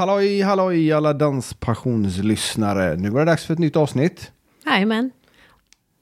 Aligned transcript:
Halloj, 0.00 0.42
halloj 0.42 0.92
alla 0.92 1.12
danspassionslyssnare. 1.12 2.96
Nu 2.96 3.10
var 3.10 3.20
det 3.20 3.26
dags 3.26 3.46
för 3.46 3.54
ett 3.54 3.58
nytt 3.58 3.76
avsnitt. 3.76 4.32
Jajamän. 4.66 5.10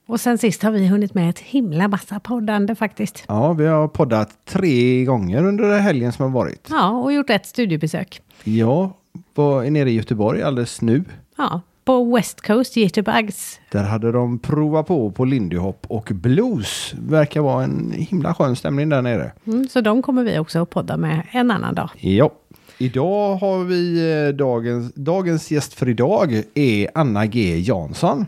Och 0.07 0.21
sen 0.21 0.39
sist 0.39 0.63
har 0.63 0.71
vi 0.71 0.87
hunnit 0.87 1.15
med 1.15 1.31
ett 1.31 1.39
himla 1.39 1.89
massa 1.89 2.21
poddande 2.21 2.75
faktiskt. 2.75 3.25
Ja, 3.29 3.53
vi 3.53 3.67
har 3.67 3.89
poddat 3.89 4.31
tre 4.45 5.05
gånger 5.05 5.45
under 5.45 5.79
helgen 5.79 6.13
som 6.13 6.23
har 6.23 6.31
varit. 6.31 6.67
Ja, 6.71 6.91
och 6.91 7.13
gjort 7.13 7.31
ett 7.31 7.47
studiebesök. 7.47 8.23
Ja, 8.45 8.97
var 9.35 9.71
nere 9.71 9.91
i 9.91 9.95
Göteborg 9.95 10.43
alldeles 10.43 10.81
nu. 10.81 11.05
Ja, 11.37 11.61
på 11.85 12.17
West 12.17 12.41
Coast 12.47 12.77
Jitterbugs. 12.77 13.61
Där 13.71 13.85
hade 13.85 14.13
de 14.13 14.39
provat 14.39 14.87
på 14.87 15.11
på 15.11 15.25
Lindy 15.25 15.57
Hop 15.57 15.87
och 15.89 16.11
blues. 16.15 16.95
Verkar 16.99 17.41
vara 17.41 17.65
en 17.65 17.93
himla 17.97 18.35
skön 18.35 18.57
stämning 18.57 18.89
där 18.89 19.03
nere. 19.03 19.33
Mm, 19.47 19.69
så 19.69 19.81
de 19.81 20.03
kommer 20.03 20.25
vi 20.25 20.39
också 20.39 20.63
att 20.63 20.71
podda 20.71 20.97
med 20.97 21.27
en 21.31 21.51
annan 21.51 21.75
dag. 21.75 21.91
Ja. 21.97 22.31
Idag 22.81 23.37
har 23.37 23.65
vi 23.65 24.13
eh, 24.13 24.35
dagens, 24.35 24.95
dagens 24.95 25.51
gäst 25.51 25.75
för 25.75 25.89
idag 25.89 26.43
är 26.55 26.89
Anna 26.95 27.27
G 27.27 27.59
Jansson. 27.59 28.27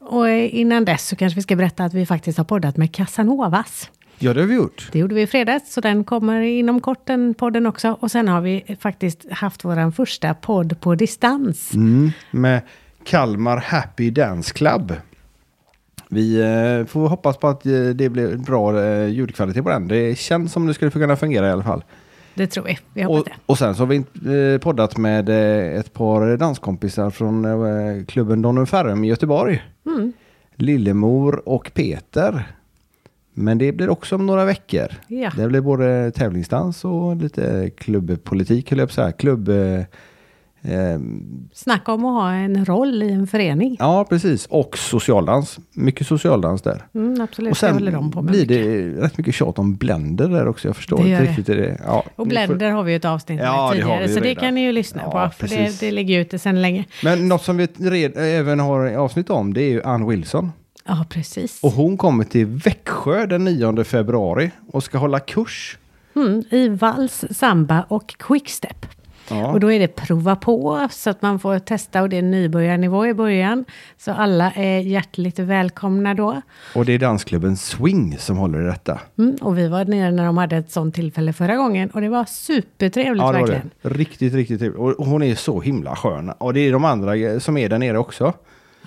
Och 0.00 0.28
innan 0.28 0.84
dess 0.84 1.08
så 1.08 1.16
kanske 1.16 1.36
vi 1.36 1.42
ska 1.42 1.56
berätta 1.56 1.84
att 1.84 1.94
vi 1.94 2.06
faktiskt 2.06 2.38
har 2.38 2.44
poddat 2.44 2.76
med 2.76 2.94
Casanovas. 2.94 3.90
Ja, 4.18 4.34
det 4.34 4.40
har 4.40 4.46
vi 4.46 4.54
gjort. 4.54 4.88
Det 4.92 4.98
gjorde 4.98 5.14
vi 5.14 5.22
i 5.22 5.26
fredags, 5.26 5.72
så 5.72 5.80
den 5.80 6.04
kommer 6.04 6.40
inom 6.40 6.80
kort, 6.80 7.06
den 7.06 7.34
podden 7.34 7.66
också. 7.66 7.96
Och 8.00 8.10
sen 8.10 8.28
har 8.28 8.40
vi 8.40 8.76
faktiskt 8.80 9.30
haft 9.30 9.64
vår 9.64 9.90
första 9.90 10.34
podd 10.34 10.80
på 10.80 10.94
distans. 10.94 11.74
Mm, 11.74 12.10
med 12.30 12.60
Kalmar 13.04 13.56
Happy 13.56 14.10
Dance 14.10 14.54
Club. 14.54 14.92
Vi 16.08 16.40
eh, 16.40 16.86
får 16.86 17.08
hoppas 17.08 17.36
på 17.36 17.48
att 17.48 17.66
eh, 17.66 17.72
det 17.72 18.08
blir 18.08 18.36
bra 18.36 18.82
eh, 18.82 19.08
ljudkvalitet 19.08 19.64
på 19.64 19.70
den. 19.70 19.88
Det 19.88 20.18
känns 20.18 20.52
som 20.52 20.66
det 20.66 20.74
skulle 20.74 20.90
kunna 20.90 21.16
fungera 21.16 21.48
i 21.48 21.50
alla 21.50 21.62
fall. 21.62 21.82
Det 22.38 22.46
tror 22.46 22.64
vi. 22.64 22.78
Vi 22.94 23.02
hoppas 23.02 23.20
Och, 23.20 23.24
det. 23.24 23.32
och 23.46 23.58
sen 23.58 23.74
så 23.74 23.82
har 23.82 23.86
vi 23.86 23.96
eh, 24.54 24.60
poddat 24.60 24.96
med 24.96 25.28
eh, 25.28 25.78
ett 25.80 25.92
par 25.92 26.36
danskompisar 26.36 27.10
från 27.10 27.44
eh, 27.44 28.04
klubben 28.04 28.42
Donum 28.42 28.66
Ferrum 28.66 29.04
i 29.04 29.08
Göteborg. 29.08 29.62
Mm. 29.86 30.12
Lillemor 30.54 31.42
och 31.48 31.70
Peter. 31.74 32.52
Men 33.34 33.58
det 33.58 33.72
blir 33.72 33.88
också 33.88 34.14
om 34.14 34.26
några 34.26 34.44
veckor. 34.44 34.86
Ja. 35.08 35.32
Det 35.36 35.48
blir 35.48 35.60
både 35.60 36.10
tävlingsdans 36.10 36.84
och 36.84 37.16
lite 37.16 37.70
klubbpolitik, 37.76 38.70
höll 38.70 38.78
jag 38.78 38.88
på 38.88 38.90
att 38.90 38.94
säga. 38.94 39.12
Klubb... 39.12 39.50
Eh, 40.62 40.98
Snacka 41.52 41.92
om 41.92 42.04
att 42.04 42.22
ha 42.22 42.32
en 42.32 42.64
roll 42.64 43.02
i 43.02 43.10
en 43.12 43.26
förening. 43.26 43.76
ja, 43.78 44.04
precis. 44.08 44.46
Och 44.46 44.78
socialdans. 44.78 45.58
Mycket 45.72 46.06
socialdans 46.06 46.62
där. 46.62 46.86
Mm, 46.94 47.20
absolut, 47.20 47.50
Och 47.50 47.54
det 47.54 47.58
sen 47.60 47.74
håller 47.74 47.92
de 47.92 48.10
på 48.10 48.22
blir 48.22 48.40
mycket. 48.40 48.48
det 48.96 49.02
rätt 49.02 49.18
mycket 49.18 49.34
tjat 49.34 49.58
om 49.58 49.74
Blender 49.76 50.28
där 50.28 50.48
också. 50.48 50.68
Jag 50.68 50.76
förstår 50.76 50.96
Det 50.96 51.02
inte 51.08 51.22
det. 51.22 51.28
riktigt 51.28 51.46
det. 51.46 51.80
Ja, 51.86 52.04
Och 52.16 52.26
ni 52.26 52.34
får- 52.34 52.46
Blender 52.46 52.70
har 52.70 52.82
vi 52.82 52.92
ju 52.92 52.96
ett 52.96 53.04
avsnitt 53.04 53.40
Ja, 53.42 53.68
med 53.68 53.76
det 53.78 53.82
tidigare, 53.82 54.08
så 54.08 54.20
det 54.20 54.34
kan 54.34 54.54
ni 54.54 54.60
ju 54.60 54.72
lyssna 54.72 55.02
Ja, 55.04 55.10
på. 55.28 55.34
För 55.46 55.56
det, 55.56 55.80
det 55.80 55.90
ligger 55.90 56.20
ute 56.20 56.38
sedan 56.38 56.62
länge. 56.62 56.84
Men 57.04 57.28
något 57.28 57.42
som 57.42 57.56
vi 57.56 57.66
red, 57.78 58.12
även 58.16 58.60
har 58.60 58.94
avsnitt 58.94 59.30
om 59.30 59.54
det 59.54 59.62
är 59.62 59.70
ju 59.70 59.82
Ann 59.82 60.08
Wilson. 60.08 60.52
Ja, 60.86 61.04
precis. 61.08 61.58
Och 61.62 61.70
hon 61.72 61.96
kommer 61.96 62.24
till 62.24 62.46
Växjö 62.46 63.26
den 63.26 63.44
9 63.44 63.84
februari 63.84 64.50
och 64.72 64.82
ska 64.82 64.98
hålla 64.98 65.20
kurs. 65.20 65.78
Mm, 66.16 66.42
I 66.50 66.68
vals, 66.68 67.24
samba 67.30 67.84
och 67.88 68.08
quickstep. 68.18 68.86
Ja. 69.30 69.46
Och 69.52 69.60
då 69.60 69.72
är 69.72 69.78
det 69.78 69.88
prova 69.88 70.36
på 70.36 70.88
så 70.90 71.10
att 71.10 71.22
man 71.22 71.38
får 71.38 71.58
testa 71.58 72.02
och 72.02 72.08
det 72.08 72.16
är 72.18 72.22
nybörjarnivå 72.22 73.06
i 73.06 73.14
början. 73.14 73.64
Så 73.98 74.12
alla 74.12 74.52
är 74.52 74.78
hjärtligt 74.78 75.38
välkomna 75.38 76.14
då. 76.14 76.42
Och 76.74 76.84
det 76.84 76.92
är 76.92 76.98
dansklubben 76.98 77.56
Swing 77.56 78.16
som 78.18 78.36
håller 78.36 78.62
i 78.62 78.64
detta. 78.66 79.00
Mm, 79.18 79.34
och 79.40 79.58
vi 79.58 79.68
var 79.68 79.84
nere 79.84 80.10
när 80.10 80.24
de 80.24 80.38
hade 80.38 80.56
ett 80.56 80.70
sånt 80.70 80.94
tillfälle 80.94 81.32
förra 81.32 81.56
gången 81.56 81.90
och 81.90 82.00
det 82.00 82.08
var 82.08 82.24
supertrevligt 82.24 83.22
Ja, 83.22 83.32
det 83.32 83.38
var 83.40 83.46
det. 83.46 83.52
verkligen. 83.52 83.70
Riktigt, 83.98 84.34
riktigt 84.34 84.60
trevligt. 84.60 84.78
Och 84.98 85.06
hon 85.06 85.22
är 85.22 85.34
så 85.34 85.60
himla 85.60 85.96
skön. 85.96 86.30
Och 86.38 86.54
det 86.54 86.60
är 86.60 86.72
de 86.72 86.84
andra 86.84 87.40
som 87.40 87.56
är 87.56 87.68
där 87.68 87.78
nere 87.78 87.98
också. 87.98 88.32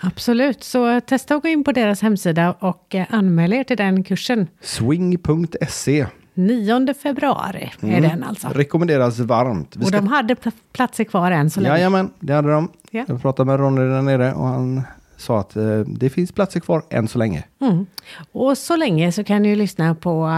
Absolut, 0.03 0.63
så 0.63 1.01
testa 1.01 1.35
att 1.35 1.41
gå 1.41 1.47
in 1.47 1.63
på 1.63 1.71
deras 1.71 2.01
hemsida 2.01 2.55
och 2.59 2.95
eh, 2.95 3.05
anmäl 3.09 3.53
er 3.53 3.63
till 3.63 3.77
den 3.77 4.03
kursen. 4.03 4.47
Swing.se 4.61 6.05
9 6.33 6.93
februari 7.03 7.71
är 7.81 8.01
den 8.01 8.23
alltså. 8.23 8.47
rekommenderas 8.47 9.19
varmt. 9.19 9.75
Vi 9.75 9.83
Och 9.83 9.87
ska 9.87 9.97
de 9.97 10.07
hade 10.07 10.33
pl- 10.33 10.51
platser 10.73 11.03
kvar 11.03 11.31
än 11.31 11.49
så 11.49 11.59
länge. 11.61 11.75
Jajamän, 11.75 12.09
det 12.19 12.33
hade 12.33 12.51
de. 12.51 12.69
Ja. 12.91 13.05
Jag 13.07 13.21
pratade 13.21 13.47
med 13.47 13.59
Ronny 13.59 13.81
där 13.81 14.01
nere 14.01 14.33
och 14.33 14.45
han 14.47 14.81
sa 15.17 15.39
att 15.39 15.55
eh, 15.55 15.79
det 15.79 16.09
finns 16.09 16.31
platser 16.31 16.59
kvar 16.59 16.81
än 16.89 17.07
så 17.07 17.17
länge. 17.19 17.43
Mm. 17.61 17.85
Och 18.31 18.57
så 18.57 18.75
länge 18.75 19.11
så 19.11 19.23
kan 19.23 19.41
ni 19.43 19.55
lyssna 19.55 19.95
på 19.95 20.29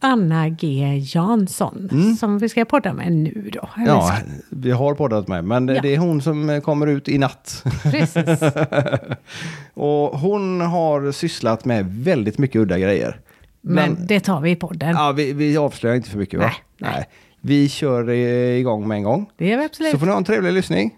Anna 0.00 0.48
G 0.48 0.98
Jansson 1.14 1.90
som 2.18 2.38
vi 2.38 2.48
ska 2.48 2.64
podda 2.64 2.92
med 2.92 3.12
nu 3.12 3.50
då. 3.52 3.68
Mm. 3.76 3.88
Ja, 3.88 4.16
vi 4.50 4.70
har 4.70 4.94
poddat 4.94 5.28
med, 5.28 5.44
men 5.44 5.68
Ja. 5.68 5.80
det 5.82 5.94
är 5.94 5.98
hon 5.98 6.22
som 6.22 6.60
kommer 6.64 6.86
ut 6.86 7.08
i 7.08 7.18
natt. 7.18 7.64
Precis. 7.82 8.40
och 9.74 10.18
hon 10.18 10.60
har 10.60 11.12
sysslat 11.12 11.64
med 11.64 11.86
väldigt 11.94 12.38
mycket 12.38 12.56
udda 12.60 12.78
grejer. 12.78 13.20
Men 13.68 14.06
det 14.06 14.20
tar 14.20 14.40
vi 14.40 14.50
i 14.50 14.56
podden. 14.56 14.90
Ja, 14.90 15.12
vi, 15.12 15.32
vi 15.32 15.56
avslöjar 15.56 15.96
inte 15.96 16.10
för 16.10 16.18
mycket 16.18 16.40
va? 16.40 16.52
Nej, 16.78 16.92
nej. 16.92 17.08
Vi 17.40 17.68
kör 17.68 18.08
eh, 18.08 18.58
igång 18.58 18.88
med 18.88 18.96
en 18.96 19.02
gång. 19.02 19.30
Det 19.36 19.48
gör 19.48 19.58
vi 19.58 19.64
absolut. 19.64 19.92
Så 19.92 19.98
får 19.98 20.06
ni 20.06 20.12
ha 20.12 20.18
en 20.18 20.24
trevlig 20.24 20.52
lyssning. 20.52 20.94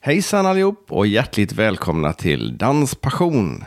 Hejsan 0.00 0.46
allihop 0.46 0.86
och 0.88 1.06
hjärtligt 1.06 1.52
välkomna 1.52 2.12
till 2.12 2.58
Danspassion. 2.58 3.64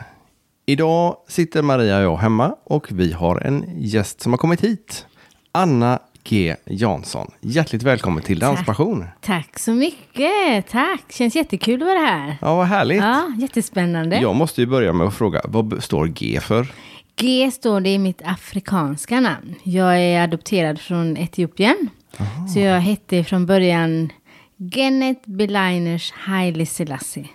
Idag 0.66 1.16
sitter 1.28 1.62
Maria 1.62 1.96
och 1.96 2.04
jag 2.04 2.16
hemma 2.16 2.56
och 2.64 2.88
vi 2.92 3.12
har 3.12 3.40
en 3.40 3.64
gäst 3.76 4.20
som 4.20 4.32
har 4.32 4.38
kommit 4.38 4.60
hit. 4.60 5.06
Anna 5.52 5.98
G 6.28 6.56
Jansson. 6.64 7.30
Hjärtligt 7.40 7.82
välkommen 7.82 8.22
till 8.22 8.38
Danspassion. 8.38 9.04
Tack 9.20 9.58
så 9.58 9.72
mycket. 9.72 10.68
Tack. 10.70 11.12
Känns 11.12 11.36
jättekul 11.36 11.82
att 11.82 11.88
vara 11.88 11.98
här. 11.98 12.36
Ja, 12.40 12.56
vad 12.56 12.66
härligt. 12.66 13.02
Ja, 13.02 13.32
jättespännande. 13.38 14.16
Jag 14.16 14.36
måste 14.36 14.60
ju 14.60 14.66
börja 14.66 14.92
med 14.92 15.06
att 15.06 15.14
fråga, 15.14 15.40
vad 15.44 15.82
står 15.82 16.06
G 16.06 16.40
för? 16.42 16.66
G 17.16 17.50
står 17.50 17.80
det 17.80 17.90
i 17.90 17.98
mitt 17.98 18.22
afrikanska 18.24 19.20
namn. 19.20 19.54
Jag 19.62 20.00
är 20.00 20.22
adopterad 20.22 20.80
från 20.80 21.16
Etiopien. 21.16 21.88
Så 22.54 22.60
jag 22.60 22.80
hette 22.80 23.24
från 23.24 23.46
början 23.46 24.12
Genet 24.56 25.26
Belainers 25.26 26.12
Haile 26.12 26.66
Selassie. 26.66 27.28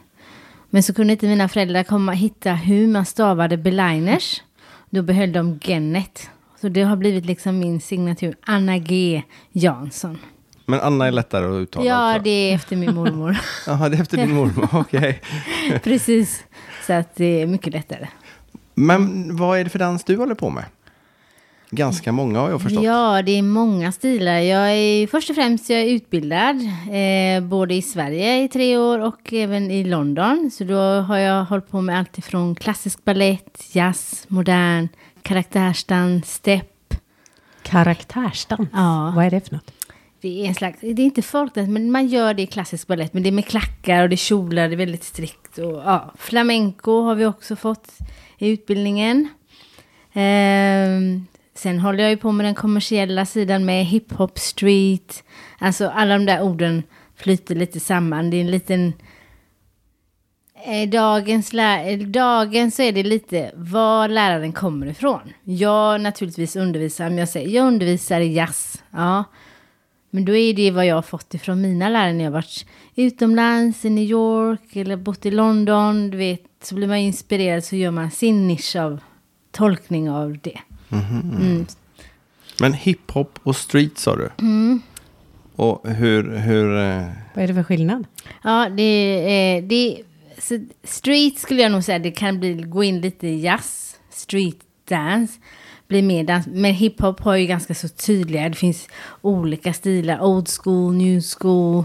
Men 0.70 0.84
så 0.84 0.94
kunde 0.94 1.14
inte 1.14 1.28
mina 1.28 1.50
föräldrar 1.50 1.84
komma 1.84 2.12
hitta 2.12 2.54
hur 2.54 2.88
man 2.88 3.06
stavade 3.06 3.58
Belainers. 3.58 4.42
Då 4.90 5.02
behöll 5.02 5.34
de 5.34 5.60
Genet. 5.64 6.30
Så 6.62 6.70
det 6.70 6.82
har 6.82 6.96
blivit 6.96 7.26
liksom 7.26 7.60
min 7.60 7.82
signatur, 7.82 8.36
Anna 8.46 8.78
G 8.78 9.24
Jansson. 9.52 10.18
Men 10.66 10.80
Anna 10.80 11.08
är 11.08 11.12
lättare 11.12 11.46
att 11.46 11.62
uttala 11.62 11.86
Ja, 11.86 12.12
också. 12.12 12.24
det 12.24 12.30
är 12.30 12.56
efter 12.56 12.76
min 12.76 12.96
mormor. 12.96 13.38
Jaha, 13.68 13.90
det 13.90 13.98
är 13.98 14.02
efter 14.02 14.18
din 14.18 14.34
mormor, 14.34 14.68
okej. 14.74 15.22
Precis. 15.84 16.44
Så 16.88 16.94
att 16.94 17.16
det 17.16 17.42
är 17.42 17.48
mycket 17.48 17.74
lättare. 17.74 18.08
Men 18.74 19.36
vad 19.36 19.60
är 19.60 19.64
det 19.64 19.70
för 19.70 19.80
dans 19.80 20.04
du 20.04 20.18
håller 20.18 20.36
på 20.36 20.50
med? 20.50 20.64
Ganska 21.74 22.12
många 22.12 22.40
har 22.40 22.50
jag 22.50 22.62
förstått. 22.62 22.84
Ja, 22.84 23.22
det 23.22 23.32
är 23.32 23.42
många 23.42 23.92
stilar. 23.92 24.40
Jag 24.40 24.72
är 24.72 25.08
först 25.08 25.30
och 25.30 25.36
främst 25.36 25.70
jag 25.70 25.80
är 25.80 25.86
utbildad 25.86 26.56
eh, 26.92 27.44
både 27.44 27.74
i 27.74 27.82
Sverige 27.82 28.44
i 28.44 28.48
tre 28.48 28.78
år 28.78 29.00
och 29.00 29.34
även 29.34 29.72
i 29.72 29.84
London. 29.84 30.52
Så 30.54 30.64
då 30.64 30.80
har 30.80 31.18
jag 31.18 31.46
hållit 31.46 31.70
på 31.72 31.82
med 31.82 32.00
allt 32.00 32.18
ifrån 32.18 32.56
klassisk 32.56 33.04
ballett, 33.04 33.64
jazz, 33.72 34.26
modern, 34.28 34.88
karaktärsdans, 35.22 36.34
step. 36.34 36.94
Karaktärsdans. 37.64 38.70
Ja. 38.74 39.14
Vad 39.16 39.26
är 39.26 39.30
det 39.32 39.48
för 39.48 39.56
något? 39.56 39.72
Det 40.22 40.44
är 40.44 40.48
en 40.48 40.56
slags, 40.56 40.80
det 40.82 40.88
är 40.88 41.00
inte 41.00 41.22
folkdans, 41.22 41.70
men 41.70 41.92
man 41.92 42.08
gör 42.08 42.34
det 42.34 42.42
i 42.42 42.48
klassisk 42.48 42.88
ballett. 42.88 43.14
Men 43.14 43.24
det 43.24 43.30
är 43.30 43.32
med 43.32 43.46
klackar 43.46 44.04
och 44.04 44.10
det 44.10 44.16
är 44.16 44.18
kjolar, 44.18 44.68
det 44.68 44.76
är 44.76 44.78
väldigt 44.78 45.04
strikt. 45.04 45.58
Och, 45.58 45.82
ja, 45.86 46.14
flamenco 46.18 47.02
har 47.02 47.16
vi 47.16 47.26
också 47.26 47.56
fått 47.56 47.98
i 48.38 48.50
utbildningen. 48.50 49.30
Ehm, 50.14 51.26
sen 51.62 51.80
håller 51.80 52.04
jag 52.04 52.10
ju 52.10 52.18
på 52.18 52.32
med 52.32 52.46
den 52.46 52.56
kommersiella 52.56 53.26
sidan 53.26 53.66
med 53.66 53.86
hiphop, 53.86 54.40
street. 54.40 55.24
Alltså 55.60 55.88
alla 55.88 56.14
de 56.14 56.26
där 56.26 56.42
orden 56.42 56.84
flyter 57.16 57.56
lite 57.56 57.80
samman. 57.80 58.30
Det 58.30 58.38
är 58.38 58.42
en 58.42 58.52
liten... 58.52 58.94
Eh, 60.66 60.90
dagens, 60.90 61.54
eh, 61.54 62.00
dagens 62.00 62.76
så 62.76 62.82
är 62.82 62.92
det 62.92 63.04
lite 63.04 63.52
var 63.56 64.08
läraren 64.08 64.54
kommer 64.54 64.88
ifrån. 64.88 65.34
Jag 65.44 66.02
naturligtvis 66.02 66.56
undervisar, 66.56 67.08
om 67.08 67.18
jag 67.18 67.30
säger 67.30 67.50
jag 67.50 67.68
undervisar 67.68 68.20
i 68.20 68.34
jazz. 68.34 68.84
Ja, 68.92 69.24
men 70.10 70.26
då 70.26 70.36
är 70.36 70.54
det 70.54 70.72
vad 70.72 70.86
jag 70.86 70.96
har 70.96 71.02
fått 71.02 71.34
ifrån 71.34 71.62
mina 71.62 71.90
lärare 71.90 72.14
när 72.14 72.24
jag 72.24 72.32
varit 72.32 72.66
utomlands, 72.96 73.86
i 73.86 73.90
New 73.90 74.04
York 74.04 74.76
eller 74.76 74.96
bott 74.96 75.26
i 75.26 75.32
London. 75.32 76.10
Du 76.10 76.18
vet, 76.18 76.42
så 76.64 76.76
blir 76.76 76.88
man 76.88 76.98
inspirerad 76.98 77.64
så 77.64 77.76
gör 77.76 77.92
man 77.92 78.12
sin 78.12 78.48
nisch 78.48 78.76
av 78.76 79.00
tolkning 79.52 80.10
av 80.10 80.38
det. 80.38 80.60
Mm. 80.92 81.66
Men 82.60 82.74
hiphop 82.74 83.40
och 83.44 83.56
street 83.56 83.98
sa 83.98 84.16
du? 84.16 84.30
Och 85.56 85.90
hur, 85.90 86.36
hur 86.38 86.78
eh, 86.78 87.08
Vad 87.34 87.44
är 87.44 87.48
det 87.48 87.54
för 87.54 87.64
skillnad? 87.64 88.06
Ja, 88.44 88.70
det 88.70 88.84
är... 88.84 89.62
Det, 89.62 90.04
så 90.38 90.60
street 90.84 91.40
skulle 91.40 91.62
jag 91.62 91.72
nog 91.72 91.84
säga, 91.84 92.00
det 92.00 92.12
kan 92.12 92.40
bli, 92.40 92.54
gå 92.54 92.84
in 92.84 93.02
lite 93.02 93.28
i 93.28 93.42
jazz, 93.42 93.96
street 94.10 94.58
dance, 94.90 95.40
bli 95.88 96.02
mer 96.02 96.24
dans. 96.24 96.48
Men 96.48 96.74
hiphop 96.74 97.20
har 97.20 97.36
ju 97.36 97.46
ganska 97.46 97.74
så 97.74 97.88
tydliga, 97.88 98.50
det 98.50 98.56
finns 98.56 98.88
olika 99.22 99.74
stilar, 99.74 100.22
old 100.22 100.48
school, 100.64 100.94
new 100.94 101.22
school, 101.40 101.84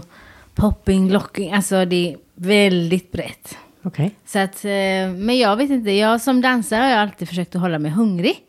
popping, 0.55 1.11
locking, 1.11 1.53
alltså 1.53 1.85
det 1.85 2.11
är 2.11 2.17
väldigt 2.35 3.11
brett. 3.11 3.57
Okej. 3.83 4.11
Så 4.25 4.39
att, 4.39 4.65
eh, 4.65 5.11
men 5.15 5.37
jag 5.37 5.55
vet 5.55 5.69
inte, 5.69 5.91
jag 5.91 6.21
som 6.21 6.41
dansare 6.41 6.81
har 6.81 6.89
jag 6.89 6.99
alltid 6.99 7.29
försökt 7.29 7.55
att 7.55 7.61
hålla 7.61 7.79
mig 7.79 7.91
hungrig. 7.91 8.46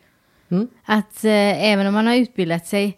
Mm. 0.50 0.68
Att 0.84 1.24
eh, 1.24 1.64
även 1.72 1.86
om 1.86 1.94
man 1.94 2.06
har 2.06 2.14
utbildat 2.14 2.66
sig 2.66 2.96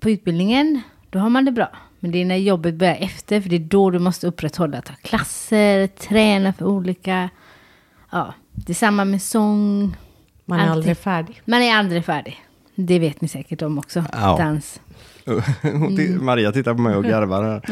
på 0.00 0.10
utbildningen, 0.10 0.80
då 1.10 1.18
har 1.18 1.28
man 1.30 1.44
det 1.44 1.52
bra. 1.52 1.68
Men 2.00 2.10
det 2.10 2.18
är 2.20 2.24
när 2.24 2.36
jobbet 2.36 2.74
börjar 2.74 2.96
efter, 3.00 3.40
för 3.40 3.48
det 3.50 3.56
är 3.56 3.60
då 3.60 3.90
du 3.90 3.98
måste 3.98 4.26
upprätthålla, 4.26 4.80
ta 4.82 4.92
klasser, 5.02 5.86
träna 5.86 6.52
för 6.52 6.64
olika, 6.64 7.30
ja, 8.12 8.34
det 8.52 8.72
är 8.72 8.74
samma 8.74 9.04
med 9.04 9.22
sång. 9.22 9.96
Man 10.44 10.58
är 10.58 10.62
Alltid. 10.62 10.72
aldrig 10.72 10.96
färdig. 10.98 11.42
Man 11.44 11.62
är 11.62 11.74
aldrig 11.76 12.04
färdig. 12.04 12.40
Det 12.74 12.98
vet 12.98 13.20
ni 13.20 13.28
säkert 13.28 13.62
om 13.62 13.78
också, 13.78 14.04
Ja. 14.12 14.36
dans. 14.38 14.80
Ti- 15.62 16.20
Maria 16.22 16.52
tittar 16.52 16.74
på 16.74 16.80
mig 16.80 16.96
och 16.96 17.04
garvar 17.04 17.42
här. 17.44 17.62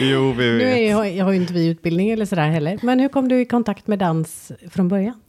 jo, 0.12 0.32
vi 0.32 0.44
Nu 0.44 0.62
är 0.62 0.74
vet. 0.74 0.90
jag, 0.90 1.16
jag 1.16 1.24
har 1.24 1.32
ju 1.32 1.38
inte 1.40 1.52
vi 1.52 1.66
utbildning 1.66 2.10
eller 2.10 2.24
sådär 2.26 2.48
heller. 2.48 2.78
Men 2.82 3.00
hur 3.00 3.08
kom 3.08 3.28
du 3.28 3.40
i 3.40 3.44
kontakt 3.44 3.86
med 3.86 3.98
dans 3.98 4.52
från 4.70 4.88
början? 4.88 5.20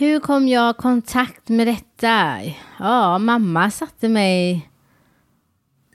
Hur 0.00 0.20
kom 0.20 0.48
jag 0.48 0.70
i 0.70 0.78
kontakt 0.78 1.48
med 1.48 1.66
detta? 1.66 2.38
Ja, 2.78 3.18
mamma 3.18 3.70
satte 3.70 4.08
mig... 4.08 4.68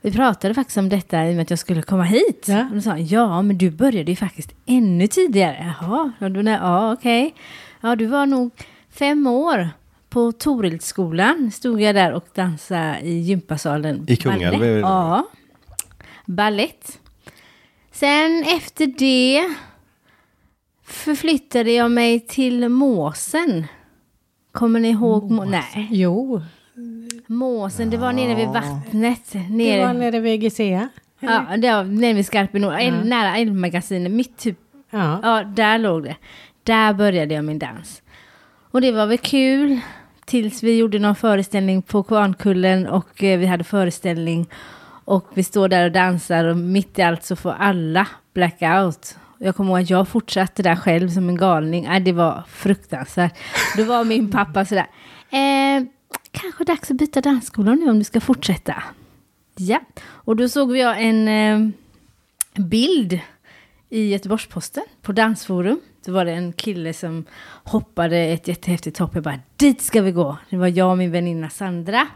Vi 0.01 0.11
pratade 0.11 0.53
faktiskt 0.53 0.77
om 0.77 0.89
detta 0.89 1.27
i 1.27 1.31
och 1.31 1.35
med 1.35 1.41
att 1.41 1.49
jag 1.49 1.59
skulle 1.59 1.81
komma 1.81 2.03
hit. 2.03 2.45
Ja. 2.47 2.67
Och 2.69 2.75
då 2.75 2.81
sa 2.81 2.91
hon, 2.91 3.05
ja, 3.05 3.41
men 3.41 3.57
du 3.57 3.71
började 3.71 4.11
ju 4.11 4.15
faktiskt 4.15 4.55
ännu 4.65 5.07
tidigare. 5.07 5.75
Jaha, 5.81 6.11
ja 6.45 6.93
okej. 6.93 7.35
Ja, 7.81 7.95
du 7.95 8.05
var 8.05 8.25
nog 8.25 8.51
fem 8.89 9.27
år. 9.27 9.69
På 10.09 10.31
Torildsskolan 10.31 11.51
stod 11.51 11.81
jag 11.81 11.95
där 11.95 12.13
och 12.13 12.27
dansade 12.33 12.99
i 13.03 13.19
gympasalen. 13.19 14.05
I 14.07 14.15
Kungälv? 14.15 14.65
Ja, 14.65 15.27
ballett. 16.25 16.99
Sen 17.91 18.43
efter 18.57 18.87
det 18.87 19.55
förflyttade 20.83 21.71
jag 21.71 21.91
mig 21.91 22.19
till 22.19 22.69
Måsen. 22.69 23.67
Kommer 24.55 24.79
ni 24.79 24.89
ihåg? 24.89 25.31
Må- 25.31 25.45
Nej, 25.45 25.87
Jo, 25.91 26.41
Måsen, 27.27 27.89
det 27.89 27.97
var 27.97 28.13
nere 28.13 28.35
vid 28.35 28.47
vattnet. 28.47 29.31
det 29.31 29.39
var 29.39 29.49
Nere, 29.57 29.93
nere 29.93 30.19
vid 30.19 30.41
GCA. 30.41 30.89
ja, 31.19 31.57
det 31.57 31.71
var 31.73 31.83
nere 31.83 32.13
vid 32.13 32.25
Skarpenord, 32.25 32.73
El- 32.79 33.07
nära 33.07 33.37
Älvmagasinet, 33.37 34.11
mitt 34.11 34.37
typ. 34.37 34.57
Ja. 34.91 35.19
Ja, 35.23 35.43
där 35.43 35.77
låg 35.77 36.03
det. 36.03 36.15
Där 36.63 36.93
började 36.93 37.33
jag 37.33 37.45
min 37.45 37.59
dans. 37.59 38.01
Och 38.71 38.81
det 38.81 38.91
var 38.91 39.05
väl 39.05 39.17
kul 39.17 39.79
tills 40.25 40.63
vi 40.63 40.77
gjorde 40.77 40.99
någon 40.99 41.15
föreställning 41.15 41.81
på 41.81 42.03
Kvarnkullen 42.03 42.87
och 42.87 43.23
eh, 43.23 43.39
vi 43.39 43.45
hade 43.45 43.63
föreställning 43.63 44.45
och 45.05 45.25
vi 45.33 45.43
står 45.43 45.67
där 45.67 45.85
och 45.85 45.91
dansar 45.91 46.45
och 46.45 46.57
mitt 46.57 46.99
i 46.99 47.01
allt 47.01 47.23
så 47.23 47.35
får 47.35 47.51
alla 47.59 48.07
blackout. 48.33 49.17
Jag 49.39 49.55
kommer 49.55 49.71
ihåg 49.71 49.81
att 49.81 49.89
jag 49.89 50.07
fortsatte 50.07 50.63
där 50.63 50.75
själv 50.75 51.09
som 51.09 51.29
en 51.29 51.37
galning. 51.37 51.85
Äh, 51.85 52.03
det 52.03 52.11
var 52.11 52.43
fruktansvärt. 52.47 53.37
Då 53.77 53.83
var 53.83 54.03
min 54.03 54.31
pappa 54.31 54.65
sådär. 54.65 54.87
Eh, 55.29 55.83
kanske 56.31 56.63
dags 56.63 56.91
att 56.91 56.97
byta 56.97 57.21
dansskola 57.21 57.75
nu 57.75 57.89
om 57.89 57.99
du 57.99 58.03
ska 58.03 58.19
fortsätta. 58.21 58.83
Ja, 59.57 59.79
och 60.05 60.35
då 60.35 60.49
såg 60.49 60.77
jag 60.77 61.01
en 61.01 61.27
eh, 61.27 61.69
bild 62.61 63.19
i 63.89 64.09
Göteborgs-Posten 64.09 64.83
på 65.01 65.11
Dansforum. 65.11 65.79
Då 66.05 66.11
var 66.11 66.25
det 66.25 66.31
en 66.31 66.53
kille 66.53 66.93
som 66.93 67.25
hoppade 67.63 68.17
ett 68.17 68.47
jättehäftigt 68.47 68.97
hopp. 68.97 69.15
Jag 69.15 69.23
bara, 69.23 69.39
dit 69.55 69.81
ska 69.81 70.01
vi 70.01 70.11
gå. 70.11 70.37
Det 70.49 70.57
var 70.57 70.67
jag 70.67 70.91
och 70.91 70.97
min 70.97 71.11
väninna 71.11 71.49
Sandra. 71.49 72.07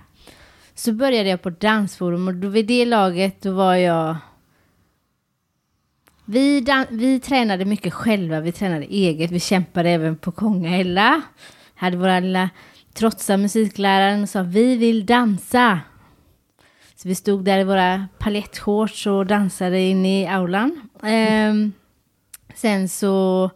Så 0.76 0.94
började 0.94 1.30
jag 1.30 1.42
på 1.42 1.50
Dansforum 1.50 2.28
och 2.28 2.34
då 2.34 2.48
vid 2.48 2.66
det 2.66 2.86
laget 2.86 3.42
då 3.42 3.52
var 3.52 3.76
jag... 3.76 4.16
Vi, 6.32 6.66
vi 6.90 7.20
tränade 7.20 7.66
mycket 7.66 7.94
själva, 7.94 8.40
vi 8.40 8.52
tränade 8.52 8.86
eget. 8.86 9.32
Vi 9.32 9.40
kämpade 9.40 9.90
även 9.90 10.18
på 10.18 10.32
Kongahälla. 10.32 11.22
Hade 11.76 11.98
våra 11.98 12.20
lilla 12.20 12.50
trotsa 12.94 13.38
musikläraren 13.38 14.24
och 14.24 14.30
sa 14.30 14.42
vi 14.42 14.76
vill 14.76 15.06
dansa. 15.06 15.80
Så 16.96 17.08
vi 17.08 17.16
stod 17.16 17.46
där 17.46 17.60
i 17.60 17.64
våra 17.64 18.08
palettshorts 18.18 19.08
och 19.08 19.26
dansade 19.26 19.80
in 19.80 20.06
i 20.06 20.28
aulan. 20.28 20.90
Ehm, 21.04 21.74
sen 22.56 22.90
så... 22.90 23.50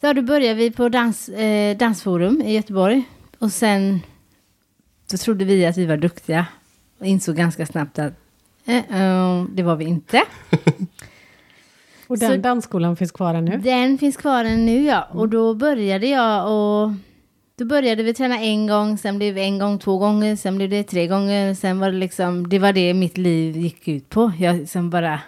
Ja, 0.00 0.14
då 0.14 0.22
började 0.22 0.54
vi 0.54 0.70
på 0.70 0.88
dans, 0.88 1.28
eh, 1.28 1.76
Dansforum 1.76 2.42
i 2.42 2.54
Göteborg. 2.54 3.04
Och 3.38 3.52
sen 3.52 4.00
så 5.06 5.18
trodde 5.18 5.44
vi 5.44 5.66
att 5.66 5.76
vi 5.76 5.86
var 5.86 5.96
duktiga. 5.96 6.46
Och 6.98 7.06
insåg 7.06 7.36
ganska 7.36 7.66
snabbt 7.66 7.98
att 7.98 8.25
eh, 8.66 8.76
eh, 9.02 9.44
det 9.50 9.62
var 9.62 9.76
vi 9.76 9.84
inte. 9.84 10.22
Och 12.06 12.18
den 12.18 12.30
Så- 12.30 12.36
dansskolan 12.36 12.96
finns 12.96 13.12
kvar 13.12 13.34
ännu? 13.34 13.56
Den 13.58 13.98
finns 13.98 14.16
kvar 14.16 14.44
än 14.44 14.66
nu 14.66 14.84
ja. 14.84 15.08
Och 15.12 15.28
då 15.28 15.54
började 15.54 16.06
jag 16.06 16.46
och 16.52 16.90
då 17.58 17.64
började 17.64 18.02
vi 18.02 18.14
träna 18.14 18.38
en 18.40 18.66
gång, 18.66 18.98
sen 18.98 19.18
blev 19.18 19.34
det 19.34 19.40
en 19.40 19.58
gång, 19.58 19.78
två 19.78 19.98
gånger, 19.98 20.36
sen 20.36 20.56
blev 20.56 20.70
det 20.70 20.82
tre 20.82 21.06
gånger. 21.06 21.54
Sen 21.54 21.78
var 21.80 21.90
det 21.90 21.96
liksom, 21.98 22.48
det 22.48 22.58
var 22.58 22.72
det 22.72 22.94
mitt 22.94 23.18
liv 23.18 23.56
gick 23.56 23.88
ut 23.88 24.08
på. 24.08 24.32
Jag 24.38 24.56
liksom 24.56 24.90
bara 24.90 25.20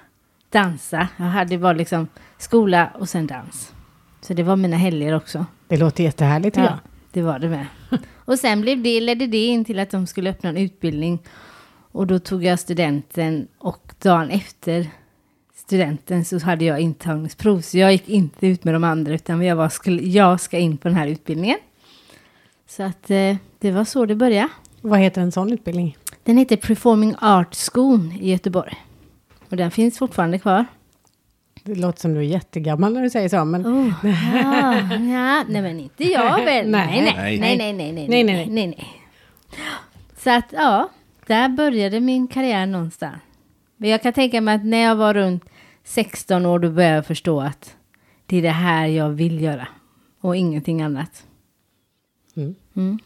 dansa. 0.50 1.08
Jag 1.16 1.24
hade 1.24 1.58
bara 1.58 1.72
liksom 1.72 2.08
skola 2.38 2.90
och 2.98 3.08
sen 3.08 3.26
dans. 3.26 3.72
Så 4.20 4.34
det 4.34 4.42
var 4.42 4.56
mina 4.56 4.76
helger 4.76 5.14
också. 5.16 5.46
Det 5.68 5.76
låter 5.76 6.04
jättehärligt 6.04 6.54
tycker 6.54 6.68
Ja, 6.68 6.78
det 7.12 7.22
var 7.22 7.38
det 7.38 7.48
med. 7.48 7.66
Och 8.24 8.38
sen 8.38 8.60
blev 8.60 8.82
det, 8.82 9.00
ledde 9.00 9.26
det 9.26 9.46
in 9.46 9.64
till 9.64 9.78
att 9.78 9.90
de 9.90 10.06
skulle 10.06 10.30
öppna 10.30 10.48
en 10.50 10.56
utbildning. 10.56 11.18
Och 11.92 12.06
då 12.06 12.18
tog 12.18 12.44
jag 12.44 12.58
studenten 12.58 13.48
och 13.58 13.92
dagen 14.02 14.30
efter 14.30 14.86
studenten 15.54 16.24
så 16.24 16.38
hade 16.38 16.64
jag 16.64 16.80
intagningsprov. 16.80 17.60
Så 17.60 17.78
jag 17.78 17.92
gick 17.92 18.08
inte 18.08 18.46
ut 18.46 18.64
med 18.64 18.74
de 18.74 18.84
andra 18.84 19.14
utan 19.14 19.42
jag, 19.42 19.56
var, 19.56 19.68
skulle, 19.68 20.02
jag 20.02 20.40
ska 20.40 20.58
in 20.58 20.76
på 20.76 20.88
den 20.88 20.96
här 20.96 21.06
utbildningen. 21.06 21.58
Så 22.66 22.82
att 22.82 23.10
eh, 23.10 23.36
det 23.58 23.70
var 23.70 23.84
så 23.84 24.06
det 24.06 24.14
började. 24.14 24.48
Vad 24.80 24.98
heter 24.98 25.22
en 25.22 25.32
sån 25.32 25.52
utbildning? 25.52 25.96
Den 26.24 26.36
heter 26.36 26.56
Performing 26.56 27.14
Art 27.20 27.56
School 27.72 28.12
i 28.20 28.30
Göteborg. 28.30 28.74
Och 29.48 29.56
den 29.56 29.70
finns 29.70 29.98
fortfarande 29.98 30.38
kvar. 30.38 30.66
Det 31.64 31.74
låter 31.74 32.00
som 32.00 32.14
du 32.14 32.20
är 32.20 32.24
jättegammal 32.24 32.92
när 32.92 33.02
du 33.02 33.10
säger 33.10 33.28
så, 33.28 33.44
men 33.44 33.66
Oh, 33.66 33.92
ja, 34.02 34.74
ja, 34.90 35.44
nej 35.48 35.62
men 35.62 35.80
inte 35.80 36.04
jag 36.04 36.44
väl? 36.44 36.70
Nej. 36.70 37.02
Nej, 37.02 37.14
nej, 37.14 37.38
Nej. 37.38 37.56
nej, 37.56 37.72
nej, 37.72 37.72
nej, 37.72 37.92
nej, 37.92 38.08
Nej, 38.08 38.24
nej, 38.24 38.36
nej, 38.36 38.46
nej, 38.46 38.66
nej. 38.66 38.86
Så 40.18 40.30
att 40.30 40.44
ja, 40.52 40.88
där 41.28 41.48
började 41.48 42.00
min 42.00 42.28
karriär 42.28 42.66
någonstans. 42.66 43.22
Men 43.76 43.90
jag 43.90 44.02
kan 44.02 44.12
tänka 44.12 44.40
mig 44.40 44.54
att 44.54 44.64
när 44.64 44.82
jag 44.82 44.96
var 44.96 45.14
runt 45.14 45.44
16 45.84 46.46
år 46.46 46.58
då 46.58 46.70
började 46.70 46.94
jag 46.94 47.06
förstå 47.06 47.40
att 47.40 47.76
det 48.26 48.36
är 48.36 48.42
det 48.42 48.48
här 48.48 48.86
jag 48.86 49.10
vill 49.10 49.42
göra 49.42 49.68
och 50.20 50.36
ingenting 50.36 50.82
annat. 50.82 51.24
Mm. 52.36 52.54
Mm. 52.76 52.98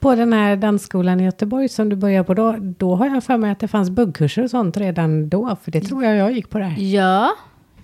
på 0.00 0.14
den 0.14 0.32
här 0.32 0.56
dansskolan 0.56 1.20
i 1.20 1.24
Göteborg 1.24 1.68
som 1.68 1.88
du 1.88 1.96
började 1.96 2.24
på 2.24 2.34
då, 2.34 2.56
då 2.60 2.94
har 2.94 3.06
jag 3.06 3.24
för 3.24 3.36
mig 3.36 3.50
att 3.50 3.58
det 3.58 3.68
fanns 3.68 3.90
buggkurser 3.90 4.42
och 4.42 4.50
sånt 4.50 4.76
redan 4.76 5.28
då, 5.28 5.56
för 5.62 5.70
det 5.70 5.80
tror 5.80 6.04
jag 6.04 6.16
jag 6.16 6.32
gick 6.32 6.50
på 6.50 6.58
där. 6.58 6.74
Ja, 6.78 7.32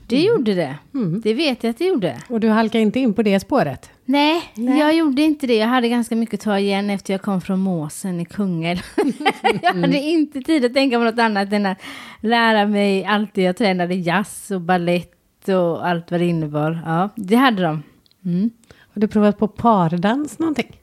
det 0.09 0.23
gjorde 0.23 0.55
det. 0.55 0.79
Mm. 0.95 1.21
Det 1.21 1.35
vet 1.35 1.65
jag 1.65 1.71
att 1.71 1.79
det 1.79 1.85
gjorde. 1.85 2.19
Och 2.29 2.41
du 2.41 2.49
halkade 2.49 2.83
inte 2.83 3.01
in 3.01 3.15
på 3.15 3.23
det 3.23 3.41
spåret? 3.41 3.91
Nej, 4.05 4.43
Nej. 4.55 4.79
jag 4.79 4.95
gjorde 4.95 5.23
inte 5.23 5.47
det. 5.47 5.57
Jag 5.57 5.67
hade 5.67 5.89
ganska 5.89 6.17
mycket 6.17 6.35
att 6.35 6.45
ta 6.45 6.59
igen 6.59 6.91
efter 6.91 7.15
jag 7.15 7.23
kom 7.23 7.41
från 7.41 7.59
Måsen 7.59 8.21
i 8.21 8.25
Kungälv. 8.25 8.81
jag 9.63 9.75
hade 9.75 9.99
inte 9.99 10.41
tid 10.41 10.65
att 10.65 10.75
tänka 10.75 10.99
på 10.99 11.05
något 11.05 11.19
annat 11.19 11.53
än 11.53 11.67
att 11.67 11.79
lära 12.21 12.67
mig 12.67 13.05
allt 13.05 13.35
det. 13.35 13.43
Jag 13.43 13.57
tränade 13.57 13.95
jazz 13.95 14.51
och 14.51 14.61
ballett 14.61 15.49
och 15.49 15.89
allt 15.89 16.11
vad 16.11 16.21
det 16.21 16.27
innebar. 16.27 16.81
Ja, 16.87 17.09
det 17.17 17.37
hade 17.37 17.63
de. 17.63 17.83
Mm. 18.25 18.51
Har 18.95 19.01
du 19.01 19.09
provat 19.09 19.39
på 19.39 19.49
pardans 19.49 20.39
någonting? 20.39 20.81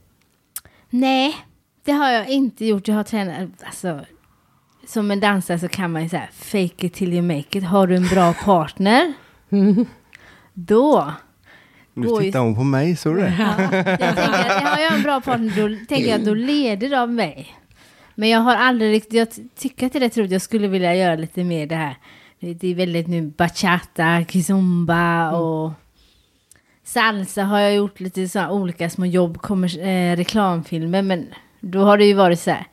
Nej, 0.89 1.35
det 1.85 1.91
har 1.91 2.11
jag 2.11 2.29
inte 2.29 2.65
gjort. 2.65 2.87
Jag 2.87 2.95
har 2.95 3.03
tränat, 3.03 3.49
alltså, 3.65 3.99
som 4.89 5.11
en 5.11 5.19
dansare 5.19 5.59
så 5.59 5.67
kan 5.67 5.91
man 5.91 6.03
ju 6.03 6.09
säga 6.09 6.27
fake 6.31 6.85
it 6.87 6.93
till 6.93 7.13
you 7.13 7.21
make 7.21 7.57
it. 7.57 7.63
Har 7.63 7.87
du 7.87 7.95
en 7.95 8.07
bra 8.07 8.33
partner, 8.33 9.13
då 10.53 11.11
Nu 11.93 12.07
tittar 12.07 12.39
hon 12.39 12.55
på 12.55 12.63
mig, 12.63 12.95
såg 12.95 13.15
du 13.15 13.21
det? 13.21 13.35
Ja, 13.39 13.55
jag 13.73 13.85
tänker 13.85 14.07
att 14.07 14.63
har 14.63 14.79
jag 14.79 14.93
en 14.95 15.03
bra 15.03 15.21
partner 15.21 15.49
då 15.69 15.85
tänker 15.85 16.09
jag 16.09 16.19
att 16.19 16.25
då 16.25 16.33
leder 16.33 16.89
de 16.89 17.15
mig. 17.15 17.55
Men 18.15 18.29
jag 18.29 18.39
har 18.39 18.55
aldrig 18.55 18.91
riktigt, 18.93 19.13
jag 19.13 19.31
ty- 19.31 19.43
tycker 19.57 19.85
att 19.85 19.93
det 19.93 19.99
är 19.99 20.01
rätt 20.01 20.17
roligt, 20.17 20.31
jag 20.31 20.41
skulle 20.41 20.67
vilja 20.67 20.95
göra 20.95 21.15
lite 21.15 21.43
mer 21.43 21.67
det 21.67 21.75
här. 21.75 21.95
Det 22.39 22.63
är 22.67 22.75
väldigt 22.75 23.07
nu 23.07 23.21
bachata, 23.21 24.23
kizomba 24.27 25.31
och 25.31 25.71
salsa 26.83 27.43
har 27.43 27.59
jag 27.59 27.75
gjort 27.75 27.99
lite 27.99 28.27
så 28.27 28.39
här 28.39 28.51
olika 28.51 28.89
små 28.89 29.05
jobb, 29.05 29.41
kommer, 29.41 29.79
eh, 29.87 30.15
reklamfilmer, 30.15 31.01
men 31.01 31.25
då 31.59 31.83
har 31.83 31.97
det 31.97 32.05
ju 32.05 32.13
varit 32.13 32.39
så 32.39 32.51
här 32.51 32.65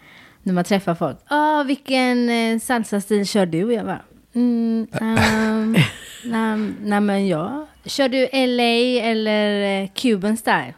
När 0.42 0.54
man 0.54 0.64
träffar 0.64 0.94
folk. 0.94 1.16
Ja, 1.28 1.62
vilken 1.62 2.28
eh, 2.28 2.58
salsa-stil 2.58 3.26
kör 3.26 3.46
du? 3.46 3.72
Jag 3.72 3.86
bara, 3.86 4.02
mm, 4.34 4.86
um, 5.00 5.72
nej, 6.24 6.72
nej 6.80 7.00
men 7.00 7.26
jag. 7.28 7.66
Kör 7.84 8.08
du 8.08 8.28
LA 8.32 9.02
eller 9.10 9.82
eh, 9.82 9.88
Cuban 9.94 10.36
style? 10.36 10.74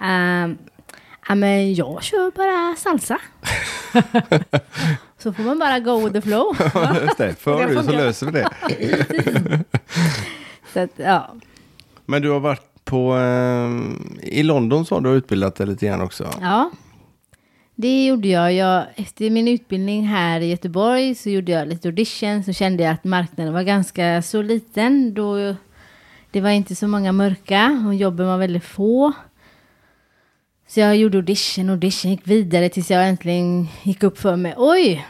Um, 0.00 0.58
ja 1.28 1.34
men 1.34 1.74
jag 1.74 2.02
kör 2.02 2.30
bara 2.30 2.76
salsa. 2.76 3.18
så 5.18 5.32
får 5.32 5.42
man 5.42 5.58
bara 5.58 5.80
go 5.80 6.00
with 6.00 6.12
the 6.12 6.20
flow. 6.20 6.56
Ja, 6.74 7.00
just 7.00 7.18
det. 7.18 7.34
För 7.34 7.66
du 7.66 7.82
så 7.82 7.90
löser 7.90 8.26
vi 8.26 8.32
det. 8.32 8.48
Så 10.72 10.80
att, 10.80 10.90
ja. 10.96 11.34
Men 12.06 12.22
du 12.22 12.30
har 12.30 12.40
varit 12.40 12.84
på... 12.84 13.16
Eh, 13.16 13.70
I 14.22 14.42
London 14.42 14.86
så 14.86 14.94
har 14.94 15.00
du 15.00 15.10
utbildat 15.10 15.56
dig 15.56 15.66
lite 15.66 15.86
grann 15.86 16.00
också. 16.00 16.30
Ja, 16.40 16.70
det 17.80 18.06
gjorde 18.06 18.28
jag. 18.28 18.52
jag. 18.52 18.86
Efter 18.96 19.30
min 19.30 19.48
utbildning 19.48 20.06
här 20.06 20.40
i 20.40 20.50
Göteborg 20.50 21.14
så 21.14 21.30
gjorde 21.30 21.52
jag 21.52 21.68
lite 21.68 21.88
audition. 21.88 22.44
Så 22.44 22.52
kände 22.52 22.82
jag 22.82 22.92
att 22.92 23.04
marknaden 23.04 23.52
var 23.52 23.62
ganska 23.62 24.22
så 24.22 24.42
liten. 24.42 25.14
Då 25.14 25.54
det 26.30 26.40
var 26.40 26.50
inte 26.50 26.74
så 26.74 26.88
många 26.88 27.12
mörka 27.12 27.84
och 27.86 27.94
jobben 27.94 28.26
var 28.26 28.38
väldigt 28.38 28.64
få. 28.64 29.12
Så 30.68 30.80
jag 30.80 30.96
gjorde 30.96 31.18
audition, 31.18 31.70
audition, 31.70 32.10
gick 32.10 32.26
vidare 32.26 32.68
tills 32.68 32.90
jag 32.90 33.08
äntligen 33.08 33.68
gick 33.82 34.02
upp 34.02 34.18
för 34.18 34.36
mig. 34.36 34.54
Oj, 34.56 35.06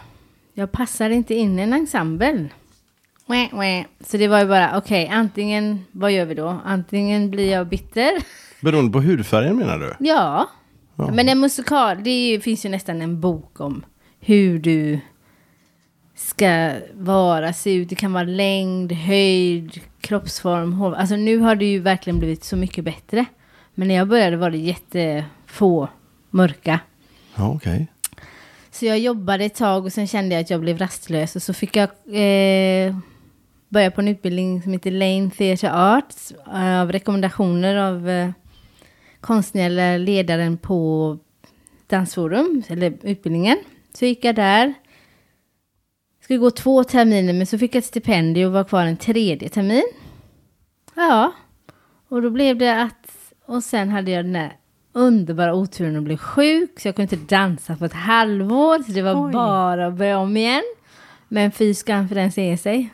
jag 0.55 0.73
passar 0.73 1.11
inte 1.11 1.35
in 1.35 1.59
i 1.59 1.63
en 1.63 1.73
ensemble. 1.73 2.49
Så 4.05 4.17
det 4.17 4.29
var 4.29 4.41
ju 4.41 4.47
bara, 4.47 4.79
okej, 4.79 5.09
antingen, 5.09 5.85
vad 5.93 6.13
gör 6.13 6.25
vi 6.25 6.35
då? 6.35 6.61
Antingen 6.65 7.31
blir 7.31 7.53
jag 7.53 7.69
bitter. 7.69 8.13
Beroende 8.61 8.93
på 8.93 9.01
hudfärgen 9.01 9.57
menar 9.57 9.79
du? 9.79 9.95
Ja. 9.99 10.49
Ja. 11.07 11.11
Men 11.15 11.29
en 11.29 11.41
musikal, 11.41 11.97
det 12.05 12.11
är 12.11 12.41
finns 12.41 12.65
ju 12.65 12.69
nästan 12.69 13.03
en 13.03 13.21
bok 13.21 13.61
om 13.61 13.85
hur 14.21 14.59
du 14.59 15.01
ska 16.15 16.73
vara, 16.95 17.53
se 17.53 17.75
ut. 17.75 17.89
Det 17.89 17.95
kan 17.95 18.13
vara 18.13 18.25
längd, 18.25 18.93
höjd, 18.93 19.81
kroppsform, 20.01 20.73
hår. 20.73 20.95
Alltså 20.95 21.17
nu 21.17 21.39
har 21.39 21.55
det 21.55 21.65
ju 21.65 21.79
verkligen 21.79 22.19
blivit 22.19 22.45
så 22.45 22.57
mycket 22.57 22.85
bättre. 22.85 23.25
Men 23.75 23.89
när 23.89 23.95
jag 23.95 24.09
började 24.09 24.37
var 24.37 24.51
det 24.51 24.59
jättefå 24.59 25.89
mörka. 26.31 26.81
Ja, 27.37 27.49
okej. 27.55 27.87
Så 28.71 28.87
jag 28.87 28.99
jobbade 28.99 29.45
ett 29.45 29.55
tag 29.55 29.85
och 29.85 29.93
sen 29.93 30.07
kände 30.07 30.35
jag 30.35 30.43
att 30.43 30.51
jag 30.51 30.61
blev 30.61 30.79
rastlös. 30.79 31.37
Och 31.37 31.43
så 31.43 31.53
fick 31.53 31.77
jag 31.77 31.89
eh, 32.87 32.97
börja 33.69 33.91
på 33.91 34.01
en 34.01 34.09
utbildning 34.09 34.63
som 34.63 34.73
heter 34.73 34.91
Lane 34.91 35.31
Theatre 35.31 35.73
Arts. 35.73 36.33
eh, 36.55 36.81
Av 36.81 36.93
rekommendationer 36.93 37.77
av 37.77 38.09
eh, 38.09 38.31
konstnärliga 39.21 39.97
ledaren 39.97 40.59
på 40.59 41.19
Dansforum, 41.87 42.63
eller 42.69 42.99
utbildningen. 43.03 43.59
Så 43.95 44.05
gick 44.05 44.25
jag 44.25 44.35
där. 44.35 44.75
Skulle 46.23 46.39
gå 46.39 46.51
två 46.51 46.85
terminer 46.85 47.33
men 47.33 47.47
så 47.47 47.59
fick 47.59 47.75
jag 47.75 47.79
ett 47.79 47.85
stipendium 47.85 48.47
och 48.47 48.53
var 48.53 48.65
kvar 48.65 48.85
en 48.85 48.97
tredje 48.97 49.49
termin. 49.49 49.89
Ja, 50.95 51.33
och 52.09 52.23
då 52.23 52.31
blev 52.31 52.59
det 52.59 52.83
att... 52.83 53.33
Och 53.47 53.65
sen 53.65 53.89
hade 53.89 54.11
jag 54.11 54.25
den 54.25 54.33
där 54.33 54.57
underbara 54.93 55.55
oturen 55.55 55.97
att 55.97 56.03
bli 56.03 56.17
sjuk. 56.17 56.81
Så 56.81 56.89
jag 56.89 56.97
kunde 56.97 57.17
inte 57.17 57.35
dansa 57.35 57.77
på 57.77 57.85
ett 57.85 57.93
halvår. 57.93 58.83
Så 58.83 58.93
det 58.93 59.03
var 59.03 59.27
Oj. 59.27 59.33
bara 59.33 59.87
att 59.87 59.95
börja 59.95 60.19
om 60.19 60.37
igen. 60.37 60.63
Men 61.29 61.53
fy 61.53 61.75
skam 61.75 62.09
för 62.09 62.15
den 62.15 62.33
ser 62.33 62.57
sig. 62.57 62.91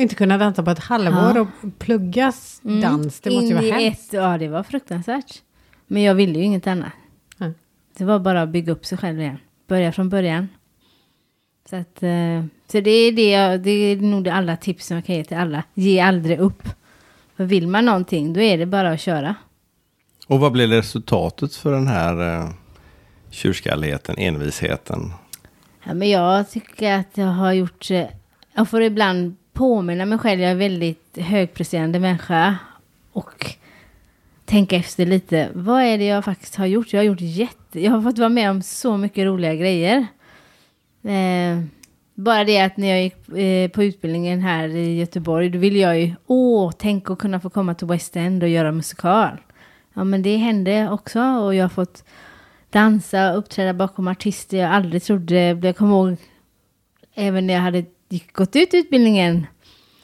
Inte 0.00 0.14
kunna 0.14 0.38
dansa 0.38 0.62
på 0.62 0.70
ett 0.70 0.78
halvår 0.78 1.32
Ja. 1.36 1.40
och 1.40 1.78
pluggas 1.78 2.60
dans, 2.62 3.20
det 3.20 3.30
måste 3.30 3.46
ju 3.46 3.54
vara 3.54 3.64
hemskt. 3.80 4.08
ett, 4.08 4.12
Ja, 4.12 4.38
det 4.38 4.48
var 4.48 4.62
fruktansvärt. 4.62 5.42
Men 5.86 6.02
jag 6.02 6.14
ville 6.14 6.38
ju 6.38 6.44
inget 6.44 6.66
annat. 6.66 6.92
Nej. 7.36 7.52
Det 7.98 8.04
var 8.04 8.18
bara 8.18 8.42
att 8.42 8.48
bygga 8.48 8.72
upp 8.72 8.86
sig 8.86 8.98
själv 8.98 9.20
igen. 9.20 9.38
Börja 9.68 9.92
från 9.92 10.08
början. 10.08 10.48
Så, 11.70 11.76
att, 11.76 12.02
eh, 12.02 12.44
så 12.72 12.80
det, 12.80 12.90
är 12.90 13.12
det, 13.12 13.30
jag, 13.30 13.60
det 13.62 13.70
är 13.70 13.96
nog 13.96 14.24
det 14.24 14.32
alla 14.32 14.56
tips 14.56 14.86
som 14.86 14.94
jag 14.96 15.04
kan 15.06 15.16
ge 15.16 15.24
till 15.24 15.36
alla. 15.36 15.62
Ge 15.74 16.00
aldrig 16.00 16.38
upp. 16.38 16.62
För 17.36 17.44
vill 17.44 17.66
man 17.68 17.84
någonting, 17.84 18.32
då 18.32 18.40
är 18.40 18.58
det 18.58 18.66
bara 18.66 18.90
att 18.90 19.00
köra. 19.00 19.34
Och 20.26 20.40
vad 20.40 20.52
blev 20.52 20.70
resultatet 20.70 21.54
för 21.54 21.72
den 21.72 21.86
här 21.86 22.40
eh, 22.42 22.50
tjurskalligheten, 23.30 24.14
envisheten? 24.18 25.12
Ja, 25.84 25.94
men 25.94 26.10
jag 26.10 26.50
tycker 26.50 26.92
att 26.98 27.10
jag 27.14 27.26
har 27.26 27.52
gjort... 27.52 27.90
eh, 27.90 28.06
Jag 28.54 28.68
får 28.68 28.82
ibland 28.82 29.36
påminna 29.60 30.06
mig 30.06 30.18
själv. 30.18 30.40
Jag 30.40 30.48
är 30.48 30.52
en 30.52 30.58
väldigt 30.58 31.18
högpresterande 31.18 32.00
människa. 32.00 32.56
Och 33.12 33.46
tänka 34.44 34.76
efter 34.76 35.06
lite. 35.06 35.48
Vad 35.54 35.82
är 35.82 35.98
det 35.98 36.04
jag 36.04 36.24
faktiskt 36.24 36.56
har 36.56 36.66
gjort? 36.66 36.92
Jag 36.92 37.00
har 37.00 37.04
gjort 37.04 37.20
jätte... 37.20 37.80
Jag 37.80 37.92
har 37.92 38.02
fått 38.02 38.18
vara 38.18 38.28
med 38.28 38.50
om 38.50 38.62
så 38.62 38.96
mycket 38.96 39.26
roliga 39.26 39.54
grejer. 39.54 40.06
Eh, 41.02 41.64
bara 42.14 42.44
det 42.44 42.60
att 42.60 42.76
när 42.76 42.88
jag 42.88 43.02
gick 43.02 43.28
eh, 43.28 43.70
på 43.70 43.84
utbildningen 43.84 44.40
här 44.40 44.68
i 44.68 44.98
Göteborg. 44.98 45.48
Då 45.48 45.58
ville 45.58 45.78
jag 45.78 46.00
ju... 46.00 46.14
Åh, 46.26 46.72
tänk 46.78 47.10
att 47.10 47.18
kunna 47.18 47.40
få 47.40 47.50
komma 47.50 47.74
till 47.74 47.86
West 47.86 48.16
End 48.16 48.42
och 48.42 48.48
göra 48.48 48.72
musikal. 48.72 49.40
Ja, 49.94 50.04
men 50.04 50.22
det 50.22 50.36
hände 50.36 50.90
också. 50.90 51.20
Och 51.20 51.54
jag 51.54 51.64
har 51.64 51.68
fått 51.68 52.04
dansa 52.70 53.32
och 53.32 53.38
uppträda 53.38 53.74
bakom 53.74 54.08
artister 54.08 54.58
jag 54.58 54.70
aldrig 54.72 55.02
trodde. 55.02 55.60
Jag 55.62 55.76
kommer 55.76 55.92
ihåg 55.92 56.16
även 57.14 57.46
när 57.46 57.54
jag 57.54 57.60
hade 57.60 57.84
gick- 58.10 58.32
gått 58.32 58.56
ut 58.56 58.74
utbildningen 58.74 59.46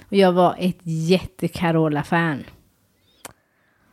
och 0.08 0.16
jag 0.16 0.32
var 0.32 0.56
ett 0.58 0.78
jätte-Carola-fan. 0.82 2.44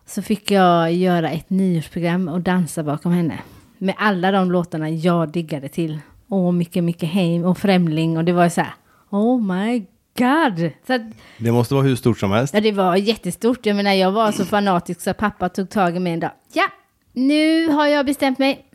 Så 0.05 0.22
fick 0.22 0.51
jag 0.51 0.93
göra 0.93 1.29
ett 1.29 1.50
nyårsprogram 1.50 2.27
och 2.27 2.41
dansa 2.41 2.84
bakom 2.84 3.12
henne. 3.12 3.39
Med 3.77 3.96
alla 3.98 4.32
de 4.32 4.51
låtarna 4.51 4.89
jag 4.89 5.32
diggade 5.32 5.70
till. 5.70 6.00
Åh, 6.29 6.51
Micke 6.51 6.75
Micke 6.75 7.03
Heim 7.03 7.43
och 7.43 7.58
Främling 7.58 8.17
och 8.17 8.24
det 8.25 8.32
var 8.32 8.50
så 8.50 8.62
här. 8.62 8.74
Oh 9.10 9.41
my 9.41 9.79
god! 10.17 10.72
Så 10.88 10.93
att, 10.93 11.01
Det 11.38 11.51
måste 11.51 11.74
vara 11.74 11.84
hur 11.86 11.96
stort 11.96 12.20
som 12.20 12.32
helst. 12.32 12.53
Ja, 12.53 12.62
det 12.62 12.72
var 12.72 12.96
jättestort. 12.96 13.65
Jag 13.65 13.75
menar, 13.75 13.93
jag 13.93 14.12
var 14.12 14.32
så 14.32 14.46
fanatisk 14.46 15.01
så 15.01 15.13
pappa 15.13 15.50
tog 15.50 15.70
tag 15.70 15.96
i 15.96 16.00
mig 16.00 16.13
en 16.13 16.20
dag. 16.20 16.32
Ja, 16.53 16.65
nu 17.13 17.67
har 17.67 17.88
jag 17.88 18.05
bestämt 18.05 18.39
mig. 18.39 18.65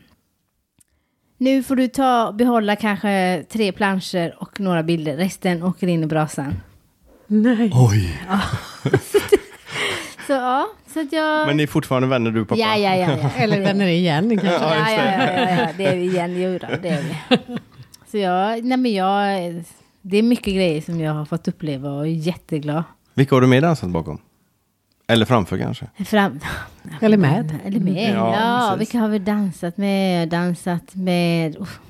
Nu 1.40 1.62
får 1.62 1.76
du 1.76 1.88
ta, 1.88 2.32
behålla 2.32 2.76
kanske 2.76 3.44
tre 3.48 3.72
planscher 3.72 4.34
och 4.38 4.60
några 4.60 4.82
bilder. 4.82 5.16
Resten 5.16 5.62
åker 5.62 5.86
in 5.86 6.02
i 6.02 6.06
brasan. 6.06 6.54
Nej. 7.26 7.70
Oj! 7.74 8.22
Så 10.26 10.32
ja, 10.32 10.66
så 10.94 11.00
att 11.00 11.12
jag... 11.12 11.46
Men 11.46 11.56
ni 11.56 11.62
är 11.62 11.66
fortfarande 11.66 12.08
vänner 12.08 12.30
du 12.30 12.40
och 12.40 12.48
pappa? 12.48 12.60
ja, 12.60 12.76
ja, 12.76 12.96
ja, 12.96 13.18
ja. 13.22 13.30
Eller 13.42 13.60
vänner 13.60 13.86
igen 13.86 14.38
kanske. 14.38 14.64
Ja, 14.64 14.74
Ja, 14.78 14.92
ja, 14.92 15.04
ja, 15.04 15.32
ja, 15.32 15.50
ja, 15.50 15.68
det 15.76 15.86
är 15.86 15.96
vi 15.96 16.02
igen. 16.02 16.42
Jo, 16.42 16.58
då, 16.58 16.66
det 16.82 16.88
är 16.88 17.02
vi. 17.02 17.38
Så 18.10 18.18
jag, 18.18 18.64
nej 18.64 18.78
men 18.78 18.92
jag, 18.92 19.54
det 20.02 20.16
är 20.16 20.22
mycket 20.22 20.54
grejer 20.54 20.80
som 20.80 21.00
jag 21.00 21.12
har 21.12 21.24
fått 21.24 21.48
uppleva 21.48 21.90
och 21.90 22.02
är 22.02 22.10
jätteglad. 22.10 22.82
Vilka 23.14 23.34
har 23.36 23.40
du 23.40 23.46
med 23.46 23.62
dansat 23.62 23.90
bakom? 23.90 24.18
Eller 25.08 25.26
framför 25.26 25.58
kanske? 25.58 25.86
Fram, 26.04 26.40
Eller 27.00 27.16
med. 27.16 27.58
Eller 27.64 27.80
med. 27.80 28.10
Ja, 28.14 28.32
Ja, 28.34 28.68
precis. 28.70 28.80
vilka 28.80 28.98
har 28.98 29.08
vi 29.08 29.18
dansat 29.18 29.76
med? 29.76 30.28
Dansat 30.28 30.94
med 30.94 31.56
uff. 31.56 31.80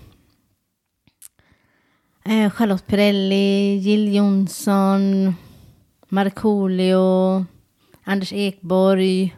Eh, 2.25 2.51
Charlotte 2.51 2.87
Perrelli, 2.87 3.77
Jill 3.77 4.15
Johnson, 4.15 5.35
Markoolio, 6.09 7.45
Anders 8.05 8.33
Ekborg. 8.33 9.37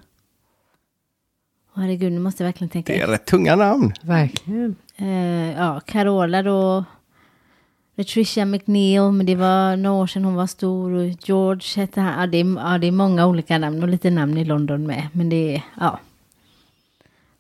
Åh, 1.76 1.82
Herregud, 1.82 2.12
nu 2.12 2.18
måste 2.18 2.42
jag 2.42 2.49
verkligen 2.49 2.68
tänka. 2.68 2.92
Det 2.92 3.00
är 3.00 3.06
rätt 3.06 3.26
tunga 3.26 3.56
namn. 3.56 3.92
Verkligen. 4.02 4.76
Eh, 4.96 5.52
ja, 5.52 5.80
Carola 5.87 6.42
då. 6.42 6.84
Patricia 8.04 8.45
McNeil, 8.45 9.11
men 9.12 9.26
det 9.26 9.35
var 9.37 9.76
några 9.76 9.97
år 10.02 10.07
sedan 10.07 10.25
hon 10.25 10.35
var 10.35 10.47
stor. 10.47 10.92
Och 10.92 11.07
George 11.28 11.62
hette 11.76 12.00
han. 12.00 12.21
Ja 12.21 12.26
det, 12.26 12.40
är, 12.40 12.73
ja, 12.73 12.78
det 12.78 12.87
är 12.87 12.92
många 12.92 13.26
olika 13.26 13.59
namn 13.59 13.83
och 13.83 13.88
lite 13.88 14.11
namn 14.11 14.38
i 14.38 14.45
London 14.45 14.87
med. 14.87 15.09
Men 15.12 15.28
det 15.28 15.62
ja. 15.80 15.99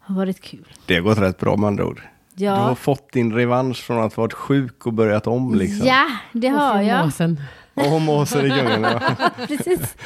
Har 0.00 0.14
varit 0.14 0.40
kul. 0.40 0.66
Det 0.86 0.94
har 0.94 1.00
gått 1.02 1.18
rätt 1.18 1.38
bra 1.38 1.56
med 1.56 1.66
andra 1.68 1.86
ord. 1.86 2.02
Ja. 2.34 2.54
Du 2.54 2.60
har 2.60 2.74
fått 2.74 3.12
din 3.12 3.32
revansch 3.32 3.76
från 3.76 4.00
att 4.04 4.14
ha 4.14 4.22
varit 4.22 4.32
sjuk 4.32 4.86
och 4.86 4.92
börjat 4.92 5.26
om 5.26 5.54
liksom. 5.54 5.86
Ja, 5.86 6.06
det 6.32 6.48
har 6.48 6.78
Och 6.78 6.84
jag. 6.84 7.04
måsen. 7.04 7.40
Och 7.74 8.00
måsen 8.00 8.46
i 8.46 8.48
djungeln. 8.56 8.82
ja. 8.82 9.00
Precis. 9.46 9.96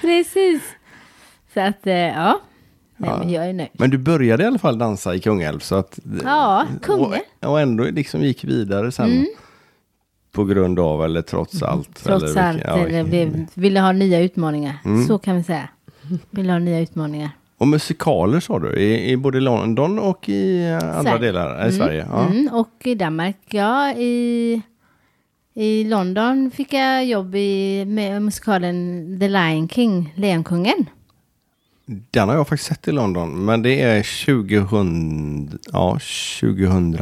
Precis. 0.00 0.62
Så 1.54 1.60
att, 1.60 1.86
eh, 1.86 1.94
ja. 1.94 2.40
Nej, 2.96 3.10
Ja. 3.10 3.18
men 3.18 3.30
jag 3.30 3.48
är 3.48 3.52
nöjd. 3.52 3.68
Men 3.72 3.90
du 3.90 3.98
började 3.98 4.42
i 4.42 4.46
alla 4.46 4.58
fall 4.58 4.78
dansa 4.78 5.14
i 5.14 5.20
Kungälv. 5.20 5.58
Så 5.58 5.74
att, 5.74 5.98
Ja, 6.24 6.66
Kungälv. 6.82 7.20
Och, 7.42 7.50
och 7.50 7.60
ändå 7.60 7.84
liksom 7.84 8.20
gick 8.22 8.44
vidare 8.44 8.92
sen. 8.92 9.26
På 10.32 10.44
grund 10.44 10.78
av 10.80 11.04
eller 11.04 11.22
trots 11.22 11.62
allt. 11.62 12.06
Mm. 12.06 12.18
Trots 12.20 12.36
eller 12.36 12.42
allt. 12.48 12.56
vilken- 12.56 12.78
ja, 12.78 12.86
eller 12.86 13.04
blev, 13.04 13.46
ville 13.54 13.80
ha 13.80 13.92
nya 13.92 14.20
utmaningar. 14.20 14.74
Mm. 14.84 15.06
Så 15.06 15.18
kan 15.18 15.36
vi 15.36 15.42
säga. 15.42 15.68
Ville 16.30 16.52
ha 16.52 16.58
nya 16.58 16.80
utmaningar. 16.80 17.30
Och 17.58 17.68
musikaler 17.68 18.40
sa 18.40 18.58
du, 18.58 18.74
i, 18.76 19.10
i 19.10 19.16
både 19.16 19.40
London 19.40 19.98
och 19.98 20.28
i 20.28 20.66
eh, 20.66 20.74
andra 20.74 21.02
Sverige. 21.02 21.18
delar 21.18 21.68
i 21.68 21.72
Sverige. 21.72 22.06
Ja. 22.10 22.26
Mm, 22.26 22.48
och 22.52 22.70
i 22.84 22.94
Danmark, 22.94 23.36
ja. 23.50 23.92
I, 23.92 24.62
I 25.54 25.84
London 25.84 26.50
fick 26.54 26.72
jag 26.72 27.04
jobb 27.06 27.34
i 27.34 27.84
med 27.84 28.22
musikalen 28.22 29.16
The 29.20 29.28
Lion 29.28 29.68
King, 29.68 30.12
Lejonkungen. 30.16 30.86
Den 32.10 32.28
har 32.28 32.36
jag 32.36 32.48
faktiskt 32.48 32.68
sett 32.68 32.88
i 32.88 32.92
London. 32.92 33.44
Men 33.44 33.62
det 33.62 33.80
är 33.82 34.24
2000, 34.26 35.58
ja 35.72 35.98
2000 36.40 36.96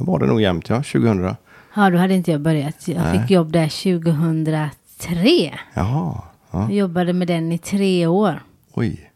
var 0.00 0.18
det 0.18 0.26
nog 0.26 0.40
jämnt 0.40 0.68
ja, 0.68 0.76
2000. 0.76 1.34
Ja, 1.76 1.90
då 1.90 1.98
hade 1.98 2.14
inte 2.14 2.30
jag 2.30 2.40
börjat. 2.40 2.88
Jag 2.88 3.02
Nej. 3.02 3.20
fick 3.20 3.30
jobb 3.30 3.52
där 3.52 3.68
2003. 3.68 5.58
Jaha, 5.74 6.22
ja, 6.50 6.62
Jag 6.62 6.72
jobbade 6.72 7.12
med 7.12 7.28
den 7.28 7.52
i 7.52 7.58
tre 7.58 8.06
år. 8.06 8.42
oj. 8.72 9.10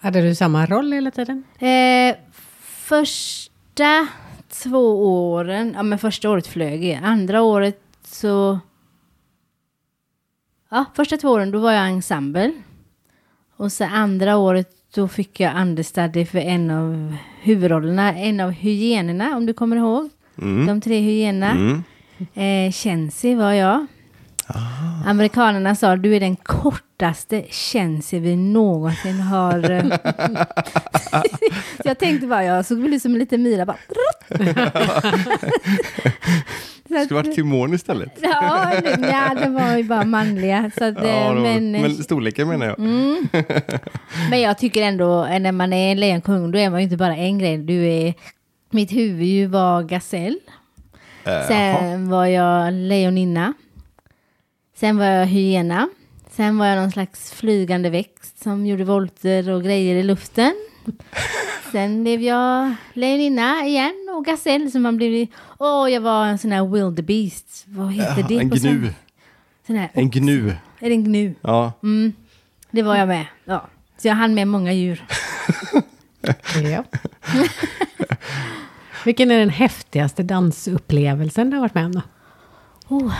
Hade 0.00 0.20
du 0.22 0.34
samma 0.34 0.66
roll 0.66 0.92
hela 0.92 1.10
tiden? 1.10 1.44
Eh, 1.58 2.16
första 2.62 4.06
två 4.48 5.06
åren, 5.32 5.72
ja 5.76 5.82
men 5.82 5.98
första 5.98 6.30
året 6.30 6.46
flög 6.46 6.84
jag. 6.84 7.00
Andra 7.04 7.42
året 7.42 7.80
så... 8.04 8.58
Ja, 10.70 10.84
första 10.94 11.16
två 11.16 11.28
åren 11.28 11.50
då 11.50 11.58
var 11.58 11.72
jag 11.72 11.88
ensemble. 11.88 12.52
Och 13.56 13.72
så 13.72 13.84
andra 13.84 14.36
året 14.36 14.70
då 14.94 15.08
fick 15.08 15.40
jag 15.40 15.60
understudy 15.60 16.26
för 16.26 16.38
en 16.38 16.70
av 16.70 17.16
huvudrollerna, 17.42 18.14
en 18.14 18.40
av 18.40 18.50
hyenorna 18.50 19.36
om 19.36 19.46
du 19.46 19.52
kommer 19.52 19.76
ihåg. 19.76 20.10
Mm. 20.42 20.66
De 20.66 20.80
tre 20.80 21.00
hyenorna. 21.00 21.50
Mm. 21.50 21.82
Eh, 22.66 22.72
Chensi 22.72 23.34
var 23.34 23.52
jag. 23.52 23.86
Amerikanerna 25.06 25.74
sa 25.74 25.96
du 25.96 26.16
är 26.16 26.20
den 26.20 26.36
kortaste 26.36 27.42
Chensi 27.50 28.18
vi 28.18 28.36
någonsin 28.36 29.20
har. 29.20 29.70
eh." 29.70 29.82
så 31.82 31.84
jag 31.84 31.98
tänkte 31.98 32.26
bara, 32.26 32.44
jag 32.44 32.66
såg 32.66 32.78
väl 32.78 32.94
ut 32.94 33.02
som 33.02 33.12
en 33.12 33.18
liten 33.18 33.42
myra 33.42 33.66
bara. 33.66 33.76
Att- 33.76 34.40
Skulle 37.04 37.22
varit 37.22 37.34
Timon 37.34 37.74
istället. 37.74 38.12
Ja, 38.22 38.72
det, 38.82 38.98
ja, 39.10 39.34
det 39.44 39.50
var 39.50 39.76
ju 39.76 39.84
bara 39.84 40.04
manliga. 40.04 40.70
Så 40.78 40.84
att, 40.84 40.98
eh, 40.98 41.08
Ja, 41.10 41.32
då, 41.32 41.40
men, 41.40 41.72
men 41.72 41.90
storleken 41.94 42.48
menar 42.48 42.66
jag. 42.66 42.78
mm. 42.78 43.28
men 44.30 44.40
jag 44.40 44.58
tycker 44.58 44.82
ändå, 44.82 45.24
eh, 45.24 45.40
när 45.40 45.52
man 45.52 45.72
är 45.72 45.92
en 45.92 46.00
lejonkung, 46.00 46.50
då 46.50 46.58
är 46.58 46.70
man 46.70 46.80
ju 46.80 46.84
inte 46.84 46.96
bara 46.96 47.16
en 47.16 47.38
grej. 47.38 47.58
Du 47.58 47.86
är, 47.86 48.14
mitt 48.70 48.92
huvud 48.92 49.50
var 49.50 49.82
gasell. 49.82 50.38
Jaha. 51.24 51.48
Sen 51.48 52.08
var 52.08 52.26
jag 52.26 52.72
lejoninna. 52.72 53.54
Sen 54.76 54.98
var 54.98 55.06
jag 55.06 55.26
hyena. 55.26 55.88
Sen 56.30 56.58
var 56.58 56.66
jag 56.66 56.76
någon 56.76 56.90
slags 56.90 57.32
flygande 57.32 57.90
växt 57.90 58.42
som 58.42 58.66
gjorde 58.66 58.84
volter 58.84 59.50
och 59.50 59.62
grejer 59.62 59.96
i 59.96 60.02
luften. 60.02 60.54
Sen 61.72 62.02
blev 62.02 62.22
jag 62.22 62.74
lejoninna 62.92 63.66
igen 63.66 64.08
och 64.16 64.24
gasell 64.24 64.70
som 64.70 64.82
man 64.82 64.96
blev... 64.96 65.26
Åh, 65.58 65.90
jag 65.92 66.00
var 66.00 66.26
en 66.26 66.38
sån 66.38 66.52
här 66.52 66.66
wildebeest. 66.66 67.64
Vad 67.66 67.92
heter 67.92 68.24
det? 68.28 68.38
en 68.38 68.50
gnu. 68.50 68.92
här, 69.68 69.90
En 69.92 70.10
gnu. 70.10 70.48
Är 70.80 70.88
det 70.88 70.94
en 70.94 71.04
gnu? 71.04 71.34
Ja. 71.40 71.72
Mm, 71.82 72.12
det 72.70 72.82
var 72.82 72.96
jag 72.96 73.08
med. 73.08 73.26
Ja. 73.44 73.68
Så 73.98 74.08
jag 74.08 74.14
hann 74.14 74.34
med 74.34 74.48
många 74.48 74.72
djur. 74.72 75.04
Ja. 76.72 76.84
Vilken 79.06 79.30
är 79.30 79.38
den 79.38 79.50
häftigaste 79.50 80.22
dansupplevelsen 80.22 81.50
du 81.50 81.56
har 81.56 81.60
varit 81.60 81.74
med 81.74 81.84
om 81.84 81.92
då? 81.92 82.02
Oh. 82.88 83.14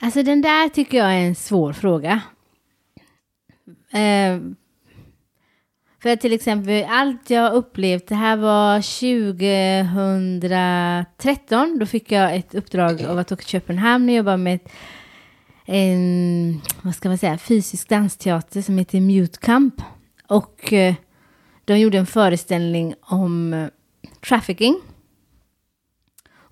Alltså 0.00 0.22
den 0.22 0.42
där 0.42 0.68
tycker 0.68 0.98
jag 0.98 1.14
är 1.14 1.26
en 1.26 1.34
svår 1.34 1.72
fråga. 1.72 2.20
Eh, 3.90 4.40
för 6.02 6.16
till 6.16 6.32
exempel 6.32 6.84
allt 6.88 7.30
jag 7.30 7.52
upplevt, 7.52 8.06
det 8.06 8.14
här 8.14 8.36
var 8.36 8.80
2013. 10.40 11.78
Då 11.78 11.86
fick 11.86 12.12
jag 12.12 12.36
ett 12.36 12.54
uppdrag 12.54 13.02
av 13.04 13.18
att 13.18 13.32
åka 13.32 13.40
till 13.40 13.50
Köpenhamn 13.50 14.08
och 14.08 14.14
jobba 14.14 14.36
med 14.36 14.54
ett, 14.54 14.68
en, 15.66 16.60
vad 16.82 16.94
ska 16.94 17.08
man 17.08 17.18
säga, 17.18 17.38
fysisk 17.38 17.88
dansteater 17.88 18.62
som 18.62 18.78
heter 18.78 19.00
Mute 19.00 19.38
Camp. 19.38 19.82
Och 20.28 20.72
eh, 20.72 20.94
de 21.64 21.78
gjorde 21.78 21.98
en 21.98 22.06
föreställning 22.06 22.94
om 23.00 23.54
eh, 23.54 23.68
trafficking. 24.20 24.80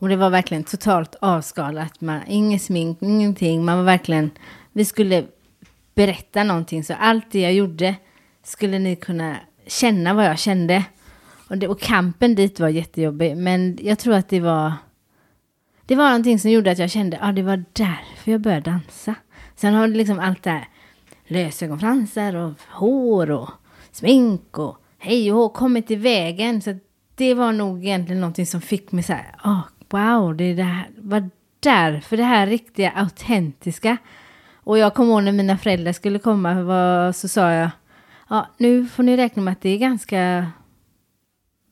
Och 0.01 0.09
det 0.09 0.17
var 0.17 0.31
verkligen 0.31 0.65
totalt 0.65 1.17
avskalat. 1.21 2.01
Man, 2.01 2.21
ingen 2.27 2.59
smink, 2.59 2.99
ingenting. 3.03 3.65
Man 3.65 3.77
var 3.77 3.85
verkligen... 3.85 4.31
Vi 4.73 4.85
skulle 4.85 5.27
berätta 5.95 6.45
någonting. 6.45 6.85
Så 6.85 6.95
allt 6.95 7.25
det 7.31 7.41
jag 7.41 7.53
gjorde 7.53 7.95
skulle 8.43 8.79
ni 8.79 8.97
kunna 8.97 9.37
känna 9.67 10.15
vad 10.15 10.25
jag 10.25 10.39
kände. 10.39 10.85
Och, 11.49 11.59
det, 11.59 11.69
och 11.69 11.81
kampen 11.81 12.35
dit 12.35 12.61
var 12.61 12.69
jättejobbig. 12.69 13.37
Men 13.37 13.79
jag 13.83 13.99
tror 13.99 14.15
att 14.15 14.29
det 14.29 14.41
var... 14.41 14.73
Det 15.87 15.97
var 15.97 16.05
någonting 16.05 16.39
som 16.39 16.51
gjorde 16.51 16.71
att 16.71 16.79
jag 16.79 16.91
kände 16.91 17.19
att 17.19 17.29
ah, 17.29 17.33
det 17.33 17.43
var 17.43 17.65
därför 17.73 18.31
jag 18.33 18.41
började 18.41 18.71
dansa. 18.71 19.15
Sen 19.57 19.75
har 19.75 19.89
det 19.89 19.95
liksom 19.95 20.19
allt 20.19 20.43
det 20.43 20.51
här 20.51 20.69
lösögonfransar 21.27 22.35
och 22.35 22.53
hår 22.69 23.31
och 23.31 23.51
smink 23.93 24.59
och 24.59 24.77
hej 24.99 25.33
och 25.33 25.39
hå 25.39 25.49
kommit 25.49 25.91
i 25.91 25.97
vägen. 25.97 26.63
Så 26.63 26.79
det 27.15 27.35
var 27.35 27.53
nog 27.53 27.85
egentligen 27.85 28.21
någonting 28.21 28.47
som 28.47 28.61
fick 28.61 28.93
mig 28.93 29.05
så 29.05 29.13
här, 29.13 29.35
ah, 29.43 29.61
wow, 29.91 30.37
det 30.37 30.45
är 30.45 30.57
det 30.57 30.63
här, 30.63 30.89
var 30.97 31.31
därför 31.61 32.17
det 32.17 32.23
här 32.23 32.47
riktiga 32.47 32.91
autentiska. 32.91 33.97
Och 34.55 34.79
jag 34.79 34.95
kommer 34.95 35.13
ihåg 35.13 35.23
när 35.23 35.33
mina 35.33 35.59
föräldrar 35.59 35.93
skulle 35.93 36.19
komma 36.19 36.63
var, 36.63 37.13
så 37.13 37.29
sa 37.29 37.53
jag, 37.53 37.71
ja 38.29 38.47
nu 38.59 38.87
får 38.87 39.03
ni 39.03 39.17
räkna 39.17 39.43
med 39.43 39.53
att 39.53 39.61
det 39.61 39.69
är 39.71 39.79
ganska 39.79 40.47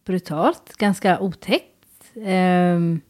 brutalt, 0.04 0.76
ganska 0.76 1.20
otäckt. 1.20 1.64
Um, 2.14 3.00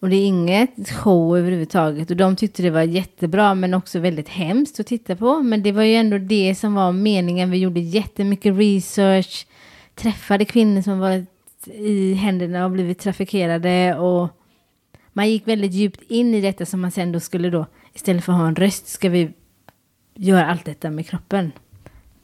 och 0.00 0.10
det 0.10 0.16
är 0.16 0.26
inget 0.26 0.90
show 0.90 1.38
överhuvudtaget. 1.38 2.10
Och 2.10 2.16
de 2.16 2.36
tyckte 2.36 2.62
det 2.62 2.70
var 2.70 2.82
jättebra 2.82 3.54
men 3.54 3.74
också 3.74 3.98
väldigt 3.98 4.28
hemskt 4.28 4.80
att 4.80 4.86
titta 4.86 5.16
på. 5.16 5.42
Men 5.42 5.62
det 5.62 5.72
var 5.72 5.82
ju 5.82 5.94
ändå 5.94 6.18
det 6.18 6.54
som 6.54 6.74
var 6.74 6.92
meningen. 6.92 7.50
Vi 7.50 7.58
gjorde 7.58 7.80
jättemycket 7.80 8.56
research. 8.56 9.46
Träffade 9.94 10.44
kvinnor 10.44 10.82
som 10.82 10.98
varit 10.98 11.33
i 11.68 12.14
händerna 12.14 12.64
och 12.64 12.70
blivit 12.70 12.98
trafikerade. 12.98 13.96
Och 13.96 14.28
man 15.12 15.30
gick 15.30 15.48
väldigt 15.48 15.72
djupt 15.72 16.02
in 16.10 16.34
i 16.34 16.40
detta 16.40 16.66
som 16.66 16.80
man 16.80 16.90
sen 16.90 17.12
då 17.12 17.20
skulle 17.20 17.50
då. 17.50 17.66
Istället 17.94 18.24
för 18.24 18.32
att 18.32 18.38
ha 18.38 18.48
en 18.48 18.56
röst 18.56 18.86
ska 18.88 19.08
vi 19.08 19.30
göra 20.14 20.46
allt 20.46 20.64
detta 20.64 20.90
med 20.90 21.06
kroppen. 21.06 21.52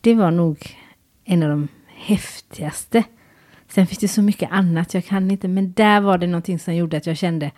Det 0.00 0.14
var 0.14 0.30
nog 0.30 0.76
en 1.24 1.42
av 1.42 1.48
de 1.48 1.68
häftigaste. 1.86 3.04
Sen 3.68 3.86
finns 3.86 3.98
det 3.98 4.08
så 4.08 4.22
mycket 4.22 4.52
annat 4.52 4.94
jag 4.94 5.04
kan 5.04 5.30
inte. 5.30 5.48
Men 5.48 5.72
där 5.72 6.00
var 6.00 6.18
det 6.18 6.26
någonting 6.26 6.58
som 6.58 6.74
gjorde 6.74 6.96
att 6.96 7.06
jag 7.06 7.16
kände 7.16 7.50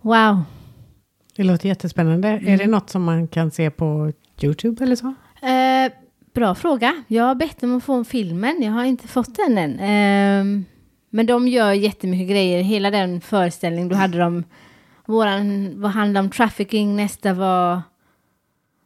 wow. 0.00 0.42
Det 1.36 1.42
låter 1.42 1.68
jättespännande. 1.68 2.28
Är 2.28 2.38
Mm. 2.38 2.58
det 2.58 2.66
något 2.66 2.90
som 2.90 3.02
man 3.04 3.28
kan 3.28 3.50
se 3.50 3.70
på 3.70 4.12
YouTube 4.42 4.84
eller 4.84 4.96
så? 4.96 5.14
Eh, 5.46 5.92
bra 6.34 6.54
fråga. 6.54 7.04
Jag 7.08 7.24
har 7.24 7.34
bett 7.34 7.62
om 7.62 7.76
att 7.76 7.84
få 7.84 8.04
filmen. 8.04 8.62
Jag 8.62 8.72
har 8.72 8.84
inte 8.84 9.08
fått 9.08 9.36
den 9.36 9.58
än. 9.58 9.78
Eh, 9.78 10.62
men 11.14 11.26
de 11.26 11.48
gör 11.48 11.72
jättemycket 11.72 12.28
grejer. 12.28 12.62
Hela 12.62 12.90
den 12.90 13.20
föreställningen. 13.20 13.88
Då 13.88 13.96
hade 13.96 14.18
de 14.18 14.44
våran, 15.06 15.72
vad 15.80 15.90
handlade 15.90 16.24
om 16.24 16.30
trafficking. 16.30 16.96
Nästa 16.96 17.34
var 17.34 17.82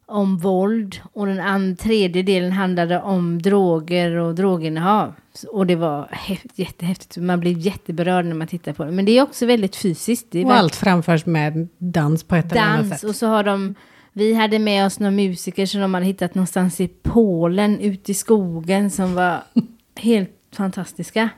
om 0.05 0.37
våld. 0.37 1.01
Och 1.13 1.27
den 1.27 1.39
and, 1.39 1.79
tredje 1.79 2.23
delen 2.23 2.51
handlade 2.51 3.01
om 3.01 3.41
droger 3.41 4.11
och 4.15 4.35
droginnehav. 4.35 5.13
Och 5.51 5.67
det 5.67 5.75
var 5.75 6.07
häft, 6.11 6.45
jättehäftigt. 6.55 7.17
Man 7.17 7.39
blir 7.39 7.57
jätteberörd 7.57 8.25
när 8.25 8.35
man 8.35 8.47
tittar 8.47 8.73
på 8.73 8.85
det. 8.85 8.91
Men 8.91 9.05
det 9.05 9.17
är 9.17 9.21
också 9.21 9.45
väldigt 9.45 9.75
fysiskt. 9.75 10.35
Och 10.35 10.55
allt 10.55 10.75
framförs 10.75 11.25
med 11.25 11.67
dans 11.77 12.23
på 12.23 12.35
ett 12.35 12.51
eller 12.51 12.61
annat 12.61 12.89
dans 12.89 13.01
sätt. 13.01 13.09
och 13.09 13.15
så 13.15 13.27
har 13.27 13.43
de 13.43 13.75
vi 14.13 14.33
hade 14.33 14.59
med 14.59 14.85
oss 14.85 14.99
några 14.99 15.11
musiker 15.11 15.65
som 15.65 15.81
de 15.81 15.93
hade 15.93 16.05
hittat 16.05 16.35
någonstans 16.35 16.81
i 16.81 16.87
Polen 16.87 17.79
ute 17.79 18.11
i 18.11 18.13
skogen 18.13 18.91
som 18.91 19.15
var 19.15 19.43
helt 19.95 20.31
fantastiska. 20.55 21.29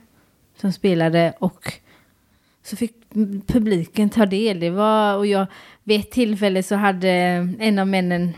Som 0.61 0.73
spelade 0.73 1.33
och 1.39 1.73
så 2.63 2.75
fick 2.75 2.93
publiken 3.47 4.09
ta 4.09 4.25
del. 4.25 4.59
Det 4.59 4.69
var, 4.69 5.15
och 5.15 5.27
jag, 5.27 5.47
vid 5.83 5.99
ett 5.99 6.11
tillfälle 6.11 6.63
så 6.63 6.75
hade 6.75 7.09
en 7.59 7.79
av 7.79 7.87
männen 7.87 8.33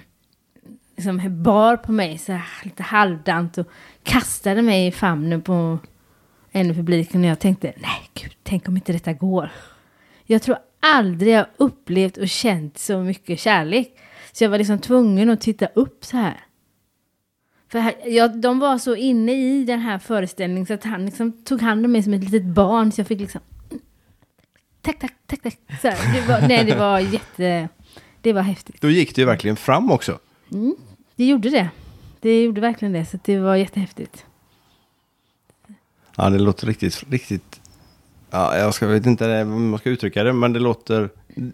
liksom 0.96 1.44
bar 1.44 1.78
på 1.78 1.92
mig 1.92 2.18
så 2.18 2.32
här, 2.32 2.46
lite 2.64 2.84
halvdant 2.84 3.58
och 3.58 3.68
kastade 4.04 4.62
mig 4.62 4.88
i 4.88 4.92
famnen 4.92 5.42
på 5.42 5.80
en 6.52 6.72
i 6.72 6.74
publiken 6.74 7.22
och 7.22 7.30
jag 7.30 7.40
tänkte 7.40 7.74
nej 7.78 8.10
gud, 8.14 8.36
tänk 8.44 8.68
om 8.68 8.76
inte 8.76 8.94
detta 8.94 9.14
går. 9.14 9.52
Jag 10.26 10.42
tror 10.42 10.58
aldrig 10.80 11.34
jag 11.34 11.46
upplevt 11.58 12.18
och 12.18 12.30
känt 12.30 12.78
så 12.78 13.00
mycket 13.00 13.40
kärlek. 13.40 13.98
Så 14.32 14.44
jag 14.44 14.50
var 14.50 14.58
liksom 14.58 14.80
tvungen 14.80 15.30
att 15.30 15.42
titta 15.42 15.66
upp 15.66 16.06
så 16.06 16.18
här. 16.18 16.40
För 17.72 17.80
här, 17.80 17.94
jag, 18.06 18.38
de 18.38 18.60
var 18.60 18.78
så 18.78 18.96
inne 18.96 19.34
i 19.34 19.64
den 19.64 19.80
här 19.80 20.00
föreställningen 20.00 20.66
så 20.66 20.74
att 20.74 20.84
han 20.84 21.06
liksom 21.06 21.32
tog 21.32 21.62
hand 21.62 21.86
om 21.86 21.92
mig 21.92 22.04
som 22.04 22.14
ett 22.14 22.24
litet 22.24 22.46
barn. 22.46 22.92
Så 22.92 23.02
jag 23.02 23.08
fick 23.08 23.20
liksom... 23.20 23.42
Tack, 24.82 25.00
tack, 25.00 25.14
tack, 25.28 25.42
tack. 25.42 25.60
Så 25.82 25.88
här, 25.88 26.22
det 26.22 26.28
var, 26.28 26.48
nej, 26.48 26.66
det 26.66 26.76
var 26.76 27.00
jätte... 27.00 27.70
Det 28.22 28.34
var 28.34 28.42
häftigt. 28.42 28.82
Då 28.82 28.90
gick 28.90 29.16
det 29.16 29.22
ju 29.22 29.26
verkligen 29.26 29.56
fram 29.56 29.92
också. 29.92 30.20
Det 31.16 31.26
gjorde 31.26 31.50
det. 31.50 31.70
Det 32.20 32.44
gjorde 32.44 32.62
verkligen 32.62 32.92
det. 32.92 33.06
Så 33.06 33.20
det 33.24 33.40
var 33.40 33.56
jättehäftigt. 33.56 34.26
Ja, 36.16 36.30
det 36.30 36.40
låter 36.40 36.68
riktigt, 36.68 37.04
riktigt... 37.10 37.62
Ja, 38.32 38.58
jag 38.58 38.74
ska, 38.74 38.88
vet 38.88 39.06
inte 39.06 39.26
hur 39.26 39.46
man 39.46 39.80
ska 39.80 39.90
uttrycka 39.90 40.24
det, 40.24 40.34
men 40.34 40.54
det 40.54 40.60
låter... 40.60 41.10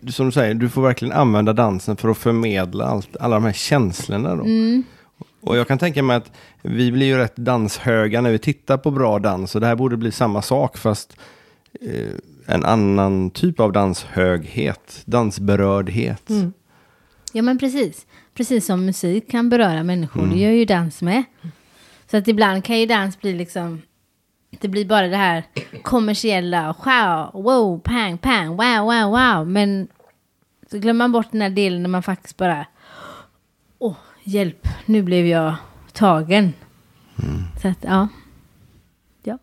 Som 0.09 0.25
du 0.25 0.31
säger, 0.31 0.53
du 0.53 0.69
får 0.69 0.81
verkligen 0.81 1.11
använda 1.11 1.53
dansen 1.53 1.97
för 1.97 2.09
att 2.09 2.17
förmedla 2.17 2.85
allt, 2.85 3.17
alla 3.17 3.35
de 3.35 3.43
här 3.43 3.53
känslorna 3.53 4.35
då. 4.35 4.43
Mm. 4.43 4.83
Och 5.41 5.57
jag 5.57 5.67
kan 5.67 5.77
tänka 5.77 6.03
mig 6.03 6.17
att 6.17 6.31
vi 6.61 6.91
blir 6.91 7.07
ju 7.07 7.17
rätt 7.17 7.35
danshöga 7.35 8.21
när 8.21 8.31
vi 8.31 8.39
tittar 8.39 8.77
på 8.77 8.91
bra 8.91 9.19
dans. 9.19 9.55
Och 9.55 9.61
det 9.61 9.67
här 9.67 9.75
borde 9.75 9.97
bli 9.97 10.11
samma 10.11 10.41
sak 10.41 10.77
fast 10.77 11.17
eh, 11.81 12.53
en 12.55 12.65
annan 12.65 13.29
typ 13.29 13.59
av 13.59 13.71
danshöghet. 13.71 15.01
Dansberördhet. 15.05 16.29
Ja 17.33 17.41
men 17.41 17.57
precis. 17.57 18.05
Precis 18.33 18.65
som 18.65 18.85
musik 18.85 19.31
kan 19.31 19.49
beröra 19.49 19.83
människor. 19.83 20.27
Det 20.27 20.39
gör 20.39 20.51
ju 20.51 20.65
dans 20.65 21.01
med. 21.01 21.23
Så 22.11 22.17
att 22.17 22.27
ibland 22.27 22.63
kan 22.63 22.79
ju 22.79 22.85
dans 22.85 23.21
bli 23.21 23.33
liksom. 23.33 23.81
Det 24.59 24.67
blir 24.67 24.85
bara 24.85 25.07
det 25.07 25.17
här 25.17 25.43
kommersiella. 25.83 26.75
Wow, 26.85 27.43
wow, 27.43 27.79
pang, 27.79 28.17
pang, 28.17 28.47
wow, 28.47 28.79
wow, 28.81 29.11
wow. 29.11 29.47
Men 29.47 29.87
så 30.71 30.77
glömmer 30.77 30.97
man 30.97 31.11
bort 31.11 31.31
den 31.31 31.41
här 31.41 31.49
delen 31.49 31.83
när 31.83 31.89
man 31.89 32.03
faktiskt 32.03 32.37
bara. 32.37 32.65
Hjälp. 34.27 34.67
Nu 34.85 35.03
blev 35.03 35.25
jag 35.27 35.55
tagen. 35.93 36.53
Så 37.61 37.67
att 37.67 37.77
ja. 37.81 38.07
Ja. 39.23 39.37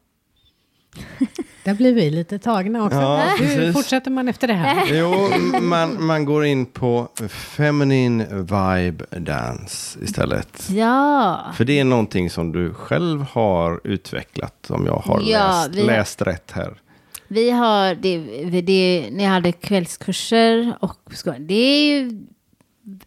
Där 1.64 1.75
blir 1.75 1.94
vi 1.94 2.11
lite 2.11 2.38
tagna 2.38 2.85
också. 2.85 2.97
Ja, 2.99 3.23
Hur 3.38 3.47
precis. 3.47 3.75
fortsätter 3.75 4.11
man 4.11 4.29
efter 4.29 4.49
det 4.49 4.55
här? 4.55 4.87
Jo, 4.94 5.29
man, 5.61 6.07
man 6.07 6.25
går 6.25 6.44
in 6.44 6.66
på 6.66 7.09
Feminine 7.29 8.27
Vibe 8.31 9.05
Dance 9.20 9.99
istället. 10.03 10.68
Ja. 10.70 11.40
För 11.55 11.64
det 11.64 11.79
är 11.79 11.85
någonting 11.85 12.31
som 12.31 12.53
du 12.53 12.75
själv 12.75 13.20
har 13.23 13.81
utvecklat, 13.85 14.70
om 14.70 14.87
jag 14.87 14.97
har 14.97 15.23
Ja, 15.27 15.64
läst, 15.66 15.75
vi- 15.79 15.83
läst 15.87 16.23
rätt 16.23 16.51
här. 16.51 16.81
Vi 17.29 17.51
har, 17.51 17.94
det, 17.94 18.18
det, 18.61 19.09
när 19.12 19.25
jag 19.25 19.31
hade 19.31 19.53
kvällskurser 19.53 20.77
och 20.81 21.12
det 21.38 21.55
är 21.55 21.87
ju 21.87 22.20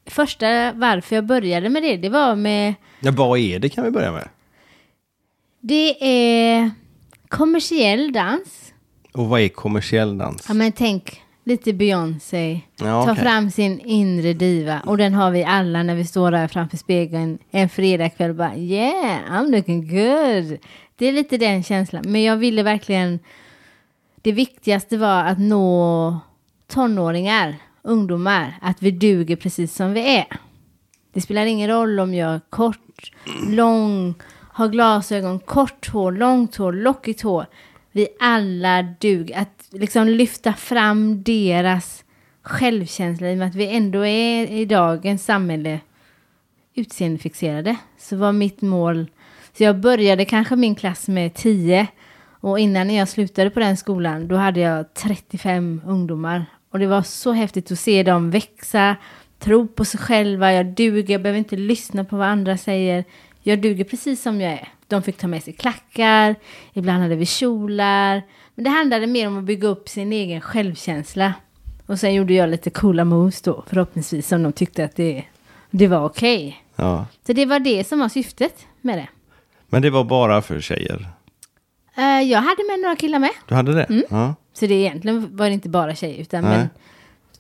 första 0.06 0.72
varför 0.72 1.16
jag 1.16 1.26
började 1.26 1.70
med 1.70 1.84
det, 1.84 1.98
det 1.98 2.10
var 2.10 2.36
med, 2.36 2.74
Ja, 3.00 3.12
vad 3.12 3.40
är 3.40 3.60
det 3.60 3.70
kan 3.70 3.84
vi 3.84 3.92
börja 3.92 4.12
med? 4.12 4.30
det 5.60 5.96
är 6.04 6.72
kommersiell 7.28 8.12
dans. 8.14 8.74
Och 9.14 9.26
vad 9.28 9.42
är 9.42 9.50
kommersiell 9.50 10.18
dans? 10.18 10.46
Ja 10.48 10.54
men 10.54 10.72
tänk 10.72 11.22
lite 11.44 11.74
Beyoncé, 11.74 12.62
Ja, 12.80 13.06
ta 13.06 13.16
fram 13.16 13.52
sin 13.52 13.80
inre 13.80 14.34
diva 14.34 14.80
och 14.86 14.98
den 14.98 15.14
har 15.14 15.32
vi 15.32 15.44
alla 15.44 15.84
när 15.84 15.96
vi 15.96 16.06
står 16.06 16.32
där 16.32 16.48
framför 16.48 16.78
spegeln 16.78 17.38
en 17.52 17.70
fredagkväll 17.70 18.34
bara 18.34 18.56
yeah, 18.56 19.20
I'm 19.32 19.52
looking 19.52 19.82
good. 19.88 20.58
Det 20.96 21.06
är 21.06 21.12
lite 21.14 21.38
den 21.38 21.64
känslan, 21.64 22.04
men 22.08 22.24
jag 22.24 22.38
ville 22.38 22.64
verkligen 22.64 23.20
det 24.22 24.32
viktigaste 24.32 24.98
var 24.98 25.24
att 25.24 25.40
nå 25.40 26.20
tonåringar, 26.68 27.56
ungdomar, 27.88 28.54
att 28.62 28.82
vi 28.82 28.92
duger 28.92 29.36
precis 29.36 29.76
som 29.76 29.94
vi 29.94 30.16
är. 30.18 30.28
Det 31.14 31.22
spelar 31.22 31.46
ingen 31.46 31.70
roll 31.70 32.00
om 32.00 32.14
jag 32.14 32.34
är 32.34 32.42
kort, 32.50 33.12
lång, 33.50 34.14
har 34.52 34.68
glasögon, 34.68 35.40
kort 35.40 35.90
hår, 35.90 36.12
långt 36.12 36.56
hår, 36.56 36.74
lockigt 36.74 37.22
hår. 37.22 37.46
Vi 37.92 38.08
alla 38.20 38.82
duger. 38.82 39.40
Att 39.42 39.68
liksom 39.72 40.08
lyfta 40.08 40.54
fram 40.54 41.24
deras 41.24 42.04
självkänsla 42.42 43.30
i 43.30 43.34
och 43.34 43.38
med 43.38 43.48
att 43.48 43.56
vi 43.56 43.76
ändå 43.76 44.06
är 44.06 44.52
i 44.52 44.66
dagens 44.66 45.26
samhälle 45.26 45.80
utseendefixerade. 46.76 47.76
Så 47.98 48.16
var 48.16 48.32
mitt 48.32 48.62
mål. 48.62 49.08
Så 49.58 49.64
jag 49.64 49.80
började 49.80 50.26
kanske 50.26 50.56
min 50.56 50.76
klass 50.76 51.08
med 51.08 51.34
10. 51.34 51.88
Och 52.40 52.60
innan 52.60 52.96
jag 52.96 53.08
slutade 53.08 53.50
på 53.50 53.60
den 53.60 53.78
skolan, 53.78 54.28
då 54.28 54.36
hade 54.36 54.60
jag 54.60 54.94
35 54.94 55.82
ungdomar. 55.86 56.46
Och 56.78 56.82
det 56.82 56.88
var 56.88 57.02
så 57.02 57.32
häftigt 57.32 57.72
att 57.72 57.80
se 57.80 58.04
dem 58.04 58.32
växa, 58.32 58.96
tro 59.40 59.68
på 59.68 59.86
sig 59.86 60.00
själva, 60.00 60.54
jag 60.54 60.66
duger, 60.66 61.14
jag 61.14 61.22
behöver 61.22 61.40
inte 61.40 61.56
lyssna 61.56 62.04
på 62.04 62.18
vad 62.18 62.28
andra 62.28 62.58
säger. 62.58 63.04
Jag 63.44 63.62
duger 63.62 63.84
precis 63.84 64.22
som 64.22 64.42
jag 64.42 64.54
är. 64.54 64.68
De 64.88 65.04
fick 65.04 65.18
ta 65.18 65.28
med 65.28 65.44
sig 65.44 65.54
klackar, 65.54 66.36
ibland 66.74 67.04
hade 67.04 67.16
vi 67.16 67.26
kjolar. 67.26 68.22
Men 68.56 68.64
det 68.64 68.70
handlade 68.70 69.08
mer 69.08 69.28
om 69.28 69.38
att 69.38 69.44
bygga 69.44 69.68
upp 69.68 69.90
sin 69.90 70.14
egen 70.14 70.42
självkänsla. 70.42 71.34
Och 71.86 72.00
sen 72.00 72.14
gjorde 72.14 72.34
jag 72.34 72.50
lite 72.50 72.70
coola 72.70 73.06
moves 73.06 73.42
då, 73.42 73.64
förhoppningsvis, 73.68 74.28
som 74.28 74.44
de 74.44 74.54
tyckte 74.54 74.86
att 74.86 74.96
det, 74.96 75.24
det 75.72 75.88
var 75.88 76.06
okej. 76.06 76.64
Ja. 76.76 77.06
Så 77.28 77.34
det 77.34 77.46
var 77.46 77.60
det 77.60 77.88
som 77.88 78.00
var 78.00 78.10
syftet 78.10 78.66
med 78.82 78.98
det. 78.98 79.08
Men 79.70 79.82
det 79.82 79.90
var 79.90 80.04
bara 80.04 80.42
för 80.42 80.62
tjejer? 80.62 81.08
Eh, 81.96 82.22
jag 82.22 82.40
hade 82.40 82.64
med 82.70 82.80
några 82.80 82.96
killar 82.96 83.20
med. 83.20 83.32
Du 83.48 83.56
hade 83.56 83.74
det? 83.74 84.04
Ja. 84.10 84.36
Så 84.60 84.68
det 84.68 84.74
egentligen 84.74 85.38
var 85.38 85.48
det 85.48 85.54
inte 85.54 85.70
bara 85.70 85.96
tjejer, 85.96 86.22
utan 86.22 86.44
Nej. 86.44 86.58
men 86.58 86.70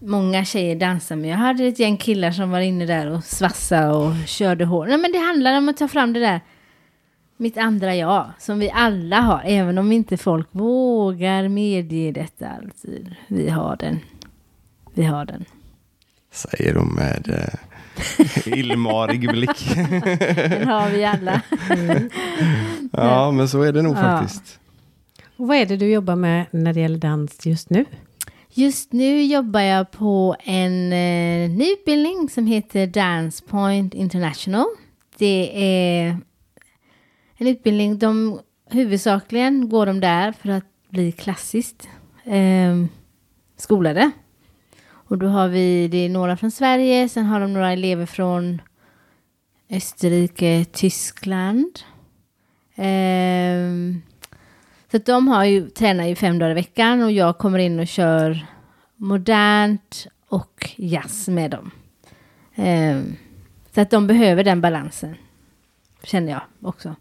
många 0.10 0.45
tjejer 0.45 0.75
dansar. 0.75 1.15
Men 1.15 1.30
jag 1.30 1.38
hade 1.38 1.63
ett 1.65 1.80
gäng 1.80 1.97
killar 1.97 2.32
som 2.32 2.49
var 2.51 2.60
inne 2.60 2.86
där 2.86 3.08
och 3.12 3.23
svassa 3.23 3.91
och 3.95 4.13
körde 4.25 4.65
hår. 4.65 4.86
Nej, 4.88 4.97
men 4.97 5.12
det 5.12 5.17
handlar 5.19 5.58
om 5.58 5.69
att 5.69 5.77
ta 5.77 5.88
fram 5.88 6.13
det 6.13 6.19
där, 6.19 6.41
mitt 7.38 7.58
andra 7.58 7.95
jag, 7.95 8.25
som 8.39 8.60
vi 8.60 8.71
alla 8.71 9.19
har. 9.19 9.41
Även 9.45 9.77
om 9.77 9.91
inte 9.91 10.17
folk 10.17 10.47
vågar 10.51 11.47
medge 11.47 12.12
detta 12.12 12.47
alltid. 12.47 13.15
Vi 13.27 13.49
har 13.49 13.75
den. 13.75 13.99
Vi 14.93 15.03
har 15.03 15.25
den. 15.25 15.45
Säger 16.32 16.75
hon 16.75 16.93
med 16.93 17.30
eh, 17.30 18.47
illmarig 18.58 19.30
blick. 19.32 19.75
Den 20.49 20.67
har 20.67 20.89
vi 20.89 21.06
alla. 21.06 21.41
ja, 22.91 23.32
men 23.32 23.49
så 23.49 23.62
är 23.62 23.71
det 23.73 23.82
nog 23.82 23.97
Ja. 23.97 24.01
faktiskt. 24.01 24.60
Och 25.38 25.47
vad 25.47 25.58
är 25.58 25.65
det 25.65 25.78
du 25.78 25.91
jobbar 25.91 26.15
med 26.15 26.45
när 26.52 26.73
det 26.73 26.80
gäller 26.80 26.97
dans 26.97 27.45
just 27.45 27.69
nu? 27.69 27.86
Just 28.50 28.93
nu 28.93 29.23
jobbar 29.23 29.60
jag 29.60 29.91
på 29.91 30.36
en 30.39 30.93
eh, 30.93 31.50
ny 31.50 31.71
utbildning 31.71 32.30
som 32.30 32.47
heter 32.47 32.88
Dance 32.88 33.43
Point 33.47 33.93
International. 33.93 34.65
Det 35.17 35.52
är 35.54 36.17
en 37.38 37.47
utbildning, 37.47 37.97
de 37.97 38.39
huvudsakligen 38.69 39.69
går 39.69 39.86
de 39.86 40.00
där 40.00 40.32
för 40.32 40.50
att 40.50 40.65
bli 40.89 41.12
klassiskt 41.12 41.89
eh, 42.23 42.86
skolade. 43.58 44.12
Och 44.89 45.17
då 45.17 45.28
har 45.28 45.47
vi, 45.47 45.88
det 45.88 45.97
är 45.97 46.10
några 46.10 46.38
från 46.38 46.52
Sverige, 46.52 47.10
sen 47.10 47.26
har 47.26 47.39
de 47.39 47.54
några 47.54 47.71
elever 47.71 48.06
från 48.06 48.62
Österrike, 49.69 50.65
Tyskland. 50.71 51.80
Eh, 52.76 53.97
så 54.91 54.97
de 54.97 55.28
har 55.28 55.45
ju, 55.45 55.69
tränar 55.69 56.08
ju 56.08 56.15
fem 56.15 56.39
dagar 56.39 56.52
i 56.52 56.54
veckan 56.54 57.02
och 57.02 57.12
jag 57.12 57.38
kommer 57.38 57.60
in 57.60 57.80
och 57.80 57.88
kör 57.88 58.45
modernt 58.95 60.08
och 60.28 60.71
jazz 60.76 61.28
med 61.28 61.52
dem. 61.52 61.71
Ehm, 62.56 63.15
så 63.76 63.82
att 63.82 63.89
de 63.89 64.08
behöver 64.08 64.43
den 64.43 64.62
balansen. 64.62 65.15
Känner 66.04 66.32
jag 66.32 66.41
också. 66.62 66.95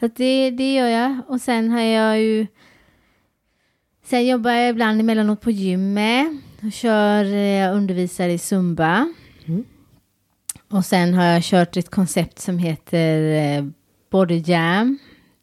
Så 0.00 0.06
att 0.06 0.16
det, 0.16 0.50
det 0.50 0.74
gör 0.74 0.86
jag. 0.86 1.20
Och 1.26 1.40
sen 1.40 1.70
har 1.70 1.80
jag 1.80 2.20
ju... 2.20 2.46
Sen 4.04 4.26
jobbar 4.26 4.50
jag 4.50 4.70
ibland 4.70 5.00
emellanåt 5.00 5.40
på 5.40 5.50
gym 5.50 5.92
med. 5.92 6.38
Och 6.62 6.72
kör, 6.72 7.24
eh, 7.24 7.58
jag 7.58 7.76
undervisar 7.76 8.28
i 8.28 8.38
zumba. 8.38 9.12
Och 10.68 10.84
sen 10.84 11.14
har 11.14 11.24
jag 11.24 11.42
kört 11.42 11.76
ett 11.76 11.90
koncept 11.90 12.38
som 12.38 12.58
heter 12.58 13.34
eh, 13.34 13.64
Body 14.10 14.42
Jam. 14.46 14.98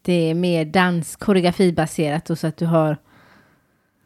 Det 0.08 0.30
är 0.30 0.34
mer 0.34 0.66
dans, 0.66 1.16
koreografibaserat 1.16 2.30
och 2.30 2.40
så 2.40 2.48
att 2.48 2.58
du 2.58 2.66
har 2.66 2.98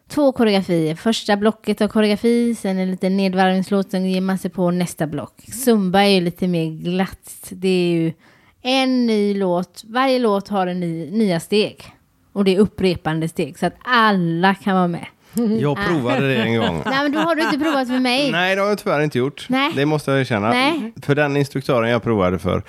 två 0.07 0.31
koreografier. 0.31 0.95
Första 0.95 1.37
blocket 1.37 1.81
av 1.81 1.87
koreografi, 1.87 2.55
sen 2.55 2.77
en 2.77 2.91
liten 2.91 3.17
nedvarvningslåt, 3.17 3.91
sen 3.91 4.05
ger 4.05 4.21
man 4.21 4.37
sig 4.37 4.51
på 4.51 4.71
nästa 4.71 5.07
block. 5.07 5.33
Zumba 5.51 6.01
är 6.01 6.09
ju 6.09 6.21
lite 6.21 6.47
mer 6.47 6.65
glatt. 6.65 7.47
Det 7.49 7.67
är 7.67 7.91
ju 7.91 8.13
en 8.61 9.05
ny 9.05 9.33
låt, 9.33 9.83
varje 9.85 10.19
låt 10.19 10.47
har 10.47 10.67
en 10.67 10.79
ny, 10.79 11.11
nya 11.11 11.39
steg. 11.39 11.85
Och 12.33 12.43
det 12.43 12.55
är 12.55 12.59
upprepande 12.59 13.27
steg 13.27 13.59
så 13.59 13.65
att 13.65 13.75
alla 13.83 14.55
kan 14.55 14.75
vara 14.75 14.87
med. 14.87 15.05
Jag 15.61 15.77
provade 15.87 16.27
det 16.27 16.43
en 16.43 16.57
gång. 16.57 16.81
Nej 16.85 17.03
men 17.03 17.11
då 17.11 17.19
har 17.19 17.35
du 17.35 17.41
inte 17.43 17.59
provat 17.59 17.87
för 17.87 17.99
mig. 17.99 18.31
Nej, 18.31 18.55
det 18.55 18.61
har 18.61 18.69
jag 18.69 18.77
tyvärr 18.77 19.01
inte 19.01 19.17
gjort. 19.17 19.45
Nej. 19.49 19.71
Det 19.75 19.85
måste 19.85 20.11
jag 20.11 20.19
erkänna. 20.19 20.49
Nej. 20.49 20.93
För 21.01 21.15
den 21.15 21.37
instruktören 21.37 21.89
jag 21.89 22.03
provade 22.03 22.39
för. 22.39 22.63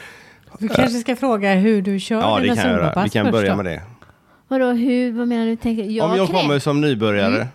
Vi 0.63 0.69
kanske 0.69 0.99
ska 0.99 1.17
fråga 1.17 1.55
hur 1.55 1.83
du 1.83 2.01
kör 2.01 2.21
Ja, 2.21 2.41
dina 2.41 2.55
jag 2.55 2.65
zumbapass 2.65 3.07
Vi 3.07 3.11
kan 3.11 3.25
först 3.27 3.33
börja 3.33 3.51
då. 3.51 3.57
med 3.63 3.65
det. 3.65 3.83
Vadå, 4.49 4.71
hur, 4.73 5.13
vad 5.13 5.29
menar 5.29 5.47
du? 5.47 5.57
Tänker, 5.57 5.85
jag 5.85 6.11
Om 6.11 6.17
jag 6.17 6.29
knä- 6.29 6.41
kommer 6.41 6.59
som 6.59 6.81
nybörjare. 6.81 7.47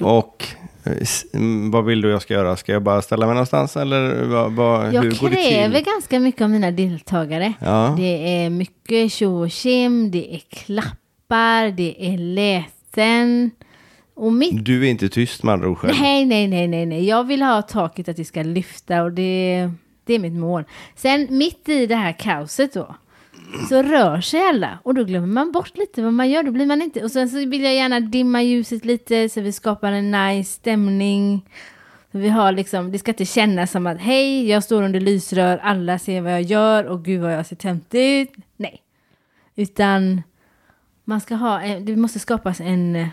Och 0.00 0.44
eh, 0.84 0.92
mm, 1.34 1.70
vad 1.70 1.84
vill 1.84 2.00
du 2.00 2.10
jag 2.10 2.22
ska 2.22 2.34
göra? 2.34 2.56
Ska 2.56 2.72
jag 2.72 2.82
bara 2.82 3.02
ställa 3.02 3.26
mig 3.26 3.34
någonstans? 3.34 3.76
Eller 3.76 4.24
vad, 4.24 4.52
vad, 4.52 4.94
Jag 4.94 5.02
hur 5.02 5.10
går 5.20 5.28
det 5.30 5.36
kräver 5.50 5.76
till? 5.76 5.84
ganska 5.84 6.20
mycket 6.20 6.42
av 6.42 6.50
mina 6.50 6.70
deltagare. 6.70 7.52
Ja. 7.60 7.94
Det 7.98 8.42
är 8.44 8.50
mycket 8.50 9.12
tjo 9.12 9.40
och 9.42 9.50
tjim, 9.50 10.10
det 10.10 10.34
är 10.34 10.38
klappar, 10.50 11.70
det 11.70 12.06
är 12.14 12.18
läten. 12.18 13.50
Och 14.14 14.32
mitt... 14.32 14.64
Du 14.64 14.86
är 14.86 14.90
inte 14.90 15.08
tyst 15.08 15.42
med 15.42 15.52
andra 15.52 15.68
ord 15.68 15.78
själv. 15.78 15.94
Nej, 16.00 16.24
nej, 16.24 16.48
nej, 16.48 16.68
nej, 16.68 16.86
nej. 16.86 17.04
Jag 17.08 17.24
vill 17.26 17.42
ha 17.42 17.62
taket 17.62 18.08
att 18.08 18.16
det 18.16 18.24
ska 18.24 18.42
lyfta 18.42 19.02
och 19.02 19.12
det, 19.12 19.70
det 20.04 20.14
är 20.14 20.18
mitt 20.18 20.32
mål. 20.32 20.64
Sen 20.94 21.26
mitt 21.30 21.68
i 21.68 21.86
det 21.86 21.94
här 21.96 22.12
kaoset 22.12 22.72
då. 22.72 22.94
Så 23.68 23.82
rör 23.82 24.20
sig 24.20 24.48
alla 24.48 24.78
och 24.82 24.94
då 24.94 25.04
glömmer 25.04 25.26
man 25.26 25.52
bort 25.52 25.76
lite 25.76 26.02
vad 26.02 26.12
man 26.12 26.30
gör. 26.30 26.42
Då 26.42 26.52
blir 26.52 26.66
man 26.66 26.82
inte... 26.82 27.04
Och 27.04 27.10
sen 27.10 27.28
så 27.28 27.36
vill 27.36 27.62
jag 27.62 27.74
gärna 27.74 28.00
dimma 28.00 28.42
ljuset 28.42 28.84
lite 28.84 29.28
så 29.28 29.40
vi 29.40 29.52
skapar 29.52 29.92
en 29.92 30.10
nice 30.10 30.52
stämning. 30.52 31.42
Vi 32.10 32.28
har 32.28 32.52
liksom, 32.52 32.92
det 32.92 32.98
ska 32.98 33.10
inte 33.10 33.24
kännas 33.24 33.70
som 33.70 33.86
att 33.86 34.00
hej, 34.00 34.48
jag 34.48 34.64
står 34.64 34.82
under 34.82 35.00
lysrör, 35.00 35.58
alla 35.58 35.98
ser 35.98 36.20
vad 36.20 36.32
jag 36.32 36.42
gör 36.42 36.84
och 36.84 37.04
gud 37.04 37.20
vad 37.20 37.34
jag 37.34 37.46
ser 37.46 37.56
töntig 37.56 38.20
ut. 38.20 38.32
Nej. 38.56 38.82
Utan 39.56 40.22
man 41.04 41.20
ska 41.20 41.34
ha, 41.34 41.62
eh, 41.62 41.80
det 41.80 41.96
måste 41.96 42.18
skapas 42.18 42.60
en, 42.60 42.96
eh, 42.96 43.08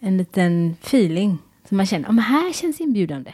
en 0.00 0.16
liten 0.16 0.76
feeling. 0.82 1.38
Så 1.68 1.74
man 1.74 1.86
känner, 1.86 2.08
ja 2.08 2.12
men 2.12 2.24
här 2.24 2.52
känns 2.52 2.80
inbjudande. 2.80 3.32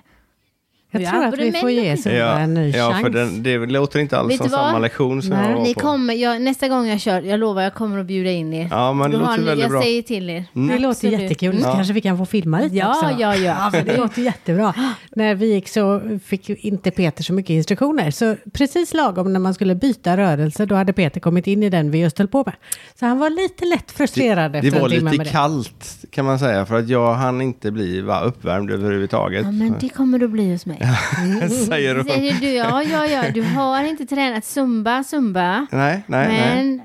Jag 0.95 1.03
Ja, 1.03 1.11
tror 1.11 1.25
att 1.25 1.39
vi 1.39 1.53
får 1.53 1.71
ge 1.71 1.97
Sundra 1.97 2.39
en 2.39 2.55
ny 2.55 2.71
ja, 2.71 2.91
chans. 2.91 3.03
för 3.03 3.11
den, 3.11 3.43
det 3.43 3.59
låter 3.59 3.99
inte 4.01 4.19
alls 4.19 4.31
Vet 4.31 4.37
som 4.37 4.47
du 4.47 4.51
samma 4.51 4.79
lektion 4.79 5.23
som 5.23 5.31
Nej. 5.31 5.49
jag 5.51 5.57
var 5.57 5.63
Ni 5.65 5.75
på. 5.75 5.81
kommer, 5.81 6.15
jag, 6.15 6.43
nästa 6.43 6.69
gång 6.69 6.87
jag 6.89 7.01
kör, 7.01 7.23
jag 7.23 7.41
lovar 7.41 7.63
jag 7.63 7.75
kommer 7.75 7.99
att 7.99 8.07
bjuda 8.07 8.31
in 8.31 8.53
er. 8.53 8.69
Ja, 8.71 8.93
men 8.93 9.11
det 9.11 9.17
Då 9.17 9.23
låter 9.23 9.39
ni, 9.39 9.45
väldigt 9.45 9.63
jag 9.63 9.71
bra. 9.71 9.79
Mm. 9.81 9.83
säger 9.87 10.03
till 10.03 10.31
er. 10.31 10.45
Det 10.53 10.61
låter 10.61 10.89
Absolut. 10.89 11.21
jättekul. 11.21 11.61
Så 11.63 11.69
Ja. 11.69 11.75
kanske 11.75 11.93
vi 11.93 12.01
kan 12.01 12.19
få 12.19 12.27
filma 12.27 12.61
lite 12.61 12.77
Ja, 12.77 12.89
också. 12.89 13.21
ja, 13.21 13.37
ja. 13.37 13.71
för 13.75 13.83
det 13.85 13.97
låter 13.97 14.23
jättebra. 14.23 14.75
När 15.17 15.35
vi 15.35 15.53
gick 15.55 15.69
så 15.69 16.01
fick 16.25 16.51
inte 16.51 16.91
Peter 16.91 17.23
så 17.25 17.33
mycket 17.33 17.51
instruktioner. 17.51 18.11
Så 18.11 18.37
precis 18.53 18.95
lagom 18.95 19.33
när 19.33 19.41
man 19.41 19.55
skulle 19.55 19.75
byta 19.75 20.17
rörelse, 20.17 20.67
då 20.67 20.75
hade 20.75 20.93
Peter 20.93 21.21
kommit 21.21 21.47
in 21.47 21.63
i 21.63 21.71
den 21.71 21.91
vi 21.91 21.99
just 22.01 22.19
höll 22.19 22.29
på 22.29 22.43
med. 22.47 22.55
Så 22.99 23.07
han 23.07 23.19
var 23.19 23.31
lite 23.31 23.65
lätt 23.65 23.91
frustrerad 23.91 24.53
Det 24.53 24.59
efter 24.59 24.71
var 24.71 24.89
en 24.89 24.91
timme 24.91 25.11
lite 25.11 25.17
med 25.19 25.27
det. 25.27 25.31
kallt 25.31 25.97
kan 26.11 26.25
man 26.25 26.39
säga 26.39 26.67
för 26.67 26.79
att 26.79 26.89
jag 26.89 27.15
hann 27.15 27.41
inte 27.43 27.71
bli 27.71 28.01
uppvärmd 28.25 28.71
överhuvudtaget. 28.71 29.45
Ja, 29.45 29.51
men 29.53 29.75
det 29.81 29.89
kommer 29.89 30.19
det 30.19 30.25
att 30.25 30.31
bli 30.31 30.53
hos 30.53 30.67
mig. 30.67 30.79
Säger 31.69 31.95
du. 31.95 32.05
Säger 32.05 32.35
du, 32.41 32.51
ja, 32.51 32.83
ja, 32.83 33.07
ja, 33.07 33.31
du 33.35 33.43
har 33.43 33.85
inte 33.85 34.07
tränat 34.07 34.45
zumba, 34.45 35.05
zumba. 35.05 35.67
Nej, 35.71 36.03
nej, 36.07 36.29
nej. 36.29 36.55
men 36.57 36.83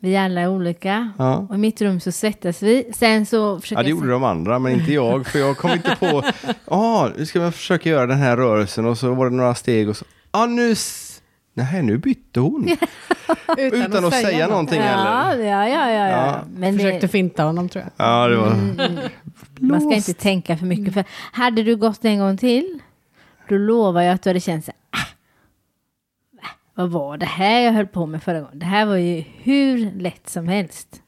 vi 0.00 0.16
alla 0.16 0.40
är 0.40 0.48
olika. 0.48 1.12
Ja. 1.18 1.36
Och 1.48 1.54
i 1.54 1.58
mitt 1.58 1.80
rum 1.82 2.00
så 2.00 2.12
svettas 2.12 2.62
vi. 2.62 2.90
Sen 2.94 3.26
så 3.26 3.60
försöker 3.60 3.78
Ja, 3.80 3.82
det 3.84 3.88
jag... 3.90 3.96
gjorde 3.98 4.10
de 4.10 4.24
andra, 4.24 4.58
men 4.58 4.72
inte 4.72 4.92
jag. 4.92 5.26
För 5.26 5.38
jag 5.38 5.56
kom 5.56 5.70
inte 5.70 5.96
på, 6.00 6.22
ja, 6.70 7.10
nu 7.16 7.26
ska 7.26 7.38
man 7.40 7.52
försöka 7.52 7.88
göra 7.88 8.06
den 8.06 8.18
här 8.18 8.36
rörelsen 8.36 8.86
och 8.86 8.98
så 8.98 9.14
var 9.14 9.30
det 9.30 9.36
några 9.36 9.54
steg 9.54 9.88
och 9.88 9.96
så, 9.96 10.04
ja 10.32 10.46
nu, 10.46 10.70
s- 10.72 11.22
nej 11.54 11.82
nu 11.82 11.98
bytte 11.98 12.40
hon. 12.40 12.68
Utan, 13.58 14.04
att 14.04 14.14
säga, 14.14 14.46
någonting 14.48 14.80
Ja, 14.80 15.32
eller? 15.32 15.44
ja, 15.44 15.68
ja, 15.68 15.90
ja, 15.90 16.08
ja. 16.08 16.40
Men 16.56 16.76
Försökte 16.76 17.00
det, 17.06 17.08
finta 17.08 17.42
honom 17.42 17.68
tror 17.68 17.84
jag. 17.84 18.06
Ja, 18.06 18.28
det 18.28 18.36
var, 18.36 18.56
man 19.60 19.80
ska 19.80 19.94
inte 19.94 20.14
tänka 20.14 20.56
för 20.56 20.66
mycket. 20.66 20.94
För 20.94 21.04
hade 21.32 21.62
du 21.62 21.76
gått 21.76 22.04
en 22.04 22.18
gång 22.18 22.36
till, 22.36 22.78
då 23.48 23.56
lovar 23.56 24.02
jag 24.02 24.14
att 24.14 24.22
du 24.22 24.30
hade 24.30 24.40
känt 24.40 24.64
så 24.64 24.72
här, 24.90 25.02
ah, 25.02 25.06
va, 26.42 26.48
vad 26.74 26.90
var 26.90 27.16
det 27.16 27.26
här 27.26 27.60
jag 27.60 27.72
höll 27.72 27.86
på 27.86 28.06
med 28.06 28.22
förra 28.22 28.40
gången? 28.40 28.58
Det 28.58 28.66
här 28.66 28.86
var 28.86 28.96
ju 28.96 29.24
hur 29.42 29.90
lätt 30.00 30.28
som 30.28 30.48
helst. 30.48 31.02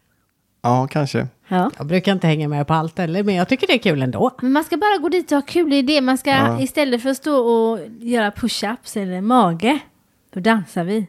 ja 0.62 0.86
kanske. 0.90 1.26
Ja. 1.48 1.70
Jag 1.78 1.86
brukar 1.86 2.12
inte 2.12 2.26
hänga 2.26 2.48
med 2.48 2.66
på 2.66 2.74
allt 2.74 2.98
heller, 2.98 3.22
men 3.22 3.34
jag 3.34 3.48
tycker 3.48 3.66
det 3.66 3.72
är 3.74 3.78
kul 3.78 4.02
ändå. 4.02 4.30
Men 4.42 4.52
man 4.52 4.64
ska 4.64 4.76
bara 4.76 4.98
gå 5.02 5.08
dit 5.08 5.32
och 5.32 5.36
ha 5.36 5.42
kul 5.42 5.72
i 5.72 5.82
det. 5.82 6.00
Man 6.00 6.18
ska 6.18 6.30
Ja. 6.30 6.60
istället 6.60 7.02
för 7.02 7.10
att 7.10 7.16
stå 7.16 7.36
och 7.36 7.78
göra 8.00 8.30
push-ups 8.30 8.96
eller 9.02 9.20
mage, 9.20 9.78
då 10.34 10.40
dansar 10.40 10.84
vi. 10.84 11.06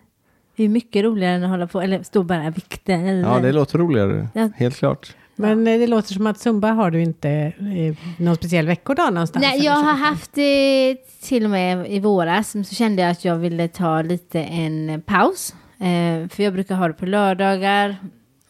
Det 0.55 0.63
är 0.63 0.69
mycket 0.69 1.03
roligare 1.03 1.33
än 1.35 1.43
att 1.43 1.49
hålla 1.49 1.67
på, 1.67 1.81
eller 1.81 2.03
stå 2.03 2.23
bara 2.23 2.49
vikter. 2.49 2.93
Eller, 2.93 3.21
Ja, 3.29 3.39
det 3.39 3.51
låter 3.51 3.77
roligare. 3.77 4.27
Ja. 4.33 4.49
Helt 4.55 4.75
klart. 4.77 5.15
Men 5.39 5.67
eh, 5.67 5.79
det 5.79 5.87
låter 5.87 6.13
som 6.13 6.27
att 6.27 6.39
Zumba 6.39 6.71
har 6.71 6.91
du 6.91 7.01
inte 7.01 7.29
eh, 7.29 7.95
någon 8.17 8.35
speciell 8.35 8.67
veckodag 8.67 9.13
någonstans. 9.13 9.45
Nej, 9.45 9.65
jag 9.65 9.73
har 9.73 9.93
haft 9.93 10.33
det 10.33 10.95
till 11.21 11.43
och 11.43 11.49
med 11.49 11.91
i 11.91 11.99
våras. 11.99 12.51
Så 12.51 12.75
kände 12.75 13.01
jag 13.01 13.11
att 13.11 13.25
jag 13.25 13.35
ville 13.35 13.67
ta 13.67 14.01
lite 14.01 14.39
en 14.39 15.01
paus. 15.05 15.55
Eh, 15.77 16.29
för 16.29 16.43
jag 16.43 16.53
brukar 16.53 16.75
ha 16.75 16.87
det 16.87 16.93
på 16.93 17.05
lördagar. 17.05 17.97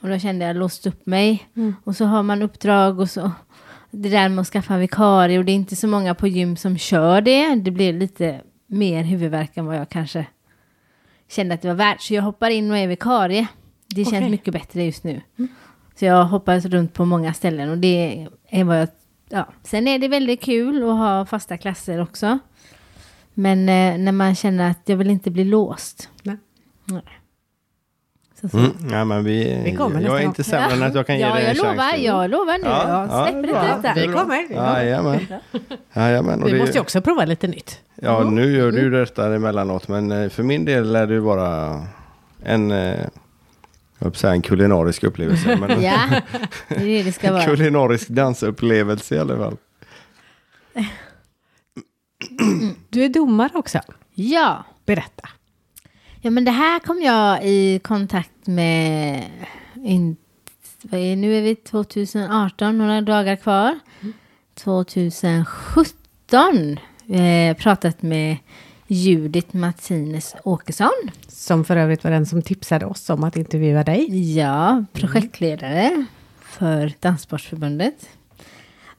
Och 0.01 0.09
då 0.09 0.19
kände 0.19 0.45
jag 0.45 0.55
låst 0.55 0.87
upp 0.87 1.05
mig. 1.05 1.47
Och 1.83 1.95
så 1.95 2.05
har 2.05 2.23
man 2.23 2.41
uppdrag 2.41 2.99
och 2.99 3.09
så. 3.09 3.31
Det 3.91 4.09
där 4.09 4.29
med 4.29 4.41
att 4.41 4.47
skaffa 4.47 4.77
vikarie. 4.77 5.39
Och 5.39 5.45
det 5.45 5.51
är 5.51 5.55
inte 5.55 5.75
så 5.75 5.87
många 5.87 6.15
på 6.15 6.27
gym 6.27 6.55
som 6.57 6.77
kör 6.77 7.21
det. 7.21 7.55
Det 7.55 7.71
blir 7.71 7.93
lite 7.93 8.41
mer 8.67 9.03
huvudvärk 9.03 9.57
än 9.57 9.65
vad 9.65 9.75
jag 9.75 9.89
kanske 9.89 10.25
kände 11.29 11.53
att 11.53 11.61
det 11.61 11.67
var 11.67 11.75
värt. 11.75 12.01
Så 12.01 12.13
jag 12.13 12.23
hoppar 12.23 12.49
in 12.49 12.71
och 12.71 12.77
är 12.77 12.87
vikarie. 12.87 13.47
Det 13.87 14.05
känns 14.05 14.17
Okej. 14.17 14.29
mycket 14.29 14.53
bättre 14.53 14.83
just 14.83 15.03
nu. 15.03 15.21
Så 15.99 16.05
jag 16.05 16.25
hoppas 16.25 16.65
runt 16.65 16.93
på 16.93 17.05
många 17.05 17.33
ställen 17.33 17.69
och 17.69 17.77
det 17.77 18.27
är 18.49 18.63
vad 18.63 18.81
jag... 18.81 18.87
Ja. 19.29 19.45
Sen 19.63 19.87
är 19.87 19.99
det 19.99 20.07
väldigt 20.07 20.41
kul 20.41 20.83
att 20.83 20.97
ha 20.97 21.25
fasta 21.25 21.57
klasser 21.57 22.01
också. 22.01 22.39
Men 23.33 23.59
eh, 23.69 23.97
när 23.97 24.11
man 24.11 24.35
känner 24.35 24.71
att 24.71 24.79
jag 24.85 24.97
vill 24.97 25.09
inte 25.09 25.31
bli 25.31 25.43
låst. 25.43 26.09
Nej. 26.23 26.37
Nej. 26.85 27.01
Så, 28.41 28.49
så. 28.49 28.57
Mm. 28.57 28.71
Ja, 28.91 29.05
men 29.05 29.23
vi, 29.23 29.61
Vi 29.65 29.75
kommer 29.75 30.01
jag 30.01 30.19
är 30.21 30.25
inte 30.25 30.43
sämre 30.43 30.73
än 30.75 30.83
att 30.83 30.95
jag 30.95 31.07
kan 31.07 31.15
ge 31.17 31.21
ja, 31.21 31.33
dig 31.33 31.45
en 31.45 31.55
jag 31.55 31.65
chans. 31.65 31.77
lovar, 31.77 31.95
jag 31.97 32.29
lovar 32.29 32.57
nu. 32.57 32.63
Ja, 32.65 32.89
jag 32.89 33.07
ja, 33.09 33.27
släpper 33.27 33.47
bra. 33.53 33.75
inte 33.75 33.87
detta. 33.87 33.93
Vi 34.07 34.13
kommer. 34.13 34.47
Vi 34.47 34.55
kommer. 34.55 34.81
Jajamän. 34.83 35.19
Jajamän. 35.93 36.41
och 36.43 36.47
Vi 36.47 36.51
det- 36.53 36.59
måste 36.59 36.73
ju 36.77 36.81
också 36.81 37.01
prova 37.01 37.25
lite 37.25 37.47
nytt. 37.47 37.79
Ja, 37.95 38.23
nu 38.23 38.51
gör 38.57 38.71
du 38.71 38.79
ju 38.79 38.89
detta 38.89 39.35
emellanåt, 39.35 39.87
men 39.87 40.11
eh, 40.11 40.29
för 40.29 40.43
min 40.43 40.65
del 40.65 40.95
är 40.95 41.07
det 41.07 41.13
ju 41.13 41.21
bara 41.21 41.81
en, 42.43 42.71
eh, 42.71 43.05
jag 43.99 44.15
säga 44.15 44.33
en 44.33 44.41
kulinarisk 44.41 45.03
upplevelse. 45.03 45.55
Men 45.59 45.81
Ja, 45.81 46.21
det 46.67 46.75
är 46.75 46.85
det 46.85 47.03
det 47.03 47.11
ska 47.11 47.27
en 47.27 47.33
vara. 47.33 47.45
kulinarisk 47.45 48.07
dansupplevelse 48.07 49.15
i 49.15 49.19
alla 49.19 49.37
fall. 49.37 49.57
Du 52.89 53.03
är 53.03 53.09
domare 53.09 53.49
också. 53.53 53.79
Ja. 54.13 54.63
Berätta. 54.85 55.29
Ja, 56.21 56.31
men 56.31 56.45
det 56.45 56.51
här 56.51 56.79
kom 56.79 57.01
jag 57.01 57.43
i 57.43 57.79
kontakt 57.83 58.47
med, 58.47 59.23
in, 59.75 60.15
vad 60.81 60.99
är, 61.01 61.15
nu 61.15 61.37
är 61.37 61.41
vi 61.41 61.55
2018, 61.55 62.77
några 62.77 63.01
dagar 63.01 63.35
kvar. 63.35 63.79
2017 64.55 66.79
eh, 67.09 67.57
pratat 67.57 68.01
med 68.01 68.37
Judith 68.91 69.55
Martinez 69.55 70.35
Åkesson. 70.43 70.91
Som 71.27 71.65
för 71.65 71.77
övrigt 71.77 72.03
var 72.03 72.11
den 72.11 72.25
som 72.25 72.41
tipsade 72.41 72.85
oss 72.85 73.09
om 73.09 73.23
att 73.23 73.37
intervjua 73.37 73.83
dig. 73.83 74.33
Ja, 74.37 74.83
projektledare 74.93 76.05
för 76.41 76.93
Danssportförbundet. 76.99 78.09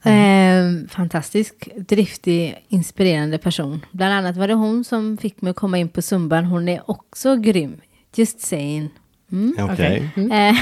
Eh, 0.02 0.88
fantastisk, 0.88 1.68
driftig, 1.76 2.64
inspirerande 2.68 3.38
person. 3.38 3.84
Bland 3.92 4.12
annat 4.14 4.36
var 4.36 4.48
det 4.48 4.54
hon 4.54 4.84
som 4.84 5.16
fick 5.18 5.42
mig 5.42 5.50
att 5.50 5.56
komma 5.56 5.78
in 5.78 5.88
på 5.88 6.02
Zumban. 6.02 6.44
Hon 6.44 6.68
är 6.68 6.90
också 6.90 7.36
grym. 7.36 7.80
Just 8.14 8.40
saying. 8.40 8.88
Mm. 9.32 9.54
Okej, 9.60 10.10
Eh, 10.16 10.54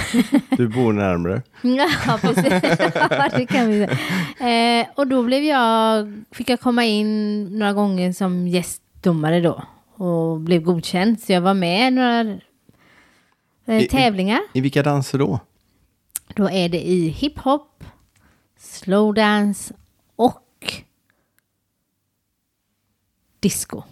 du 0.56 0.68
bor 0.68 0.92
närmre. 0.92 1.42
ja, 2.06 2.18
precis. 2.22 2.44
Det 3.36 3.46
kan 3.48 3.68
vi 3.70 3.86
säga. 4.38 4.80
Eh, 4.80 4.86
och 4.94 5.06
då 5.06 5.22
blev 5.22 5.42
jag, 5.44 6.12
fick 6.32 6.50
jag 6.50 6.60
komma 6.60 6.84
in 6.84 7.44
några 7.58 7.72
gånger 7.72 8.12
som 8.12 8.48
gästdomare 9.02 9.40
då. 9.40 9.62
Och 10.04 10.40
blev 10.40 10.62
godkänd. 10.62 11.20
Så 11.20 11.32
jag 11.32 11.40
var 11.40 11.54
med 11.54 11.88
i 11.88 11.90
några 11.94 12.22
I- 12.22 12.40
eh, 13.66 13.78
i- 13.78 13.88
tävlingar. 13.88 14.40
I 14.54 14.60
vilka 14.60 14.82
danser 14.82 15.18
då? 15.18 15.40
Då 16.34 16.50
är 16.50 16.68
det 16.68 16.80
i 16.88 17.08
hiphop, 17.08 17.84
slowdance 18.58 19.74
och 20.16 20.82
disco. 23.40 23.82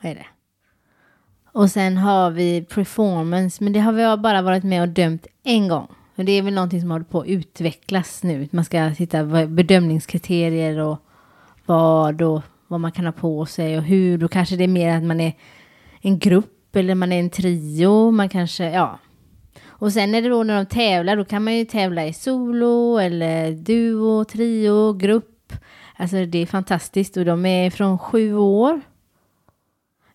Är 0.00 0.14
det. 0.14 0.26
Och 1.52 1.70
sen 1.70 1.96
har 1.96 2.30
vi 2.30 2.62
performance, 2.64 3.64
men 3.64 3.72
det 3.72 3.80
har 3.80 3.92
vi 3.92 4.16
bara 4.22 4.42
varit 4.42 4.64
med 4.64 4.82
och 4.82 4.88
dömt 4.88 5.26
en 5.42 5.68
gång. 5.68 5.86
Och 6.16 6.24
det 6.24 6.32
är 6.32 6.42
väl 6.42 6.54
någonting 6.54 6.80
som 6.80 6.90
håller 6.90 7.04
på 7.04 7.20
att 7.20 7.26
utvecklas 7.26 8.22
nu. 8.22 8.48
Man 8.52 8.64
ska 8.64 8.94
titta 8.94 9.18
på 9.24 9.46
bedömningskriterier 9.46 10.78
och 10.78 10.98
vad 11.66 12.22
och 12.22 12.42
vad 12.70 12.80
man 12.80 12.92
kan 12.92 13.04
ha 13.04 13.12
på 13.12 13.46
sig 13.46 13.78
och 13.78 13.82
hur. 13.82 14.18
Då 14.18 14.28
kanske 14.28 14.56
det 14.56 14.64
är 14.64 14.68
mer 14.68 14.96
att 14.96 15.02
man 15.02 15.20
är 15.20 15.32
en 16.00 16.18
grupp 16.18 16.76
eller 16.76 16.94
man 16.94 17.12
är 17.12 17.20
en 17.20 17.30
trio. 17.30 18.10
Man 18.10 18.28
kanske, 18.28 18.70
ja, 18.70 18.98
och 19.66 19.92
sen 19.92 20.14
är 20.14 20.22
det 20.22 20.28
då 20.28 20.42
när 20.42 20.56
de 20.56 20.66
tävlar, 20.66 21.16
då 21.16 21.24
kan 21.24 21.44
man 21.44 21.54
ju 21.56 21.64
tävla 21.64 22.06
i 22.06 22.12
solo 22.12 22.98
eller 22.98 23.52
duo, 23.52 24.24
trio, 24.24 24.92
grupp. 24.92 25.52
Alltså 25.96 26.26
det 26.26 26.38
är 26.38 26.46
fantastiskt 26.46 27.16
och 27.16 27.24
de 27.24 27.46
är 27.46 27.70
från 27.70 27.98
sju 27.98 28.34
år. 28.34 28.80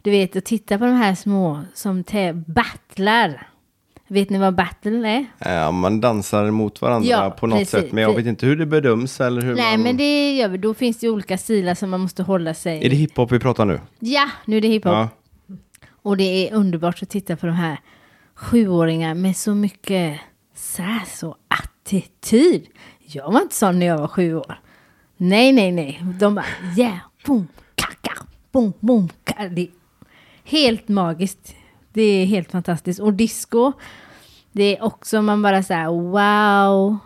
Du 0.02 0.12
vet, 0.12 0.36
att 0.36 0.46
titta 0.46 0.78
på 0.78 0.86
de 0.86 0.94
här 0.96 1.16
små 1.16 1.62
som 1.74 2.04
battlar. 2.48 3.48
Vet 4.08 4.30
ni 4.30 4.38
vad 4.38 4.56
battle 4.56 5.10
är? 5.10 5.26
Ja, 5.40 5.72
man 5.72 6.02
dansar 6.02 6.52
mot 6.52 6.82
varandra 6.82 7.10
Ja, 7.10 7.30
på 7.30 7.48
något 7.48 7.60
precis. 7.60 7.72
sätt, 7.72 7.92
men 7.92 8.04
jag 8.04 8.14
vet 8.16 8.26
inte 8.26 8.46
hur 8.46 8.56
det 8.56 8.66
bedöms 8.66 9.22
eller 9.22 9.42
hur 9.42 9.56
Nej, 9.56 9.78
man... 9.78 9.84
men 9.84 9.98
det 9.98 10.36
gör 10.36 10.48
vi. 10.48 10.58
Då 10.58 10.74
finns 10.74 11.00
det 11.00 11.10
olika 11.10 11.38
stilar 11.38 11.76
som 11.76 11.90
man 11.90 12.00
måste 12.00 12.24
hålla 12.24 12.54
sig 12.54 12.86
Är 12.86 12.90
det 12.90 12.96
hiphop 12.96 13.32
vi 13.32 13.40
pratar 13.40 13.66
nu? 13.66 13.80
Ja, 14.00 14.30
nu 14.46 14.58
är 14.58 14.62
det 14.62 14.68
hiphop. 14.68 14.92
Ja. 14.92 15.10
Och 16.02 16.18
det 16.18 16.50
är 16.50 16.56
underbart 16.56 17.04
att 17.04 17.10
titta 17.10 17.36
på 17.36 17.46
de 17.46 17.56
här 17.56 17.80
sjuåringar 18.36 19.14
med 19.14 19.38
så 19.38 19.56
mycket 19.56 20.20
sass 20.56 21.24
och 21.24 21.38
attityd. 21.48 22.68
Jag 23.00 23.32
var 23.32 23.42
inte 23.42 23.56
sån 23.56 23.80
när 23.80 23.86
jag 23.86 23.98
var 23.98 24.08
sju 24.08 24.36
år. 24.36 24.60
Nej, 25.18 25.52
nej, 25.54 25.72
nej. 25.72 26.04
De 26.20 26.36
bara 26.36 26.46
yeah, 26.78 26.98
boom, 27.26 27.48
kaka, 27.76 28.12
boom, 28.52 28.74
boom, 28.80 29.10
kaka. 29.24 29.68
Helt 30.44 30.88
magiskt. 30.88 31.56
Det 31.96 32.02
är 32.04 32.26
helt 32.26 32.52
fantastiskt. 32.52 33.00
Och 33.00 33.14
disco, 33.14 33.72
det 34.52 34.78
är 34.78 34.84
också 34.84 35.22
man 35.22 35.42
bara 35.42 35.64
säger 35.64 35.88
wow, 35.88 36.98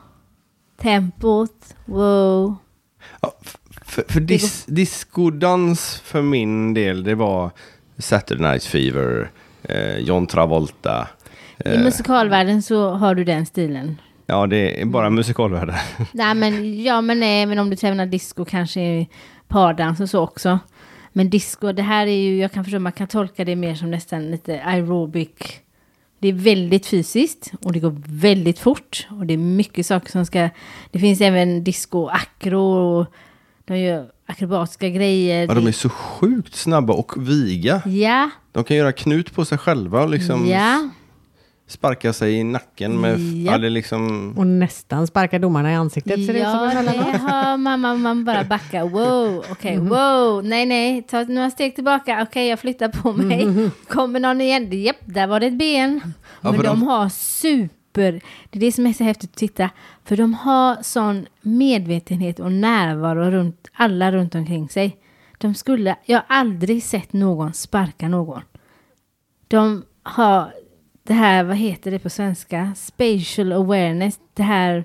tempot, 0.82 1.75
wow. 1.86 2.56
Ja, 3.21 3.34
För, 3.86 4.04
för 4.08 4.19
dis, 4.19 4.65
diskodans 4.65 6.02
för 6.06 6.21
min 6.21 6.73
del, 6.73 7.04
det 7.04 7.15
var 7.15 7.52
Saturday 7.97 8.52
Night 8.52 8.63
Fever, 8.63 9.32
eh, 9.63 9.97
John 9.97 10.28
Travolta. 10.28 11.08
I 11.65 11.78
musikalvärlden 11.78 12.62
så 12.62 12.89
har 12.91 13.15
du 13.15 13.23
den 13.23 13.45
stilen. 13.45 14.02
Ja, 14.25 14.47
det 14.47 14.82
är 14.82 14.86
bara 14.86 15.06
Mm. 15.06 15.15
musikalvärlden. 15.15 15.75
Nej 16.12 16.36
men, 16.36 16.84
ja 16.84 17.02
men 17.02 17.19
nej, 17.19 17.45
men 17.45 17.60
om 17.60 17.69
du 17.69 17.75
tränar 17.75 18.06
disco 18.06 18.45
kanske 18.45 18.82
i 18.82 19.10
pardans 19.47 19.99
och 19.99 20.10
så 20.10 20.19
också. 20.19 20.60
Men 21.19 21.29
disco, 21.29 21.71
det 21.71 21.82
här 21.82 22.08
är 22.08 22.15
ju, 22.15 22.38
jag 22.38 22.51
kan 22.51 22.63
förstå, 22.63 22.79
man 22.79 22.91
kan 22.91 23.08
tolka 23.08 23.45
det 23.45 23.55
mer 23.55 23.75
som 23.75 23.91
nästan 23.91 24.32
lite 24.32 24.63
aerobic. 24.63 25.29
Det 26.19 26.27
är 26.27 26.34
väldigt 26.34 26.86
fysiskt 26.86 27.51
och 27.62 27.73
det 27.73 27.79
går 27.79 27.95
väldigt 28.05 28.60
fort. 28.60 29.08
Och 29.10 29.25
det 29.25 29.34
är 29.34 29.38
mycket 29.38 29.86
saker 29.86 30.12
som 30.12 30.25
ska, 30.25 30.49
det 30.91 30.99
finns 30.99 31.21
även 31.21 31.63
disco 31.63 32.08
akro 32.08 32.62
och 32.62 33.05
de 33.65 33.79
gör 33.79 34.12
akrobatiska 34.25 34.89
grejer. 34.89 35.47
Ja, 35.47 35.53
de 35.53 35.67
är 35.67 35.71
så 35.71 35.89
sjukt 35.89 36.55
snabba 36.55 36.93
och 36.93 37.29
viga. 37.29 37.82
Ja, 37.86 38.29
De 38.51 38.63
kan 38.63 38.77
göra 38.77 38.91
knut 38.91 39.34
på 39.34 39.45
sig 39.45 39.58
själva 39.58 40.03
och 40.03 40.10
liksom 40.10 40.47
ja, 40.47 40.89
sparka 41.69 42.13
sig 42.13 42.34
i 42.34 42.43
nacken 42.43 43.01
med... 43.01 43.19
Ja, 43.19 43.58
det 43.58 43.67
är 43.67 43.69
liksom... 43.69 44.34
Och 44.38 44.47
nästan 44.47 45.08
sparka 45.08 45.39
domarna 45.39 45.71
i 45.71 45.75
ansiktet 45.75 46.25
ser 46.25 46.34
det 46.34 46.39
ja, 46.39 46.71
emellanåt. 46.71 47.13
det 47.13 47.17
hör 47.17 47.58
man, 47.58 48.01
man, 48.01 48.25
bara 48.25 48.43
backa. 48.43 48.86
Wow, 48.86 49.45
okej, 49.51 49.77
wow, 49.77 50.43
nej, 50.43 50.65
nej, 50.65 51.01
ta 51.01 51.23
några 51.23 51.49
steg 51.51 51.75
tillbaka. 51.75 52.23
Okej, 52.23 52.47
jag 52.47 52.60
flyttar 52.60 52.89
på 52.89 53.13
mig. 53.13 53.69
Kommer 53.88 54.19
någon 54.19 54.41
igen? 54.41 54.82
Japp, 54.84 54.95
där 55.05 55.27
var 55.27 55.39
det 55.39 55.45
ett 55.45 55.58
ben. 55.58 56.01
Ja, 56.41 56.51
Men 56.51 56.60
de 56.62 56.67
de- 56.67 56.84
har 56.84 57.10
super, 57.10 58.21
det 58.49 58.58
är 58.58 58.60
det 58.60 58.71
som 58.71 58.88
är 58.88 58.93
så 58.93 59.03
häftigt 59.03 59.29
att 59.29 59.36
titta. 59.38 59.69
För 60.05 60.17
de 60.17 60.34
har 60.34 60.77
sån 60.84 61.25
medvetenhet 61.41 62.39
och 62.39 62.51
närvaro 62.51 63.32
runt 63.32 63.67
alla 63.73 64.12
runt 64.12 64.36
omkring 64.36 64.69
sig. 64.69 64.97
De 65.38 65.53
skulle, 65.55 65.95
jag 66.05 66.17
har 66.17 66.25
aldrig 66.27 66.84
sett 66.84 67.13
någon 67.13 67.53
sparka 67.53 68.08
någon. 68.08 68.41
De 69.47 69.84
har 70.03 70.53
det 71.09 71.15
här, 71.15 71.43
vad 71.43 71.57
heter 71.57 71.91
det 71.91 71.99
på 71.99 72.09
svenska? 72.09 72.71
Spatial 72.75 73.51
awareness. 73.53 74.19
Det 74.33 74.43
här, 74.43 74.83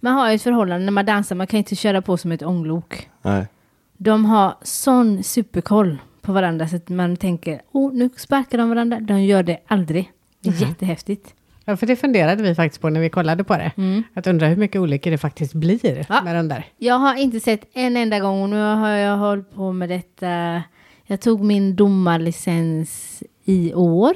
man 0.00 0.12
har 0.14 0.28
ju 0.28 0.34
ett 0.34 0.42
förhållande 0.42 0.84
när 0.84 0.92
man 0.92 1.06
dansar, 1.06 1.36
man 1.36 1.46
kan 1.46 1.58
inte 1.58 1.76
köra 1.76 2.02
på 2.02 2.16
som 2.16 2.32
ett 2.32 2.42
ånglok. 2.42 3.08
Nej. 3.22 3.46
De 3.96 4.24
har 4.24 4.54
sån 4.62 5.22
superkoll 5.22 5.98
på 6.20 6.32
varandra 6.32 6.68
så 6.68 6.76
att 6.76 6.88
man 6.88 7.16
tänker, 7.16 7.62
oh 7.72 7.92
nu 7.94 8.10
sparkar 8.16 8.58
de 8.58 8.68
varandra. 8.68 9.00
De 9.00 9.22
gör 9.24 9.42
det 9.42 9.58
aldrig. 9.66 10.10
Det 10.40 10.48
är 10.50 10.68
jättehäftigt. 10.68 11.34
Ja, 11.64 11.76
för 11.76 11.86
det 11.86 11.96
funderade 11.96 12.42
vi 12.42 12.54
faktiskt 12.54 12.80
på 12.82 12.88
när 12.90 13.00
vi 13.00 13.10
kollade 13.10 13.44
på 13.44 13.54
det. 13.56 13.72
Att 14.14 14.26
undra 14.26 14.46
hur 14.46 14.56
mycket 14.56 14.80
olyckor 14.80 15.10
det 15.10 15.18
faktiskt 15.18 15.54
blir 15.54 16.06
Ja. 16.08 16.22
med 16.22 16.34
den 16.36 16.48
där. 16.48 16.64
Jag 16.78 16.94
har 16.98 17.14
inte 17.14 17.40
sett 17.40 17.64
en 17.72 17.96
enda 17.96 18.20
gång 18.20 18.42
och 18.42 18.48
nu 18.50 18.60
har 18.74 18.88
jag 18.88 19.16
hållit 19.16 19.54
på 19.54 19.72
med 19.72 19.88
detta. 19.88 20.62
Jag 21.06 21.20
tog 21.20 21.44
min 21.44 21.76
domarlicens 21.76 23.22
i 23.44 23.74
år. 23.74 24.14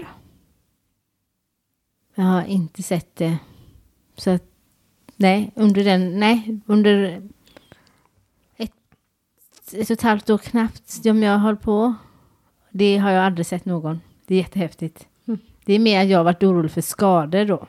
Jag 2.18 2.24
har 2.24 2.44
inte 2.44 2.82
sett 2.82 3.16
det. 3.16 3.38
Så 4.16 4.30
att, 4.30 4.42
nej, 5.16 5.52
under 5.54 5.84
den, 5.84 6.20
nej, 6.20 6.60
under 6.66 7.22
ett, 8.56 8.72
ett 9.72 9.90
och 9.90 9.90
ett 9.90 10.02
halvt 10.02 10.30
år 10.30 10.38
knappt 10.38 10.88
som 10.88 11.22
jag 11.22 11.32
har 11.32 11.38
hållit 11.38 11.62
på. 11.62 11.94
Det 12.70 12.96
har 12.96 13.10
jag 13.10 13.24
aldrig 13.24 13.46
sett 13.46 13.64
någon. 13.64 14.00
Det 14.26 14.34
är 14.34 14.38
jättehäftigt. 14.38 15.06
Det 15.64 15.74
är 15.74 15.78
mer 15.78 16.02
att 16.02 16.08
jag 16.08 16.18
har 16.18 16.24
varit 16.24 16.42
orolig 16.42 16.70
för 16.70 16.80
skador 16.80 17.44
då. 17.44 17.66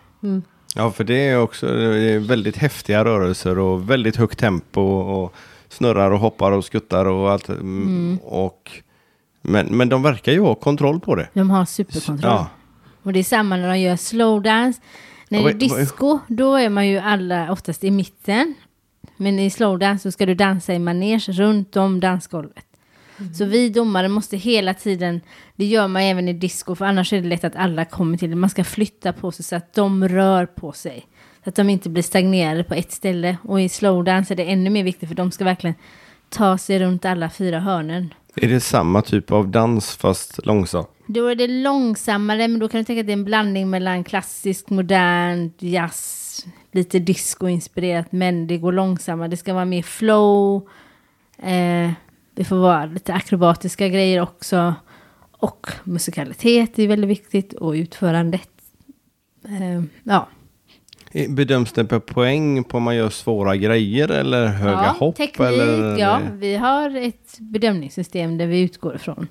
Ja, 0.76 0.92
för 0.92 1.04
det 1.04 1.28
är 1.28 1.40
också 1.40 1.68
det 1.68 2.12
är 2.12 2.20
väldigt 2.20 2.58
häftiga 2.58 3.06
rörelser 3.06 3.60
och 3.60 3.90
väldigt 3.90 4.16
högt 4.16 4.40
tempo 4.40 4.82
och 4.82 5.36
snurrar 5.70 6.12
och 6.12 6.20
hoppar 6.20 6.52
och 6.52 6.66
skuttar 6.66 7.06
och 7.06 7.32
allt. 7.32 7.50
Mm. 7.50 8.20
Och, 8.24 8.72
men, 9.42 9.66
men 9.66 9.90
de 9.90 10.04
verkar 10.04 10.32
ju 10.32 10.40
ha 10.40 10.56
kontroll 10.56 11.00
på 11.00 11.16
det. 11.16 11.30
De 11.34 11.50
har 11.50 11.66
superkontroll. 11.66 12.32
Ja. 12.32 12.48
Och 13.08 13.14
det 13.14 13.20
är 13.20 13.24
samma 13.24 13.58
när 13.58 13.68
de 13.68 13.80
gör 13.80 13.96
slowdance. 13.96 14.82
När 15.30 15.44
det 15.44 15.50
är 15.50 15.54
disco, 15.54 16.20
då 16.28 16.56
är 16.56 16.70
man 16.70 16.88
ju 16.88 16.98
alla 16.98 17.52
oftast 17.52 17.84
i 17.84 17.92
mitten. 17.92 18.56
Men 19.18 19.40
i 19.40 19.50
slowdance 19.50 20.04
så 20.04 20.12
ska 20.12 20.26
du 20.26 20.36
dansa 20.36 20.74
i 20.74 20.80
manege 20.80 21.32
runt 21.32 21.78
om 21.78 22.00
dansgolvet. 22.00 22.66
Så 23.38 23.46
vi 23.46 23.70
domare 23.70 24.08
måste 24.08 24.38
hela 24.38 24.74
tiden, 24.74 25.22
det 25.56 25.66
gör 25.66 25.88
man 25.88 26.02
även 26.02 26.28
i 26.28 26.34
disco, 26.34 26.76
för 26.76 26.86
annars 26.86 27.14
är 27.14 27.22
det 27.22 27.28
lätt 27.28 27.44
att 27.44 27.56
alla 27.56 27.86
kommer 27.86 28.18
till 28.18 28.30
det. 28.30 28.36
Man 28.36 28.50
ska 28.50 28.64
flytta 28.64 29.14
på 29.14 29.32
sig 29.32 29.46
så 29.46 29.56
att 29.56 29.74
de 29.74 30.08
rör 30.08 30.46
på 30.46 30.72
sig. 30.72 31.08
Så 31.44 31.50
att 31.50 31.56
de 31.56 31.70
inte 31.70 31.90
blir 31.90 32.04
stagnerade 32.04 32.64
på 32.64 32.74
ett 32.74 32.92
ställe. 32.92 33.38
Och 33.44 33.62
i 33.62 33.70
slowdance 33.70 34.34
är 34.34 34.36
det 34.36 34.52
ännu 34.52 34.70
mer 34.70 34.84
viktigt, 34.84 35.10
för 35.10 35.16
de 35.16 35.32
ska 35.32 35.44
verkligen 35.44 35.76
ta 36.30 36.58
sig 36.58 36.80
runt 36.80 37.06
alla 37.06 37.30
fyra 37.30 37.60
hörnen. 37.60 38.14
Är 38.36 38.48
det 38.48 38.60
samma 38.60 39.02
typ 39.02 39.32
av 39.32 39.48
dans 39.48 39.96
fast 39.96 40.46
långsamt? 40.46 40.90
Då 41.08 41.28
är 41.28 41.36
det 41.36 41.48
långsammare, 41.48 42.48
men 42.48 42.60
då 42.60 42.68
kan 42.68 42.78
du 42.78 42.84
tänka 42.84 43.00
att 43.00 43.08
det 43.08 43.12
är 43.12 43.18
en 43.18 43.24
blandning 43.24 43.70
mellan 43.70 44.04
klassisk, 44.04 44.70
modern, 44.70 45.52
jazz, 45.60 46.46
lite 46.72 47.00
disco-inspirerat, 47.00 48.12
men 48.12 48.48
det 48.48 48.58
går 48.58 48.72
långsammare. 48.72 49.28
Det 49.28 49.38
ska 49.38 49.54
vara 49.54 49.66
mer 49.66 49.82
flow. 49.82 50.70
Eh, 51.38 51.92
det 52.34 52.44
får 52.44 52.56
vara 52.56 52.86
lite 52.86 53.14
akrobatiska 53.14 53.88
grejer 53.88 54.22
också. 54.22 54.76
Och 55.32 55.68
musikalitet 55.84 56.80
är 56.80 56.88
väldigt 56.88 57.10
viktigt 57.10 57.54
och 57.54 57.72
utförandet. 57.72 58.50
Eh, 59.46 59.84
ja, 60.04 60.28
Bedöms 61.30 61.72
det 61.72 61.86
på 61.86 62.00
poäng 62.00 62.64
på 62.64 62.78
om 62.78 62.84
man 62.84 62.96
gör 62.96 63.10
svåra 63.10 63.56
grejer 63.56 64.12
eller 64.12 64.48
höga 64.48 64.72
ja, 64.72 64.96
hopp? 65.00 65.16
teknik, 65.16 65.40
eller? 65.40 65.98
ja. 65.98 66.20
Vi 66.34 66.56
har 66.56 66.96
ett 66.96 67.40
bedömningssystem 67.40 68.38
där 68.38 68.48
vi 68.48 68.62
utgår 68.62 68.96
ifrån 68.96 69.28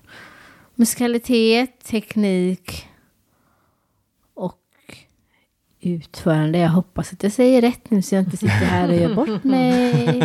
musikalitet, 0.77 1.85
teknik 1.85 2.87
och 4.35 4.61
utförande. 5.81 6.59
Jag 6.59 6.69
hoppas 6.69 7.13
att 7.13 7.23
jag 7.23 7.33
säger 7.33 7.61
rätt 7.61 7.91
nu 7.91 8.03
så 8.03 8.15
jag 8.15 8.25
inte 8.25 8.37
sitter 8.37 8.55
här 8.55 8.89
och 8.89 8.95
gör 8.95 9.15
bort 9.15 9.45
mig. 9.45 10.23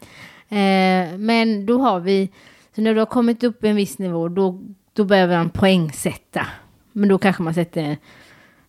Eh, 0.50 1.18
men 1.18 1.66
då 1.66 1.80
har 1.80 2.00
vi, 2.00 2.30
så 2.76 2.82
när 2.82 2.94
du 2.94 3.00
har 3.00 3.06
kommit 3.06 3.44
upp 3.44 3.64
i 3.64 3.68
en 3.68 3.76
viss 3.76 3.98
nivå 4.00 4.28
då, 4.28 4.62
då 4.94 5.04
behöver 5.04 5.38
man 5.38 5.50
poängsätta. 5.50 6.48
Men 6.92 7.10
då 7.10 7.18
kanske 7.18 7.44
man 7.44 7.54
sätter 7.54 7.98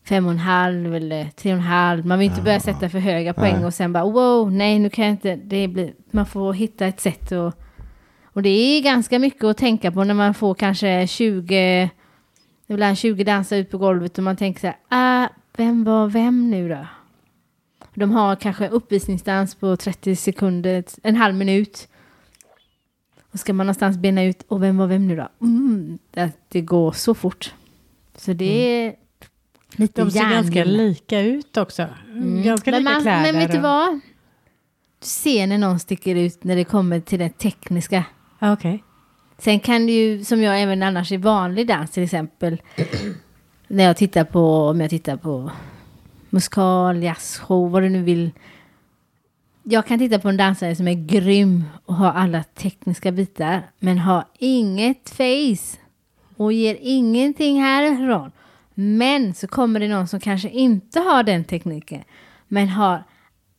fem 0.04 0.26
och 0.26 0.32
en 0.32 0.38
halv 0.38 0.94
eller 0.94 1.24
tre 1.24 1.52
och 1.52 1.58
en 1.58 1.64
halv. 1.64 2.06
Man 2.06 2.18
vill 2.18 2.30
inte 2.30 2.42
börja 2.42 2.60
sätta 2.60 2.88
för 2.88 2.98
höga 2.98 3.34
poäng 3.34 3.56
Nej. 3.56 3.64
och 3.64 3.74
sen 3.74 3.92
bara 3.92 4.04
wow, 4.04 4.52
nej 4.52 4.78
nu 4.78 4.90
kan 4.90 5.04
jag 5.04 5.12
inte. 5.12 5.36
Det 5.36 5.68
blir, 5.68 5.92
man 6.10 6.26
får 6.26 6.52
hitta 6.52 6.86
ett 6.86 7.00
sätt 7.00 7.32
och, 7.32 7.52
och 8.38 8.42
det 8.42 8.48
är 8.48 8.82
ganska 8.82 9.18
mycket 9.18 9.44
att 9.44 9.56
tänka 9.56 9.92
på 9.92 10.04
när 10.04 10.14
man 10.14 10.34
får 10.34 10.54
kanske 10.54 11.06
20, 11.06 11.90
ibland 12.66 12.98
20 12.98 13.24
dansare 13.24 13.58
ut 13.58 13.70
på 13.70 13.78
golvet 13.78 14.18
och 14.18 14.24
man 14.24 14.36
tänker 14.36 14.60
så 14.60 14.66
här, 14.66 14.76
ah, 14.88 15.28
vem 15.56 15.84
var 15.84 16.08
vem 16.08 16.50
nu 16.50 16.68
då? 16.68 16.86
De 17.94 18.10
har 18.10 18.36
kanske 18.36 18.68
uppvisningsdans 18.68 19.54
på 19.54 19.76
30 19.76 20.16
sekunder, 20.16 20.84
en 21.02 21.16
halv 21.16 21.34
minut. 21.34 21.88
Och 23.32 23.40
ska 23.40 23.52
man 23.52 23.66
någonstans 23.66 23.96
bena 23.96 24.22
ut, 24.24 24.44
och 24.48 24.62
vem 24.62 24.76
var 24.76 24.86
vem 24.86 25.08
nu 25.08 25.16
då? 25.16 25.28
Mm, 25.40 25.98
det, 26.48 26.60
går 26.60 26.92
så 26.92 27.14
fort. 27.14 27.54
Så 28.16 28.32
det 28.32 28.84
är 28.84 28.94
lite 29.70 30.02
De 30.02 30.10
ser 30.10 30.20
ganska 30.20 30.58
hjärngymna. 30.58 30.82
lika 30.82 31.20
ut 31.20 31.56
också. 31.56 31.88
Ganska 32.44 32.70
men, 32.70 32.82
lika 32.82 32.92
man, 32.92 33.02
kläder. 33.02 33.32
men 33.32 33.34
vet 33.34 33.52
du 33.52 33.58
vad? 33.58 34.00
Du 35.00 35.06
ser 35.06 35.46
när 35.46 35.58
någon 35.58 35.78
sticker 35.78 36.14
ut 36.14 36.44
när 36.44 36.56
det 36.56 36.64
kommer 36.64 37.00
till 37.00 37.18
det 37.18 37.38
tekniska. 37.38 38.04
Okej. 38.40 38.52
Okej. 38.52 38.84
Sen 39.38 39.60
kan 39.60 39.86
det 39.86 39.92
ju, 39.92 40.24
som 40.24 40.42
jag 40.42 40.62
även 40.62 40.82
annars 40.82 41.12
i 41.12 41.16
vanlig 41.16 41.66
dans 41.66 41.90
till 41.90 42.02
exempel, 42.02 42.62
när 43.68 43.84
jag 43.84 43.96
tittar 43.96 44.24
på, 44.24 44.68
om 44.68 44.80
jag 44.80 44.90
tittar 44.90 45.16
på 45.16 45.50
musikal, 46.30 47.02
jazzshow, 47.02 47.70
vad 47.70 47.82
du 47.82 47.88
nu 47.88 48.02
vill. 48.02 48.30
Jag 49.62 49.86
kan 49.86 49.98
titta 49.98 50.18
på 50.18 50.28
en 50.28 50.36
dansare 50.36 50.76
som 50.76 50.88
är 50.88 51.06
grym 51.06 51.64
och 51.84 51.94
har 51.94 52.12
alla 52.12 52.42
tekniska 52.42 53.12
bitar, 53.12 53.62
men 53.78 53.98
har 53.98 54.24
inget 54.38 55.10
face 55.10 55.78
och 56.36 56.52
ger 56.52 56.76
ingenting 56.80 57.62
härifrån. 57.62 58.30
Men 58.74 59.34
så 59.34 59.46
kommer 59.46 59.80
det 59.80 59.88
någon 59.88 60.08
som 60.08 60.20
kanske 60.20 60.48
inte 60.48 61.00
har 61.00 61.22
den 61.22 61.44
tekniken, 61.44 62.02
men 62.48 62.68
har 62.68 63.04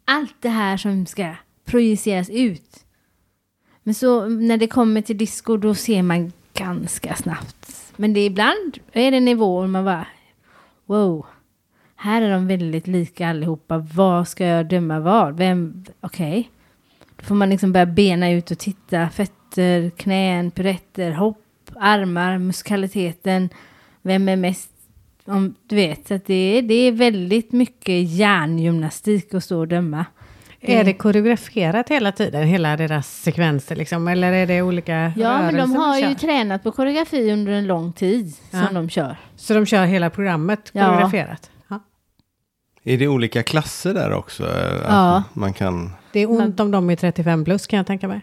allt 0.06 0.36
det 0.42 0.50
här 0.50 0.78
som 0.78 1.06
ska 1.06 1.36
projiceras 1.66 2.30
ut. 2.30 2.86
Men 3.84 3.94
så 3.94 4.26
när 4.28 4.58
det 4.58 4.68
kommer 4.68 5.02
till 5.02 5.18
disco 5.18 5.58
då 5.58 5.76
ser 5.76 6.02
man 6.02 6.32
ganska 6.54 7.16
snabbt. 7.16 7.94
Men 7.96 8.14
det 8.14 8.20
är 8.20 8.26
ibland 8.26 8.80
är 8.92 9.12
det 9.12 9.20
nivåer 9.20 9.68
man 9.68 9.86
bara 9.86 10.08
wow. 10.86 11.26
Här 11.96 12.22
är 12.22 12.32
de 12.32 12.48
väldigt 12.48 12.88
lika 12.88 13.30
allihopa. 13.30 13.78
Vad 13.78 14.28
ska 14.28 14.46
jag 14.46 14.66
döma 14.66 15.00
vad? 15.00 15.38
Vem? 15.38 15.86
Okej. 16.00 16.50
Då 17.16 17.24
får 17.24 17.36
man 17.36 17.50
liksom 17.50 17.72
börja 17.72 17.86
bena 17.86 18.32
ut 18.32 18.52
och 18.52 18.58
titta. 18.58 19.10
Fötter, 19.10 19.90
knän, 19.90 20.52
piruetter, 20.52 21.12
hopp, 21.12 21.44
armar, 21.76 22.38
musikaliteten. 22.38 23.50
Vem 24.02 24.30
är 24.30 24.36
mest 24.36 24.72
om, 25.26 25.56
du 25.68 25.76
vet, 25.76 26.08
så 26.08 26.14
att 26.14 26.26
det, 26.26 26.34
är, 26.34 26.62
det 26.62 26.74
är 26.74 26.92
väldigt 26.92 27.52
mycket 27.52 28.10
hjärngymnastik 28.10 29.34
att 29.34 29.44
stå 29.44 29.60
och 29.60 29.68
döma. 29.68 30.06
Är 30.62 30.84
det 30.84 30.94
koreograferat 30.94 31.90
hela 31.90 32.12
tiden, 32.12 32.44
hela 32.48 32.78
deras 32.78 33.22
sekvenser 33.22 33.76
liksom? 33.76 34.08
Eller 34.08 34.32
är 34.34 34.48
det 34.48 34.62
olika 34.62 35.14
Ja, 35.18 35.42
men 35.42 35.56
de 35.56 35.76
har 35.76 36.02
kör? 36.02 36.10
ju 36.10 36.16
tränat 36.16 36.64
på 36.64 36.72
koreografi 36.72 37.32
under 37.32 37.52
en 37.52 37.68
lång 37.68 37.94
tid 37.94 38.34
Ja. 38.52 38.66
som 38.66 38.76
de 38.76 38.90
kör. 38.90 39.16
Så 39.36 39.54
de 39.54 39.66
kör 39.66 39.86
hela 39.86 40.10
programmet 40.10 40.72
koreograferat? 40.74 41.50
Ja. 41.68 41.80
Är 42.84 42.98
det 42.98 43.08
olika 43.08 43.44
klasser 43.44 43.94
där 43.94 44.14
också? 44.14 44.44
Eh, 44.44 44.74
Att 44.76 44.84
Ja. 44.88 45.24
Man 45.34 45.54
kan... 45.54 45.92
Det 46.14 46.20
är 46.20 46.32
ont 46.32 46.60
om 46.60 46.72
dem 46.72 46.90
i 46.90 46.96
35 46.96 47.46
plus 47.46 47.68
kan 47.68 47.78
jag 47.78 47.88
tänka 47.88 48.08
mig. 48.08 48.22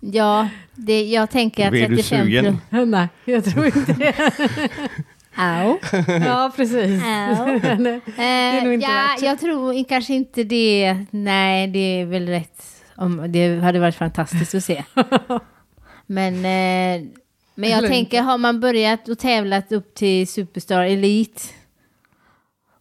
Ja, 0.00 0.48
det, 0.74 1.02
jag 1.04 1.30
tänker 1.30 1.66
att 1.68 1.74
Är 1.74 1.88
du 1.88 1.96
35 1.96 2.24
sugen? 2.24 2.58
plus... 2.70 2.88
Nej, 2.88 3.08
jag 3.24 3.44
tror 3.44 3.66
inte 3.66 3.92
det. 3.92 4.14
Au. 5.36 5.78
ja, 6.06 6.52
precis. 6.56 7.02
Au. 7.02 7.48
Eh, 8.18 8.56
Eh, 8.56 8.64
nog 8.64 8.74
inte 8.74 8.86
ja, 8.86 8.92
värt. 8.92 9.22
jag 9.22 9.40
tror 9.40 9.84
kanske 9.88 10.14
inte 10.14 10.44
det. 10.44 10.96
Nej, 11.10 11.66
det 11.66 11.78
är 12.00 12.06
väl 12.06 12.28
rätt. 12.28 12.62
Om, 12.96 13.32
det 13.32 13.60
hade 13.60 13.78
varit 13.80 13.94
fantastiskt 13.94 14.54
att 14.54 14.64
se. 14.64 14.84
Men, 16.06 16.34
eh, 16.34 17.06
men 17.54 17.70
jag 17.70 17.78
Eller 17.78 17.88
tänker, 17.88 18.22
har 18.22 18.38
man 18.38 18.60
börjat 18.60 19.08
och 19.08 19.18
tävlat 19.18 19.72
upp 19.72 19.94
till 19.94 20.28
Superstar 20.28 20.82
Elite 20.82 21.42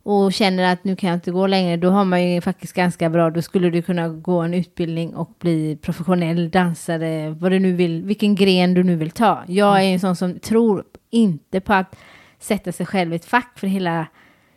och 0.03 0.33
känner 0.33 0.73
att 0.73 0.83
nu 0.83 0.95
kan 0.95 1.09
jag 1.09 1.17
inte 1.17 1.31
gå 1.31 1.47
längre, 1.47 1.77
då 1.77 1.89
har 1.89 2.05
man 2.05 2.29
ju 2.29 2.41
faktiskt 2.41 2.73
ganska 2.73 3.09
bra, 3.09 3.29
då 3.29 3.41
skulle 3.41 3.69
du 3.69 3.81
kunna 3.81 4.09
gå 4.09 4.41
en 4.41 4.53
utbildning 4.53 5.15
och 5.15 5.31
bli 5.39 5.77
professionell 5.81 6.49
dansare, 6.49 7.29
vad 7.29 7.51
du 7.51 7.59
nu 7.59 7.73
vill, 7.73 8.03
vilken 8.03 8.35
gren 8.35 8.73
du 8.73 8.83
nu 8.83 8.95
vill 8.95 9.11
ta. 9.11 9.43
Jag 9.47 9.77
är 9.77 9.85
en 9.93 9.99
sån 9.99 10.15
som 10.15 10.39
tror 10.39 10.83
inte 11.09 11.59
på 11.59 11.73
att 11.73 11.95
sätta 12.41 12.71
sig 12.71 12.85
själv 12.85 13.13
i 13.13 13.15
ett 13.15 13.25
fack 13.25 13.59
för 13.59 13.67
hela 13.67 14.07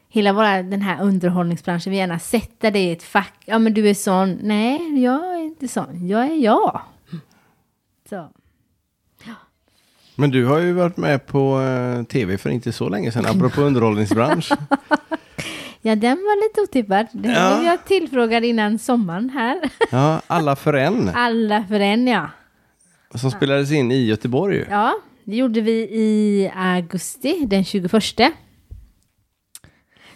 Hela 0.08 0.32
våra, 0.32 0.62
den 0.62 0.82
här 0.82 1.02
underhållningsbranschen 1.02 1.90
vill 1.90 1.98
gärna 1.98 2.18
sätta 2.18 2.70
det 2.70 2.78
i 2.78 2.92
ett 2.92 3.02
fack. 3.02 3.34
Ja 3.44 3.58
men 3.58 3.74
du 3.74 3.88
är 3.90 3.94
sån. 3.94 4.38
Nej, 4.42 5.02
jag 5.02 5.34
är 5.34 5.38
inte 5.42 5.68
sån. 5.68 6.08
Jag 6.08 6.24
är 6.26 6.34
jag. 6.34 6.80
Så. 8.10 8.28
Men 10.16 10.30
du 10.30 10.46
har 10.46 10.58
ju 10.58 10.72
varit 10.72 10.96
med 10.96 11.26
på 11.26 11.60
eh, 11.60 12.02
tv 12.04 12.38
för 12.38 12.50
inte 12.50 12.72
så 12.72 12.88
länge 12.88 13.12
sedan, 13.12 13.26
apropå 13.26 13.60
underhållningsbransch. 13.62 14.52
Ja, 15.82 15.94
den 15.96 16.16
var 16.16 16.48
lite 16.48 16.60
otippad. 16.60 17.06
Den 17.12 17.32
Ja. 17.32 17.54
blev 17.56 17.66
jag 17.66 17.84
tillfrågad 17.84 18.44
innan 18.44 18.78
sommaren 18.78 19.30
här. 19.30 19.60
Ja, 19.90 20.20
Alla 20.26 20.56
för 20.56 20.74
en, 20.74 21.08
Alla 21.14 21.64
för 21.68 21.80
en, 21.80 22.06
ja. 22.06 22.28
som 23.14 23.30
spelades 23.30 23.72
in 23.72 23.92
i 23.92 24.04
Göteborg. 24.06 24.64
Ja, 24.70 24.94
det 25.24 25.36
gjorde 25.36 25.60
vi 25.60 25.72
i 25.90 26.50
augusti, 26.54 27.46
den 27.46 27.64
21. 27.64 27.92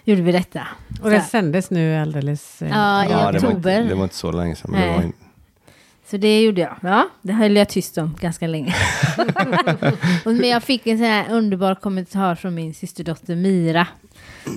Gjorde 0.05 0.23
vi 0.23 0.33
detta. 0.33 0.67
och 1.03 1.11
det 1.11 1.21
sändes 1.21 1.71
nu 1.71 1.97
alldeles... 1.97 2.63
eh, 2.63 2.69
Ja, 2.71 3.05
i 3.05 3.09
det, 3.09 3.15
var 3.15 3.33
oktober. 3.33 3.55
inte, 3.81 3.89
det 3.89 3.95
var 3.95 4.03
inte 4.03 4.15
så 4.17 4.33
länge 4.33 4.57
sedan. 4.57 4.71
Men 4.71 4.81
det 4.81 4.87
Nej. 4.87 4.97
var 4.97 5.03
in... 5.05 5.13
så 6.07 6.17
det 6.17 6.41
gjorde 6.43 6.61
jag. 6.61 6.77
Ja, 6.83 7.09
det 7.23 7.33
höll 7.33 7.57
jag 7.57 7.69
tyst 7.69 7.99
om 7.99 8.17
ganska 8.21 8.47
länge. 8.47 8.75
Och- 10.25 10.33
Men 10.35 10.49
jag 10.49 10.63
fick 10.63 10.87
en 10.87 10.99
sån 10.99 11.07
här 11.07 11.31
underbar 11.31 11.75
kommentar 11.75 12.35
från 12.35 12.55
min 12.55 12.75
systerdotter 12.75 13.37
Mira. 13.37 13.87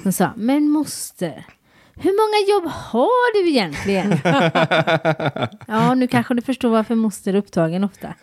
Hon 0.03 0.13
sa, 0.13 0.29
men 0.35 0.69
moster, 0.69 1.45
hur 2.01 2.11
många 2.11 2.49
jobb 2.53 2.71
har 2.73 3.43
du 3.43 3.49
egentligen? 3.49 4.11
ja, 5.67 5.93
nu 5.93 6.07
kanske 6.07 6.33
du 6.33 6.41
förstår 6.41 6.69
varför 6.69 6.95
moster 6.95 7.33
är 7.33 7.37
upptagen 7.37 7.83
ofta. 7.83 8.13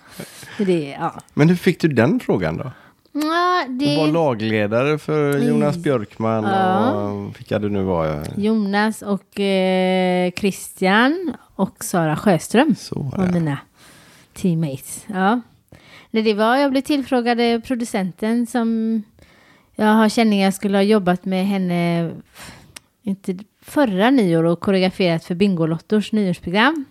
Det, 0.58 0.96
ja. 1.00 1.14
Men 1.34 1.48
hur 1.48 1.56
fick 1.56 1.80
du 1.80 1.88
den 1.88 2.20
frågan 2.20 2.56
då? 2.56 2.72
Ja, 3.12 3.64
Du 3.68 3.96
var 3.96 4.06
det... 4.06 4.12
lagledare 4.12 4.98
för 4.98 5.38
Jonas 5.38 5.76
Björkman 5.76 6.44
Ja. 6.44 7.02
och 7.02 7.38
vilka 7.38 7.58
det 7.58 7.68
nu 7.68 7.82
var. 7.82 8.22
Jonas 8.36 9.02
och 9.02 9.40
eh, 9.40 10.30
Christian 10.36 11.34
och 11.54 11.84
Sara 11.84 12.16
Sjöström 12.16 12.74
Så 12.74 13.02
var 13.02 13.18
var 13.18 13.26
det. 13.26 13.32
mina 13.32 13.58
teammates. 14.34 15.04
Ja. 15.06 15.40
Nej, 16.10 16.22
det 16.22 16.34
var, 16.34 16.56
jag 16.56 16.70
blev 16.70 16.80
tillfrågad 16.82 17.40
av 17.40 17.60
producenten 17.60 18.46
som 18.46 19.02
jag 19.74 19.86
har 19.86 20.08
känning 20.08 20.40
jag 20.40 20.54
skulle 20.54 20.78
ha 20.78 20.82
jobbat 20.82 21.24
med 21.24 21.46
henne 21.46 22.10
inte 23.02 23.38
förra 23.68 24.10
nyår 24.10 24.44
och 24.44 24.60
koreograferat 24.60 25.24
för 25.24 25.34
Bingolottors 25.34 26.12
nyårsprogram. 26.12 26.84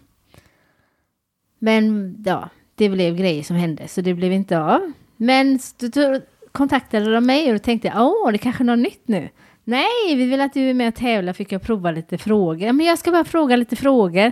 Men 1.60 2.16
ja, 2.26 2.50
det 2.76 2.90
blev 2.90 3.16
grejer 3.16 3.44
som 3.44 3.56
hände 3.56 3.88
så 3.88 4.02
det 4.02 4.14
blev 4.14 4.34
inte 4.34 4.60
av. 4.60 4.92
Men 5.18 5.60
då 5.80 6.20
kontaktade 6.52 7.14
de 7.14 7.26
mig 7.26 7.48
och 7.48 7.54
då 7.54 7.60
tänkte 7.60 7.88
jag, 7.88 8.08
åh, 8.08 8.32
det 8.32 8.36
är 8.36 8.38
kanske 8.38 8.64
är 8.64 8.66
något 8.66 8.80
nytt 8.80 9.08
nu. 9.08 9.30
Nej, 9.64 10.16
vi 10.16 10.26
vill 10.26 10.42
att 10.42 10.54
du 10.54 10.70
är 10.70 10.74
med 10.74 10.88
och 10.88 10.96
tävlar, 10.96 11.34
fick 11.34 11.52
jag 11.52 11.62
prova 11.62 11.92
lite 11.92 12.18
frågor. 12.18 12.72
Men 12.72 12.86
jag 12.86 13.00
ska 13.00 13.12
bara 13.12 13.24
fråga 13.24 13.56
lite 13.56 13.76
frågor. 13.76 14.32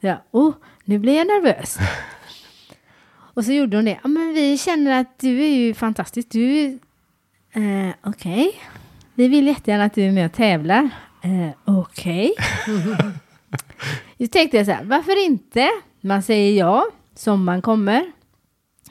Ja, 0.00 0.22
oh, 0.30 0.54
nu 0.84 0.98
blir 0.98 1.16
jag 1.16 1.26
nervös. 1.26 1.78
och 3.34 3.44
så 3.44 3.52
gjorde 3.52 3.76
hon 3.76 3.84
det. 3.84 3.98
Ja, 4.02 4.08
men 4.08 4.34
vi 4.34 4.58
känner 4.58 5.00
att 5.00 5.18
du 5.18 5.44
är 5.44 5.48
ju 5.48 5.74
fantastisk. 5.74 6.28
Du, 6.30 6.78
eh, 7.52 7.94
okej. 8.02 8.52
Vi 9.14 9.28
vill 9.28 9.46
jättegärna 9.46 9.84
att 9.84 9.94
du 9.94 10.02
är 10.02 10.12
med 10.12 10.26
och 10.26 10.32
tävlar. 10.32 10.90
Eh, 11.24 11.50
okej. 11.64 12.34
Då 14.18 14.26
tänkte 14.26 14.56
jag 14.56 14.66
så 14.66 14.72
här, 14.72 14.84
varför 14.84 15.24
inte? 15.24 15.68
Man 16.00 16.22
säger 16.22 16.58
ja, 16.58 16.86
sommaren 17.14 17.62
kommer. 17.62 18.12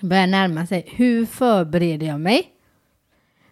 Börjar 0.02 0.28
närma 0.28 0.68
sig. 0.68 0.86
Hur 0.96 1.26
förbereder 1.26 2.08
jag 2.08 2.20
mig? 2.20 2.50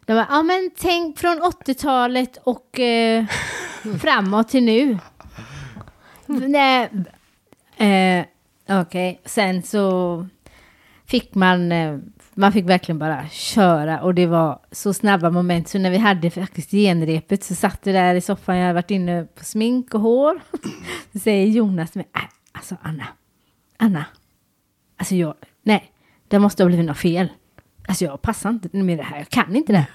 De 0.05 0.13
bara, 0.13 0.27
ja 0.29 0.43
men 0.43 0.71
tänk 0.77 1.19
från 1.19 1.41
80-talet 1.41 2.37
och 2.43 2.79
eh, 2.79 3.25
framåt 4.01 4.49
till 4.49 4.63
nu. 4.63 4.97
Nej, 6.25 6.89
eh, 7.77 8.25
Okej, 8.79 9.21
sen 9.25 9.63
så 9.63 10.27
fick 11.05 11.35
man, 11.35 11.71
eh, 11.71 11.97
man 12.35 12.51
fick 12.51 12.65
verkligen 12.65 12.99
bara 12.99 13.27
köra 13.29 14.01
och 14.01 14.15
det 14.15 14.27
var 14.27 14.59
så 14.71 14.93
snabba 14.93 15.29
moment 15.29 15.67
så 15.67 15.79
när 15.79 15.91
vi 15.91 15.97
hade 15.97 16.29
faktiskt 16.29 16.71
genrepet 16.71 17.43
så 17.43 17.55
satt 17.55 17.79
vi 17.83 17.91
där 17.91 18.15
i 18.15 18.21
soffan, 18.21 18.57
jag 18.57 18.63
hade 18.63 18.73
varit 18.73 18.91
inne 18.91 19.25
på 19.35 19.43
smink 19.43 19.93
och 19.93 20.01
hår. 20.01 20.39
Så 21.13 21.19
säger 21.19 21.47
Jonas 21.47 21.95
med, 21.95 22.05
äh, 22.15 22.21
alltså 22.51 22.77
Anna, 22.81 23.07
Anna, 23.77 24.05
alltså 24.97 25.15
jag, 25.15 25.33
nej, 25.63 25.91
det 26.27 26.39
måste 26.39 26.63
ha 26.63 26.67
blivit 26.67 26.85
något 26.85 26.97
fel. 26.97 27.27
Alltså 27.87 28.05
jag 28.05 28.21
passar 28.21 28.49
inte 28.49 28.77
med 28.77 28.97
det 28.97 29.03
här, 29.03 29.17
jag 29.17 29.29
kan 29.29 29.55
inte 29.55 29.73
det. 29.73 29.87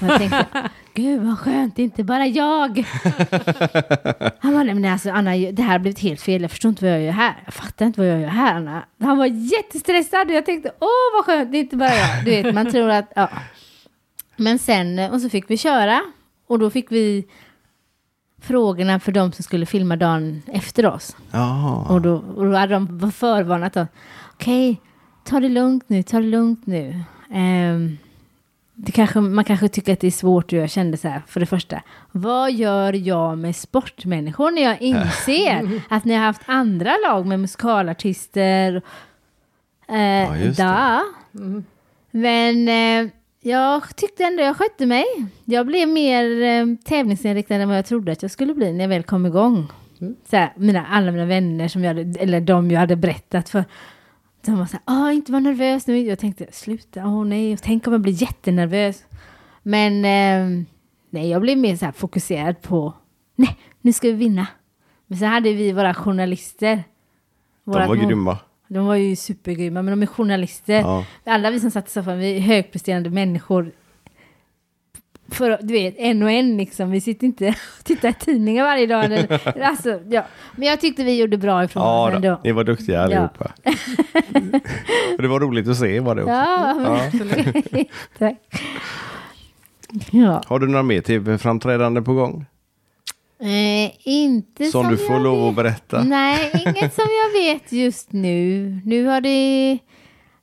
Och 0.00 0.08
jag 0.08 0.18
tänkte, 0.18 0.46
gud 0.94 1.22
vad 1.22 1.38
skönt, 1.38 1.76
det 1.76 1.82
är 1.82 1.84
inte 1.84 2.04
bara 2.04 2.26
jag. 2.26 2.78
Han 4.40 4.52
bara, 4.52 4.62
nej 4.62 4.74
men 4.74 4.92
alltså 4.92 5.10
Anna, 5.10 5.30
det 5.30 5.62
här 5.62 5.72
har 5.72 5.78
blivit 5.78 5.98
helt 5.98 6.20
fel, 6.20 6.42
jag 6.42 6.50
förstår 6.50 6.68
inte 6.68 6.84
vad 6.84 6.94
jag 6.94 7.02
gör 7.02 7.12
här. 7.12 7.42
Jag 7.44 7.54
fattar 7.54 7.86
inte 7.86 8.00
vad 8.00 8.10
jag 8.10 8.20
gör 8.20 8.28
här 8.28 8.54
Anna. 8.54 8.84
Han 9.00 9.18
var 9.18 9.26
jättestressad 9.26 10.28
och 10.28 10.34
jag 10.34 10.46
tänkte, 10.46 10.72
åh 10.80 11.16
vad 11.16 11.24
skönt, 11.24 11.52
det 11.52 11.58
är 11.58 11.60
inte 11.60 11.76
bara 11.76 11.94
jag. 11.94 12.24
Du 12.24 12.30
vet, 12.30 12.54
man 12.54 12.70
tror 12.70 12.88
att, 12.88 13.12
ja. 13.16 13.28
Men 14.36 14.58
sen, 14.58 14.98
och 14.98 15.20
så 15.20 15.28
fick 15.28 15.50
vi 15.50 15.56
köra 15.56 16.00
och 16.46 16.58
då 16.58 16.70
fick 16.70 16.92
vi 16.92 17.24
frågorna 18.42 19.00
för 19.00 19.12
de 19.12 19.32
som 19.32 19.42
skulle 19.42 19.66
filma 19.66 19.96
dagen 19.96 20.42
efter 20.46 20.86
oss. 20.86 21.16
Ja. 21.30 21.86
Och 21.88 22.00
då, 22.00 22.14
och 22.14 22.44
då 22.44 22.52
hade 22.52 22.74
de 22.74 23.12
förvarnat 23.12 23.76
oss. 23.76 23.88
Okej, 24.32 24.80
ta 25.24 25.40
det 25.40 25.48
lugnt 25.48 25.84
nu, 25.86 26.02
ta 26.02 26.16
det 26.16 26.26
lugnt 26.26 26.66
nu. 26.66 27.00
Ehm, 27.32 27.98
det 28.84 28.92
kanske, 28.92 29.20
man 29.20 29.44
kanske 29.44 29.68
tycker 29.68 29.92
att 29.92 30.00
det 30.00 30.06
är 30.06 30.10
svårt 30.10 30.52
och 30.52 30.58
jag 30.58 30.70
kände 30.70 30.96
så 30.96 31.08
här, 31.08 31.22
för 31.26 31.40
det 31.40 31.46
första, 31.46 31.82
vad 32.12 32.52
gör 32.52 32.92
jag 32.92 33.38
med 33.38 33.56
sportmänniskor 33.56 34.50
när 34.50 34.62
jag 34.62 34.80
inser 34.82 35.80
att 35.88 36.04
ni 36.04 36.14
har 36.14 36.24
haft 36.24 36.42
andra 36.46 36.92
lag 37.08 37.26
med 37.26 37.40
musikalartister? 37.40 38.82
Eh, 39.88 39.96
Ja, 39.96 40.52
da. 40.56 41.02
Men 42.10 42.68
eh, 42.68 43.10
jag 43.40 43.96
tyckte 43.96 44.24
ändå 44.24 44.42
jag 44.42 44.56
skötte 44.56 44.86
mig. 44.86 45.04
Jag 45.44 45.66
blev 45.66 45.88
mer 45.88 46.42
eh, 46.42 46.66
tävlingsinriktad 46.84 47.54
än 47.54 47.68
vad 47.68 47.78
jag 47.78 47.86
trodde 47.86 48.12
att 48.12 48.22
jag 48.22 48.30
skulle 48.30 48.54
bli 48.54 48.72
när 48.72 48.84
jag 48.84 48.88
väl 48.88 49.02
kom 49.02 49.26
igång. 49.26 49.66
Så 50.30 50.36
här, 50.36 50.52
mina, 50.56 50.86
alla 50.86 51.12
mina 51.12 51.24
vänner 51.24 51.68
som 51.68 51.84
jag 51.84 51.98
eller 51.98 52.40
de 52.40 52.70
jag 52.70 52.80
hade 52.80 52.96
berättat 52.96 53.48
för. 53.48 53.64
De 54.44 54.58
var 54.58 54.66
så 54.66 54.72
här, 54.72 54.82
ah, 55.04 55.10
inte 55.12 55.32
var 55.32 55.40
nervös 55.40 55.86
nu. 55.86 55.98
Jag 55.98 56.18
tänkte, 56.18 56.46
sluta, 56.52 57.06
åh 57.06 57.24
nej, 57.24 57.56
tänk 57.56 57.86
om 57.86 57.92
jag 57.92 58.02
blir 58.02 58.22
jättenervös. 58.22 59.04
Men 59.62 59.92
eh, 60.04 60.64
nej, 61.10 61.30
jag 61.30 61.42
blev 61.42 61.58
mer 61.58 61.76
så 61.76 61.84
här 61.84 61.92
fokuserad 61.92 62.62
på, 62.62 62.92
nej, 63.36 63.58
nu 63.80 63.92
ska 63.92 64.08
vi 64.08 64.14
vinna. 64.14 64.46
Men 65.06 65.18
så 65.18 65.24
hade 65.24 65.52
vi 65.52 65.72
våra 65.72 65.94
journalister. 65.94 66.84
De 67.64 67.70
var 67.74 67.86
Vårat- 67.86 68.06
grymma. 68.06 68.38
de 68.68 68.86
var 68.86 68.94
ju 68.94 69.16
supergrymma, 69.16 69.82
men 69.82 69.92
de 69.98 70.02
är 70.02 70.06
journalister. 70.06 70.80
Ja. 70.80 71.04
Alla 71.24 71.50
vi 71.50 71.60
som 71.60 71.70
satt 71.70 71.88
i 71.88 71.90
soffan, 71.90 72.18
vi 72.18 72.36
är 72.36 72.40
högpresterande 72.40 73.10
människor. 73.10 73.72
För, 75.32 75.58
du 75.62 75.72
vet, 75.74 75.94
en 75.98 76.22
och 76.22 76.30
en 76.30 76.56
liksom. 76.56 76.90
Vi 76.90 77.00
sitter 77.00 77.26
inte 77.26 77.48
och 77.78 77.84
tittar 77.84 78.08
i 78.08 78.12
tidningar 78.12 78.64
varje 78.64 78.86
dag. 78.86 79.04
Eller, 79.04 79.62
alltså, 79.64 80.00
ja. 80.10 80.24
Men 80.56 80.68
jag 80.68 80.80
tyckte 80.80 81.04
vi 81.04 81.18
gjorde 81.20 81.36
bra 81.36 81.64
ifrån 81.64 81.82
Ja, 81.82 82.04
oss 82.06 82.10
då. 82.10 82.16
ändå. 82.16 82.40
ni 82.44 82.52
var 82.52 82.64
duktiga 82.64 83.02
allihopa. 83.02 83.52
Och 85.16 85.22
det 85.22 85.28
var 85.28 85.40
roligt 85.40 85.68
att 85.68 85.76
se 85.78 86.00
var 86.00 86.14
det 86.14 86.22
också. 86.22 86.32
Ja, 86.34 87.10
men, 87.68 87.86
Ja. 88.18 88.34
Ja. 90.10 90.42
Har 90.46 90.58
du 90.58 90.66
några 90.66 90.82
mer 90.82 91.00
tv-framträdande 91.00 92.02
på 92.02 92.12
gång? 92.14 92.44
Eh, 93.40 93.90
inte 94.08 94.64
Som 94.64 94.88
du 94.88 94.96
får 94.96 95.20
lov 95.20 95.48
att 95.48 95.54
berätta. 95.54 96.02
Nej, 96.04 96.50
inget 96.66 96.94
som 96.94 97.04
jag 97.24 97.40
vet 97.42 97.72
just 97.72 98.12
nu. 98.12 98.66
Nu 98.84 99.06
har 99.06 99.20
det... 99.20 99.78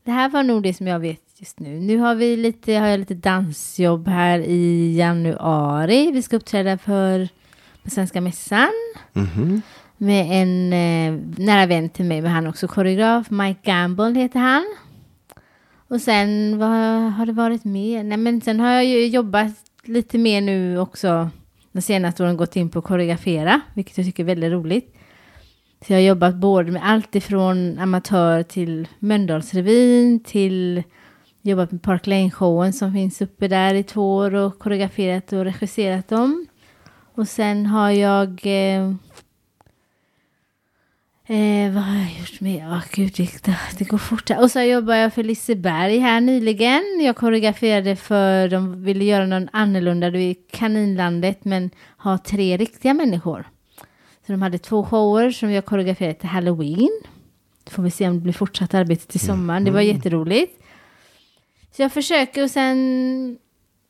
Det 0.04 0.12
här 0.12 0.30
var 0.30 0.44
nog 0.44 0.64
det 0.64 0.74
som 0.74 0.88
jag 0.88 1.00
vet 1.00 1.22
just 1.40 1.60
nu. 1.60 1.80
Nu 1.80 1.98
har, 1.98 2.16
vi 2.16 2.38
lite, 2.38 2.74
har 2.74 2.88
jag 2.88 3.00
lite 3.00 3.14
dansjobb 3.14 4.08
här 4.08 4.40
i 4.40 4.96
januari. 4.98 6.12
Vi 6.12 6.22
ska 6.22 6.36
uppträda 6.36 6.78
för 6.78 7.28
på 7.84 7.90
Svenska 7.90 8.22
Mässan. 8.22 8.70
Mhm. 9.14 9.62
Med 9.98 10.42
en 10.42 10.74
eh, 10.74 11.22
nära 11.46 11.66
vän 11.66 11.90
till 11.90 12.06
mig, 12.06 12.22
men 12.22 12.32
han 12.32 12.46
är 12.46 12.50
också 12.50 12.68
koreograf. 12.68 13.30
Mike 13.30 13.60
Gamble 13.64 14.20
heter 14.20 14.40
han. 14.40 14.66
Och 15.88 16.02
sen, 16.02 16.58
vad 16.58 16.70
har 17.14 17.26
det 17.26 17.34
varit 17.34 17.64
mer? 17.64 18.04
Nej, 18.04 18.18
men 18.18 18.42
sen 18.42 18.60
har 18.60 18.72
jag 18.72 18.86
ju 18.86 19.08
jobbat 19.08 19.52
lite 19.84 20.18
mer 20.18 20.42
nu 20.42 20.80
också. 20.80 21.30
De 21.72 21.82
senaste 21.82 22.24
åren 22.24 22.38
gått 22.38 22.56
in 22.56 22.70
på 22.70 22.80
att 22.80 22.86
koreografera, 22.86 23.62
vilket 23.74 23.98
jag 23.98 24.06
tycker 24.06 24.24
är 24.24 24.28
väldigt 24.28 24.52
roligt. 24.52 24.96
Så 25.88 25.94
jag 25.94 25.98
har 25.98 26.04
jobbat 26.04 26.36
både 26.36 26.72
med 26.72 26.82
allt 26.86 27.16
ifrån 27.16 27.80
amatör 27.80 28.44
till 28.44 28.88
Mölndalsrevyn 29.00 30.20
till 30.20 30.84
jobbat 31.42 31.72
med 31.72 31.82
Park 31.82 32.08
Lane-showen 32.08 32.74
som 32.74 32.94
finns 32.94 33.22
uppe 33.22 33.48
där 33.48 33.74
i 33.74 33.84
två 33.84 34.16
år 34.16 34.36
och 34.36 34.60
koreograferat 34.60 35.34
och 35.34 35.46
regisserat 35.46 36.08
dem. 36.08 36.48
Och 37.16 37.28
sen 37.28 37.66
har 37.66 37.90
jag... 37.90 38.42
Eh, 38.44 38.84
eh, 41.38 41.74
vad 41.74 41.84
har 41.84 41.96
jag 41.96 42.20
gjort 42.20 42.42
mer? 42.42 42.68
Åh 42.72 42.84
gud, 42.92 43.14
det, 43.18 43.58
det, 43.78 43.84
går 43.84 43.98
fort. 43.98 44.30
här. 44.30 44.42
Och 44.42 44.52
så 44.52 44.62
jobbar 44.62 44.96
jag 44.96 45.14
för 45.14 45.24
Liseberg 45.24 45.98
här 45.98 46.22
nyligen. 46.22 46.84
Jag 47.02 47.16
koreograferade 47.16 47.96
för, 47.96 48.48
de 48.48 48.84
ville 48.84 49.04
göra 49.04 49.26
någon 49.26 49.50
annorlunda, 49.54 50.10
det 50.10 50.20
är 50.20 50.36
Kaninlandet, 50.52 51.46
men 51.46 51.70
ha 51.98 52.18
tre 52.18 52.58
riktiga 52.58 52.94
människor. 52.94 53.48
Så 54.26 54.32
de 54.32 54.42
hade 54.42 54.58
två 54.58 54.84
shower 54.84 55.32
som 55.32 55.52
jag 55.52 55.66
koreograferade 55.66 56.20
till 56.20 56.30
Halloween. 56.30 57.02
Får 57.70 57.84
vi 57.84 57.92
se 57.92 58.08
om 58.08 58.14
det 58.14 58.20
blir 58.20 58.34
fortsatt 58.34 58.74
arbete 58.74 59.08
till 59.08 59.20
sommaren. 59.20 59.64
Det 59.64 59.72
var 59.72 59.82
jätteroligt. 59.82 60.59
Så 61.76 61.82
jag 61.82 61.92
försöker 61.92 62.44
och 62.44 62.50
sen 62.50 62.78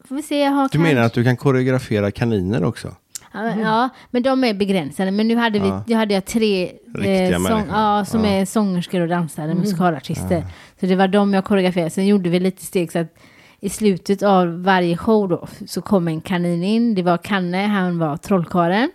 får 0.06 0.16
vi 0.16 0.22
se. 0.22 0.40
Jag 0.40 0.52
har 0.52 0.70
Du 0.72 0.80
menar 0.80 1.02
att 1.02 1.14
du 1.14 1.24
kan 1.24 1.38
koreografera 1.38 2.12
kaniner 2.12 2.64
också? 2.64 2.96
Ja, 3.34 3.42
men- 3.44 3.60
Ja, 3.60 3.90
men 4.12 4.24
de 4.24 4.44
är 4.44 4.54
begränsade. 4.54 5.12
Men 5.12 5.28
nu 5.28 5.36
hade, 5.36 5.60
vi, 5.60 5.68
Ja. 5.68 5.84
jag 5.88 5.98
hade 5.98 6.14
jag 6.14 6.26
tre 6.26 6.72
Riktiga 6.96 7.40
sång, 7.40 7.64
ja, 7.70 8.06
som 8.06 8.24
Ja. 8.24 8.30
är 8.30 8.46
sångerskor 8.46 9.02
och 9.02 9.08
dansare, 9.08 9.54
musikalartister. 9.56 10.44
Så 10.80 10.86
det 10.86 10.96
var 10.96 11.08
de 11.08 11.34
jag 11.34 11.46
koreograferade. 11.46 11.90
Sen 11.90 12.08
gjorde 12.08 12.30
vi 12.30 12.40
lite 12.40 12.66
steg 12.66 12.92
så 12.92 13.00
att 13.00 13.16
i 13.60 13.70
slutet 13.70 14.24
av 14.24 14.64
varje 14.64 14.98
show 14.98 15.30
då 15.30 15.48
så 15.68 15.82
kom 15.82 16.08
en 16.08 16.22
kanin 16.22 16.64
in. 16.64 16.96
Det 16.96 17.04
var 17.04 17.18
Kanne, 17.18 17.58
han 17.68 18.00
var 18.00 18.18
trollkaren. 18.18 18.92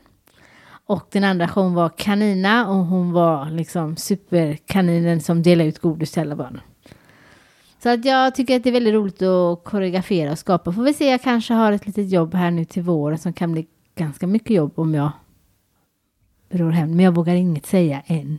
Och 0.86 1.08
den 1.12 1.24
andra 1.24 1.48
showen 1.48 1.74
var 1.74 1.88
Kanina 1.96 2.68
och 2.68 2.74
hon 2.86 3.12
var 3.12 3.50
liksom 3.50 3.96
superkaninen 3.96 5.20
som 5.20 5.42
delade 5.42 5.68
ut 5.68 5.78
godis 5.78 6.12
till 6.12 6.22
alla 6.22 6.36
barn. 6.36 6.60
Så 7.84 7.90
att 7.90 8.04
jag 8.04 8.34
tycker 8.34 8.56
att 8.56 8.62
det 8.64 8.70
är 8.70 8.72
väldigt 8.72 8.94
roligt 8.94 9.22
att 9.22 9.64
koreografera 9.64 10.32
och 10.32 10.38
skapa. 10.38 10.72
Får 10.72 10.82
vi 10.82 10.94
se, 10.94 11.10
jag 11.10 11.22
kanske 11.22 11.54
har 11.54 11.72
ett 11.72 11.86
litet 11.86 12.10
jobb 12.10 12.34
här 12.34 12.50
nu 12.50 12.64
till 12.64 12.82
våren 12.82 13.18
som 13.18 13.32
kan 13.32 13.52
bli 13.52 13.66
ganska 13.98 14.26
mycket 14.26 14.50
jobb 14.50 14.72
om 14.78 14.94
jag 14.94 15.10
ror 16.50 16.70
hem. 16.70 16.90
Men 16.96 17.04
jag 17.04 17.12
vågar 17.14 17.34
inget 17.34 17.66
säga 17.66 18.02
än. 18.06 18.38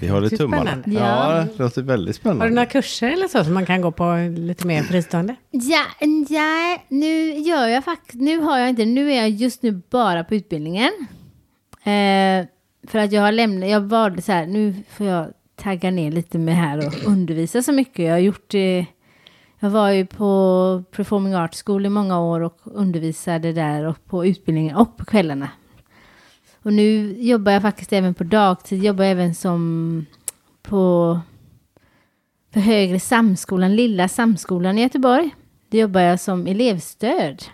Vi 0.00 0.08
håller 0.08 0.28
tummarna. 0.28 0.62
spännande. 0.70 0.90
Ja, 0.90 1.36
Ja. 1.38 1.44
det 1.56 1.62
låter 1.62 1.82
väldigt 1.82 2.06
Har 2.06 2.12
du 2.30 2.36
spännande. 2.36 2.54
några 2.54 2.66
kurser 2.66 3.10
eller 3.10 3.28
så 3.28 3.44
som 3.44 3.54
man 3.54 3.66
kan 3.66 3.80
gå 3.80 3.90
på 3.92 4.16
lite 4.36 4.66
mer 4.66 4.82
fristående? 4.82 5.36
Ja, 5.50 5.84
ja, 6.28 6.78
nu 6.88 7.34
gör 7.34 7.68
jag 7.68 7.84
faktiskt, 7.84 8.20
nu 8.20 8.38
har 8.40 8.58
jag 8.58 8.68
inte, 8.68 8.84
nu 8.84 9.12
är 9.12 9.16
jag 9.16 9.28
just 9.30 9.62
nu 9.62 9.80
bara 9.90 10.24
på 10.24 10.34
utbildningen. 10.34 10.90
Eh, 11.82 12.46
för 12.88 12.98
att 12.98 13.12
jag 13.12 13.22
har 13.22 13.32
lämnat, 13.32 13.68
jag 13.70 13.80
valde 13.80 14.22
så 14.22 14.32
här, 14.32 14.46
nu 14.46 14.74
får 14.90 15.06
jag 15.06 15.26
tagga 15.56 15.90
ner 15.90 16.10
lite 16.10 16.38
med 16.38 16.56
här 16.56 16.86
och 16.86 16.94
undervisa 17.06 17.62
så 17.62 17.72
mycket. 17.72 18.04
Jag 18.04 18.12
har 18.12 18.18
gjort 18.18 18.50
det, 18.50 18.86
jag 19.58 19.70
var 19.70 19.90
ju 19.90 20.06
på 20.06 20.84
Performing 20.90 21.34
Arts 21.34 21.62
School 21.62 21.86
i 21.86 21.88
många 21.88 22.20
år 22.20 22.40
och 22.40 22.60
undervisade 22.64 23.52
där 23.52 23.84
och 23.84 24.04
på 24.04 24.26
utbildningen 24.26 24.76
och 24.76 24.96
på 24.96 25.04
kvällarna. 25.04 25.48
Och 26.62 26.72
nu 26.72 27.16
jobbar 27.20 27.52
jag 27.52 27.62
faktiskt 27.62 27.92
även 27.92 28.14
på 28.14 28.24
dagtid, 28.24 28.84
jobbar 28.84 29.04
även 29.04 29.34
som 29.34 30.06
på 30.62 31.20
för 32.52 32.60
Högre 32.60 33.00
Samskolan, 33.00 33.76
Lilla 33.76 34.08
Samskolan 34.08 34.78
i 34.78 34.82
Göteborg. 34.82 35.30
Då 35.68 35.78
jobbar 35.78 36.00
jag 36.00 36.20
som 36.20 36.46
elevstöd. 36.46 37.44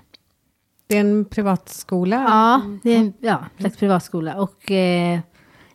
Det 0.87 0.97
är 0.97 1.01
en 1.01 1.25
privatskola. 1.25 2.17
Ja, 2.17 2.63
det 2.83 2.91
är 2.91 2.99
en 2.99 3.13
ja, 3.21 3.45
slags 3.59 3.77
privatskola. 3.77 4.41
Och 4.41 4.71
eh, 4.71 5.21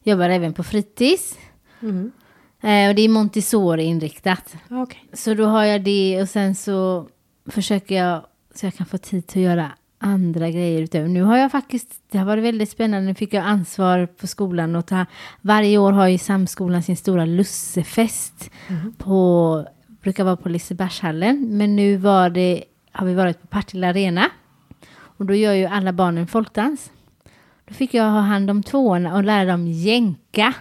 jobbar 0.04 0.30
även 0.30 0.54
på 0.54 0.64
fritids. 0.64 1.38
Mm. 1.80 2.12
Eh, 2.62 2.90
och 2.90 2.96
det 2.96 3.02
är 3.02 3.10
Montessori-inriktat. 3.10 4.56
Okej. 4.70 5.04
Så 5.14 5.34
då 5.34 5.46
har 5.46 5.64
jag 5.64 5.84
det 5.84 6.22
och 6.22 6.30
sen 6.30 6.56
så 6.56 7.08
försöker 7.46 7.96
jag 7.96 8.26
så 8.56 8.66
jag 8.66 8.74
kan 8.74 8.86
få 8.86 8.98
tid 8.98 9.28
till 9.28 9.42
att 9.42 9.46
göra 9.46 9.72
andra 10.00 10.50
grejer 10.50 10.82
utöver. 10.82 11.08
Nu 11.08 11.22
har 11.22 11.38
jag 11.38 11.52
faktiskt, 11.52 12.02
det 12.12 12.18
har 12.18 12.26
varit 12.26 12.44
väldigt 12.44 12.70
spännande, 12.70 13.08
nu 13.08 13.16
fick 13.16 13.34
jag 13.34 13.44
ansvar 13.44 14.06
på 14.06 14.28
skolan 14.28 14.76
och 14.76 14.86
ta, 14.86 15.06
varje 15.42 15.78
år 15.78 15.92
har 15.92 16.08
ju 16.08 16.18
Samskolan 16.18 16.84
sin 16.84 16.98
stora 16.98 17.26
lussefest 17.26 18.50
på, 18.98 19.66
brukar 20.02 20.24
vara 20.24 20.38
på 20.38 20.50
Lisebergshallen, 20.50 21.58
men 21.58 21.76
nu 21.76 21.98
var 21.98 22.30
det, 22.30 22.64
har 22.92 23.08
vi 23.08 23.14
varit 23.14 23.42
på 23.42 23.48
Partille 23.48 23.88
Arena 23.88 24.30
och 24.90 25.26
då 25.26 25.34
gör 25.34 25.54
ju 25.54 25.66
alla 25.66 25.94
barnen 25.94 26.28
folkdans. 26.28 26.92
Då 27.66 27.74
fick 27.74 27.94
jag 27.94 28.04
ha 28.04 28.20
hand 28.20 28.50
om 28.50 28.64
tvåorna 28.64 29.16
och 29.16 29.24
lära 29.24 29.46
dem 29.46 29.68
jänka. 29.68 30.54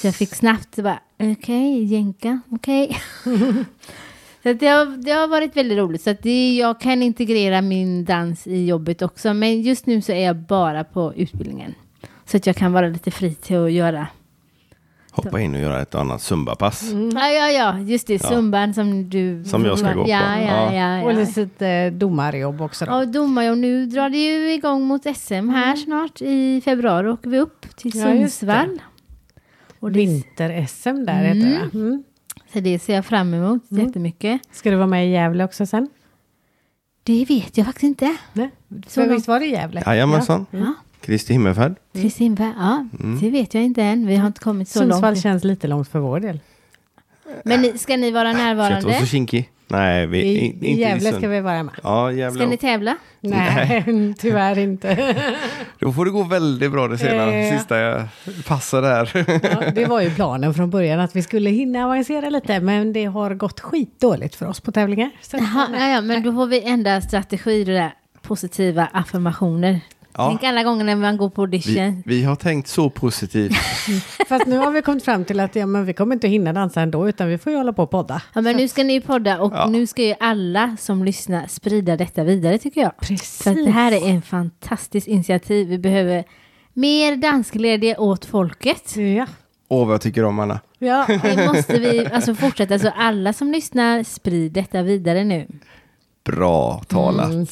Så 0.00 0.06
jag 0.06 0.14
fick 0.14 0.34
snabbt 0.34 0.76
bara, 0.76 1.00
okej, 1.18 1.84
jänka, 1.84 2.40
okej. 2.50 3.02
så 4.42 4.50
att 4.50 4.60
det, 4.60 4.66
har, 4.66 5.04
det 5.04 5.10
har 5.10 5.28
varit 5.28 5.56
väldigt 5.56 5.78
roligt. 5.78 6.02
Så 6.02 6.10
att 6.10 6.22
det, 6.22 6.56
jag 6.56 6.80
kan 6.80 7.02
integrera 7.02 7.62
min 7.62 8.04
dans 8.04 8.46
i 8.46 8.66
jobbet 8.66 9.02
också. 9.02 9.34
Men 9.34 9.62
just 9.62 9.86
nu 9.86 10.02
så 10.02 10.12
är 10.12 10.26
jag 10.26 10.36
bara 10.36 10.84
på 10.84 11.14
utbildningen. 11.16 11.74
Så 12.24 12.36
att 12.36 12.46
jag 12.46 12.56
kan 12.56 12.72
vara 12.72 12.88
lite 12.88 13.10
fri 13.10 13.34
till 13.34 13.56
att 13.56 13.72
göra. 13.72 14.06
Hoppa 15.10 15.40
in 15.40 15.54
och 15.54 15.60
göra 15.60 15.82
ett 15.82 15.94
annat 15.94 16.22
zumbapass. 16.22 16.92
Ja, 17.14 17.30
ja, 17.30 17.50
ja, 17.50 17.78
just 17.78 18.06
det. 18.06 18.22
Ja. 18.22 18.28
Zumban 18.28 18.74
som 18.74 19.10
du... 19.10 19.44
Som 19.44 19.64
jag 19.64 19.78
ska 19.78 19.92
gå 19.92 20.04
på. 20.04 20.10
Ja, 20.10 20.40
ja, 20.40 20.74
ja. 20.74 21.04
Och 21.04 21.14
lite 21.14 21.68
eh, 21.68 21.92
domarjobb 21.92 22.60
också 22.60 22.84
då. 22.84 22.92
Ja, 22.92 23.04
domar 23.04 23.50
och 23.50 23.58
nu 23.58 23.86
drar 23.86 24.10
det 24.10 24.18
ju 24.18 24.52
igång 24.52 24.82
mot 24.82 25.16
SM 25.16 25.48
här 25.48 25.76
snart. 25.76 26.20
I 26.20 26.60
februari 26.64 27.08
åker 27.08 27.30
vi 27.30 27.38
upp 27.38 27.76
till. 27.76 27.92
Sundsvall. 27.92 28.80
Vinter-SM 29.80 31.04
där 31.06 31.24
heter 31.24 31.50
det 31.50 31.78
mm. 31.78 32.02
så 32.52 32.60
det 32.60 32.78
ser 32.78 32.94
jag 32.94 33.06
fram 33.06 33.34
emot 33.34 33.62
jättemycket. 33.68 34.40
Ska 34.52 34.70
du 34.70 34.76
vara 34.76 34.86
med 34.86 35.06
i 35.06 35.10
Gävle 35.10 35.44
också 35.44 35.66
sen? 35.66 35.88
Det 37.02 37.24
vet 37.24 37.56
jag 37.56 37.66
faktiskt 37.66 37.84
inte. 37.84 38.16
Nej. 38.32 38.50
Så 38.86 39.06
visst 39.08 39.28
var 39.28 39.40
det 39.40 39.46
Gävle? 39.46 39.82
Jajamensan. 39.86 40.46
Ja. 40.50 40.74
Kristi 41.00 41.32
himmelfärd. 41.32 41.74
Kristi 41.92 42.24
himmelfärd, 42.24 42.54
ja. 42.58 42.86
Det 43.20 43.30
vet 43.30 43.54
jag 43.54 43.64
inte 43.64 43.82
än. 43.82 44.06
Vi 44.06 44.16
har 44.16 44.26
inte 44.26 44.40
kommit 44.40 44.68
så 44.68 44.78
Sundsvall 44.78 45.12
långt. 45.12 45.22
känns 45.22 45.44
lite 45.44 45.68
långt 45.68 45.88
för 45.88 45.98
vår 45.98 46.20
del. 46.20 46.40
Men 47.44 47.62
ni, 47.62 47.78
ska 47.78 47.96
ni 47.96 48.10
vara 48.10 48.30
inte 48.30 48.42
närvarande? 48.42 48.86
vara 48.86 49.00
så 49.00 49.06
kinkig. 49.06 49.50
Nej, 49.70 50.06
vi, 50.06 50.18
I, 50.18 50.38
in, 50.46 50.52
inte 50.54 50.66
I 50.66 50.80
Gävle 50.80 51.12
ska 51.12 51.28
vi 51.28 51.40
vara 51.40 51.62
med. 51.62 51.74
Ja, 51.82 52.12
jävlar. 52.12 52.40
Ska 52.40 52.50
ni 52.50 52.56
tävla? 52.56 52.96
Nej, 53.20 53.84
tyvärr 54.18 54.58
inte. 54.58 55.14
Då 55.78 55.92
får 55.92 56.04
det 56.04 56.10
gå 56.10 56.22
väldigt 56.22 56.72
bra 56.72 56.88
det 56.88 56.98
sena, 56.98 57.32
Eh. 57.32 57.58
sista 57.58 58.04
passar 58.46 58.82
där. 58.82 59.10
Ja, 59.42 59.70
det 59.74 59.84
var 59.86 60.00
ju 60.00 60.10
planen 60.10 60.54
från 60.54 60.70
början 60.70 61.00
att 61.00 61.16
vi 61.16 61.22
skulle 61.22 61.50
hinna 61.50 61.84
avancera 61.84 62.30
lite, 62.30 62.60
men 62.60 62.92
det 62.92 63.04
har 63.04 63.34
gått 63.34 63.60
skitdåligt 63.60 64.34
för 64.34 64.46
oss 64.46 64.60
på 64.60 64.72
tävlingar. 64.72 65.10
Ja, 65.78 66.00
men 66.00 66.22
då 66.22 66.32
får 66.32 66.46
vi 66.46 66.62
ändra 66.62 67.00
strategi, 67.00 67.64
det 67.64 67.72
där 67.72 67.94
positiva 68.22 68.88
affirmationer. 68.92 69.80
Ja. 70.20 70.28
Tänk 70.28 70.44
alla 70.44 70.62
gånger 70.62 70.84
när 70.84 70.96
man 70.96 71.16
går 71.16 71.30
på 71.30 71.42
Vi, 71.46 71.56
audition. 71.56 72.02
vi 72.06 72.24
har 72.24 72.36
tänkt 72.36 72.68
så 72.68 72.90
positivt. 72.90 73.52
Fast 74.28 74.46
nu 74.46 74.56
har 74.58 74.70
vi 74.70 74.82
kommit 74.82 75.04
fram 75.04 75.24
till 75.24 75.40
att 75.40 75.56
ja, 75.56 75.66
men 75.66 75.84
vi 75.86 75.92
kommer 75.92 76.14
inte 76.14 76.28
hinna 76.28 76.52
dansa 76.52 76.80
ändå, 76.80 77.08
utan 77.08 77.28
vi 77.28 77.38
får 77.38 77.52
ju 77.52 77.58
hålla 77.58 77.72
på 77.72 77.82
och 77.82 77.90
podda. 77.90 78.22
Ja, 78.34 78.40
men 78.40 78.56
nu 78.56 78.68
ska 78.68 78.84
ni 78.84 78.92
ju 78.92 79.00
podda 79.00 79.40
och 79.40 79.52
Ja. 79.54 79.66
nu 79.66 79.86
ska 79.86 80.02
ju 80.02 80.14
alla 80.20 80.76
som 80.80 81.04
lyssnar 81.04 81.46
sprida 81.46 81.96
detta 81.96 82.24
vidare 82.24 82.58
tycker 82.58 82.80
jag. 82.80 82.96
Precis. 82.96 83.46
Att 83.46 83.56
det 83.64 83.70
här 83.70 83.92
är 83.92 84.08
en 84.10 84.22
fantastisk 84.22 85.06
initiativ. 85.08 85.68
Vi 85.68 85.78
behöver 85.78 86.24
mer 86.72 87.16
danskglädje 87.16 87.96
åt 87.96 88.24
folket. 88.24 88.96
Ja. 88.96 89.26
Åh, 89.68 89.86
vad 89.86 89.94
jag 89.94 90.00
tycker 90.00 90.24
om 90.24 90.38
Anna. 90.38 90.60
Ja. 90.78 91.06
Det 91.22 91.46
måste 91.54 91.78
vi 91.78 92.06
alltså 92.12 92.34
fortsätta. 92.34 92.78
Så 92.78 92.90
alla 92.96 93.32
som 93.32 93.52
lyssnar, 93.52 94.02
sprid 94.02 94.52
detta 94.52 94.82
vidare 94.82 95.24
nu. 95.24 95.46
Bra 96.24 96.82
talat. 96.88 97.30
Mm. 97.32 97.46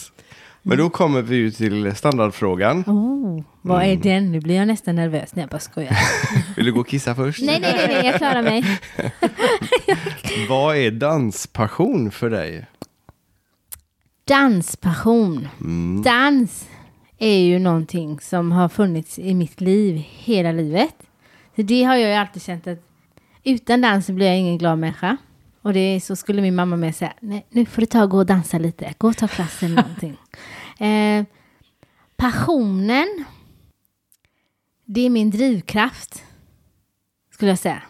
Men 0.68 0.78
då 0.78 0.90
kommer 0.90 1.22
vi 1.22 1.36
ju 1.36 1.50
till 1.50 1.94
standardfrågan. 1.96 2.84
Oh, 2.86 3.42
vad 3.62 3.82
Mm. 3.84 3.98
är 3.98 4.02
den? 4.02 4.32
Nu 4.32 4.40
blir 4.40 4.54
jag 4.56 4.68
nästan 4.68 4.96
nervös 4.96 5.34
när 5.34 5.42
jag 5.42 5.50
bara 5.50 5.58
skojar. 5.60 5.96
Vill 6.56 6.66
du 6.66 6.72
gå 6.72 6.80
och 6.80 6.88
kissa 6.88 7.14
först? 7.14 7.42
nej, 7.42 7.60
nej, 7.60 7.74
nej, 7.76 7.86
nej, 7.88 8.06
jag 8.06 8.14
klarar 8.18 8.42
mig. 8.42 8.64
Vad 10.48 10.76
är 10.76 10.90
danspassion 10.90 12.10
för 12.10 12.30
dig? 12.30 12.66
Danspassion. 14.24 15.48
Mm. 15.60 16.02
Dans 16.02 16.68
är 17.18 17.38
ju 17.38 17.58
någonting 17.58 18.20
som 18.20 18.52
har 18.52 18.68
funnits 18.68 19.18
i 19.18 19.34
mitt 19.34 19.60
liv 19.60 19.96
hela 20.08 20.52
livet. 20.52 20.94
Så 21.56 21.62
det 21.62 21.82
har 21.84 21.96
jag 21.96 22.08
ju 22.10 22.14
alltid 22.16 22.42
känt 22.42 22.66
att 22.66 22.78
utan 23.44 23.80
dans 23.80 24.10
blir 24.10 24.26
jag 24.26 24.38
ingen 24.38 24.58
glad 24.58 24.78
människa. 24.78 25.16
Och 25.62 25.72
det 25.72 26.00
så 26.00 26.16
skulle 26.16 26.42
min 26.42 26.54
mamma 26.54 26.76
med 26.76 26.96
säga, 26.96 27.12
nej 27.20 27.46
nu 27.50 27.66
får 27.66 27.80
du 27.82 27.86
ta 27.86 28.02
och 28.02 28.10
gå 28.10 28.16
och 28.18 28.26
dansa 28.26 28.58
lite, 28.58 28.94
gå 28.98 29.08
och 29.08 29.16
ta 29.16 29.28
klass 29.28 29.62
eller 29.62 29.76
någonting. 29.76 30.16
eh, 30.78 31.24
passionen, 32.16 33.24
det 34.84 35.00
är 35.00 35.10
min 35.10 35.30
drivkraft, 35.30 36.24
skulle 37.30 37.50
jag 37.50 37.58
säga. 37.58 37.82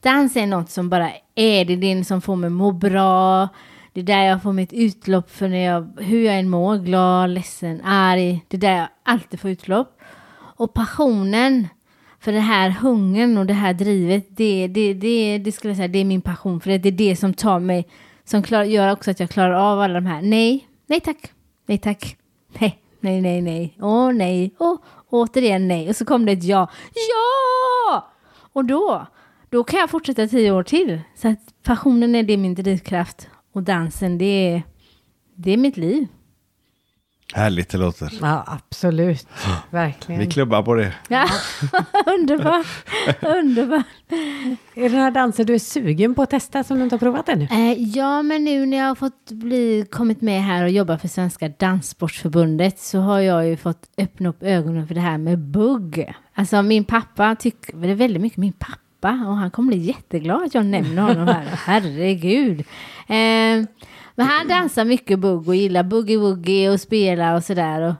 Dans 0.00 0.36
är 0.36 0.46
något 0.46 0.70
som 0.70 0.88
bara 0.88 1.10
är, 1.34 1.64
det 1.64 1.72
är 1.72 1.94
det 1.94 2.04
som 2.04 2.20
får 2.20 2.36
mig 2.36 2.50
må 2.50 2.72
bra, 2.72 3.48
det 3.92 4.00
är 4.00 4.04
där 4.04 4.22
jag 4.22 4.42
får 4.42 4.52
mitt 4.52 4.72
utlopp 4.72 5.30
för 5.30 5.48
när 5.48 5.64
jag, 5.64 5.88
hur 6.00 6.24
jag 6.24 6.38
än 6.38 6.48
mår, 6.48 6.78
glad, 6.78 7.30
ledsen, 7.30 7.80
arg. 7.84 8.44
Det 8.48 8.56
är 8.56 8.60
där 8.60 8.76
jag 8.76 8.88
alltid 9.02 9.40
får 9.40 9.50
utlopp. 9.50 10.00
Och 10.32 10.74
passionen 10.74 11.68
för 12.20 12.32
den 12.32 12.42
här 12.42 12.70
hungern 12.70 13.38
och 13.38 13.46
det 13.46 13.54
här 13.54 13.74
drivet, 13.74 14.26
det, 14.36 14.66
det, 14.66 14.94
det, 14.94 15.38
det 15.38 15.52
skulle 15.52 15.70
jag 15.70 15.76
säga, 15.76 15.88
det 15.88 15.98
är 15.98 16.04
min 16.04 16.20
passion. 16.20 16.60
För 16.60 16.78
det 16.78 16.88
är 16.88 16.92
det 16.92 17.16
som 17.16 17.34
tar 17.34 17.60
mig, 17.60 17.88
som 18.24 18.42
klar, 18.42 18.64
gör 18.64 18.92
också 18.92 19.10
att 19.10 19.20
jag 19.20 19.30
klarar 19.30 19.72
av 19.72 19.80
alla 19.80 19.94
de 19.94 20.06
här. 20.06 20.22
Nej, 20.22 20.68
nej 20.86 21.00
tack, 21.00 21.32
nej 21.68 21.78
tack, 21.78 22.16
nej, 22.58 22.82
nej, 23.00 23.20
nej, 23.20 23.42
nej, 23.42 23.76
åh 23.80 24.12
nej, 24.12 24.54
Åh, 24.58 24.78
återigen 25.08 25.68
nej. 25.68 25.88
Och 25.88 25.96
så 25.96 26.04
kom 26.04 26.26
det 26.26 26.32
ett 26.32 26.44
ja. 26.44 26.70
Ja! 26.94 28.10
Och 28.52 28.64
då, 28.64 29.06
då 29.50 29.64
kan 29.64 29.80
jag 29.80 29.90
fortsätta 29.90 30.26
tio 30.28 30.52
år 30.52 30.62
till. 30.62 31.00
Så 31.14 31.28
att 31.28 31.62
passionen 31.62 32.14
är 32.14 32.22
det 32.22 32.36
min 32.36 32.54
drivkraft. 32.54 33.28
Och 33.52 33.62
dansen, 33.62 34.18
det 34.18 34.24
är, 34.24 34.62
det 35.34 35.52
är 35.52 35.56
mitt 35.56 35.76
liv. 35.76 36.06
Härligt 37.34 37.68
det 37.68 37.78
låter. 37.78 38.12
Ja, 38.20 38.44
absolut. 38.46 39.26
Verkligen. 39.70 40.20
Vi 40.20 40.26
klubbar 40.26 40.62
på 40.62 40.74
det. 40.74 40.92
Ja, 41.08 41.28
underbart. 42.06 42.66
underbart. 43.20 43.84
Är 44.74 44.88
det 44.88 44.96
några 44.96 45.10
danser 45.10 45.44
du 45.44 45.54
är 45.54 45.58
sugen 45.58 46.14
på 46.14 46.22
att 46.22 46.30
testa 46.30 46.64
som 46.64 46.76
du 46.76 46.82
inte 46.82 46.94
har 46.94 46.98
provat 46.98 47.28
ännu? 47.28 47.48
Eh, 47.50 47.72
ja, 47.72 48.22
men 48.22 48.44
nu 48.44 48.66
när 48.66 48.76
jag 48.76 48.84
har 48.84 48.94
fått 48.94 49.30
bli, 49.30 49.86
kommit 49.90 50.20
med 50.20 50.42
här 50.42 50.62
och 50.64 50.70
jobba 50.70 50.98
för 50.98 51.08
Svenska 51.08 51.48
Danssportförbundet 51.48 52.78
så 52.78 52.98
har 53.00 53.20
jag 53.20 53.46
ju 53.48 53.56
fått 53.56 53.82
öppna 53.98 54.28
upp 54.28 54.42
ögonen 54.42 54.86
för 54.86 54.94
det 54.94 55.00
här 55.00 55.18
med 55.18 55.38
bugg. 55.38 56.14
Alltså 56.34 56.62
min 56.62 56.84
pappa 56.84 57.36
tycker, 57.36 57.76
det 57.76 57.90
är 57.90 57.94
väldigt 57.94 58.22
mycket 58.22 58.38
min 58.38 58.52
pappa 58.52 59.10
och 59.28 59.36
han 59.36 59.50
kommer 59.50 59.68
bli 59.68 59.78
jätteglad 59.78 60.42
att 60.42 60.54
jag 60.54 60.66
nämner 60.66 61.02
honom 61.02 61.28
här. 61.28 61.44
Herregud. 61.66 62.60
Eh, 63.08 63.66
men 64.18 64.26
han 64.26 64.48
dansar 64.48 64.84
mycket 64.84 65.18
bugg 65.18 65.48
och 65.48 65.56
gillar 65.56 65.82
boogie-woogie 65.82 66.72
och 66.72 66.80
spelar 66.80 67.34
och 67.34 67.44
sådär. 67.44 67.80
Och 67.80 67.94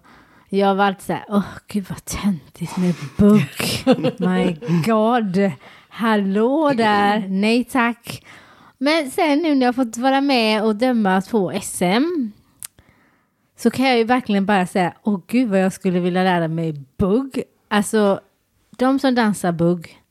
jag 0.48 0.74
var 0.74 0.84
alltid 0.84 1.02
så 1.02 1.12
här, 1.12 1.24
åh 1.28 1.44
gud 1.66 1.84
vad 1.88 2.04
töntigt 2.04 2.76
med 2.76 2.94
bugg. 3.16 4.18
My 4.28 4.56
God. 4.86 5.52
Hallå 5.88 6.72
där, 6.76 7.28
nej 7.28 7.64
tack. 7.64 8.26
Men 8.78 9.10
sen 9.10 9.38
nu 9.38 9.54
när 9.54 9.66
jag 9.66 9.74
fått 9.74 9.96
vara 9.96 10.20
med 10.20 10.64
och 10.64 10.76
döma 10.76 11.22
två 11.22 11.52
SM 11.62 12.30
så 13.56 13.70
kan 13.70 13.86
jag 13.86 13.98
ju 13.98 14.04
verkligen 14.04 14.46
bara 14.46 14.66
säga, 14.66 14.94
åh 15.02 15.20
gud 15.26 15.48
vad 15.48 15.60
jag 15.60 15.72
skulle 15.72 16.00
vilja 16.00 16.22
lära 16.22 16.48
mig 16.48 16.84
bugg. 16.96 17.42
Alltså, 17.68 18.20
de 18.76 18.98
som 18.98 19.14
dansar 19.14 19.52
bugg 19.52 20.02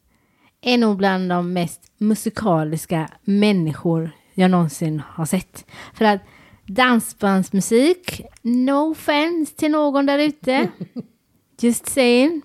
är 0.62 0.78
nog 0.78 0.98
bland 0.98 1.30
de 1.30 1.54
mest 1.54 1.82
musikaliska 1.98 3.10
människor 3.24 4.12
jag 4.40 4.52
någonsin 4.52 5.02
har 5.10 5.26
sett. 5.26 5.66
För 5.94 6.06
att 6.06 6.22
dansbandsmusik, 6.66 8.22
no 8.42 8.92
offense 8.92 9.56
till 9.56 9.72
någon 9.72 10.06
där 10.06 10.20
ute, 10.20 10.68
just 11.62 11.86
saying, 11.90 12.42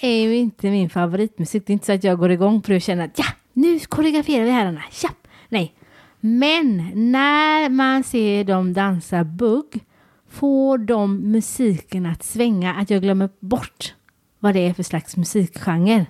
är 0.00 0.22
ju 0.22 0.36
inte 0.36 0.70
min 0.70 0.90
favoritmusik. 0.90 1.66
Det 1.66 1.70
är 1.70 1.72
inte 1.72 1.86
så 1.86 1.92
att 1.92 2.04
jag 2.04 2.18
går 2.18 2.30
igång 2.30 2.62
på 2.62 2.70
det 2.70 2.76
och 2.76 2.82
känner 2.82 3.04
att 3.04 3.18
ja, 3.18 3.24
nu 3.52 3.78
koreograferar 3.78 4.44
vi 4.44 4.50
herrarna. 4.50 4.82
Ja, 5.02 5.10
nej. 5.48 5.74
Men 6.20 6.90
när 6.94 7.68
man 7.68 8.04
ser 8.04 8.44
dem 8.44 8.72
dansa 8.72 9.24
bugg 9.24 9.80
får 10.28 10.78
de 10.78 11.16
musiken 11.16 12.06
att 12.06 12.22
svänga, 12.22 12.74
att 12.74 12.90
jag 12.90 13.02
glömmer 13.02 13.30
bort 13.40 13.94
vad 14.38 14.54
det 14.54 14.60
är 14.60 14.74
för 14.74 14.82
slags 14.82 15.16
musikgenre. 15.16 16.06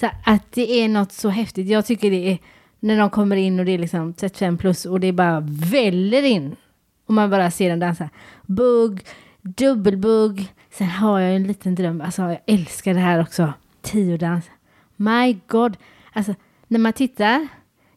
Så 0.00 0.10
att 0.24 0.52
det 0.52 0.80
är 0.80 0.88
något 0.88 1.12
så 1.12 1.28
häftigt. 1.28 1.68
Jag 1.68 1.86
tycker 1.86 2.10
det 2.10 2.30
är 2.30 2.38
när 2.82 2.98
de 2.98 3.10
kommer 3.10 3.36
in 3.36 3.58
och 3.58 3.64
det 3.64 3.72
är 3.72 3.78
liksom 3.78 4.14
35 4.14 4.58
plus 4.58 4.84
och 4.86 5.00
det 5.00 5.12
bara 5.12 5.40
väller 5.48 6.22
in. 6.22 6.56
Och 7.06 7.14
man 7.14 7.30
bara 7.30 7.50
ser 7.50 7.68
den 7.68 7.80
dansa. 7.80 8.08
Bugg, 8.46 9.06
dubbelbugg. 9.42 10.52
Sen 10.70 10.86
har 10.86 11.20
jag 11.20 11.36
en 11.36 11.46
liten 11.46 11.74
dröm. 11.74 12.00
Alltså 12.00 12.22
jag 12.22 12.40
älskar 12.46 12.94
det 12.94 13.00
här 13.00 13.20
också. 13.20 13.52
Tiodans. 13.82 14.50
My 14.96 15.38
God. 15.46 15.76
Alltså 16.12 16.34
när 16.68 16.78
man 16.78 16.92
tittar. 16.92 17.48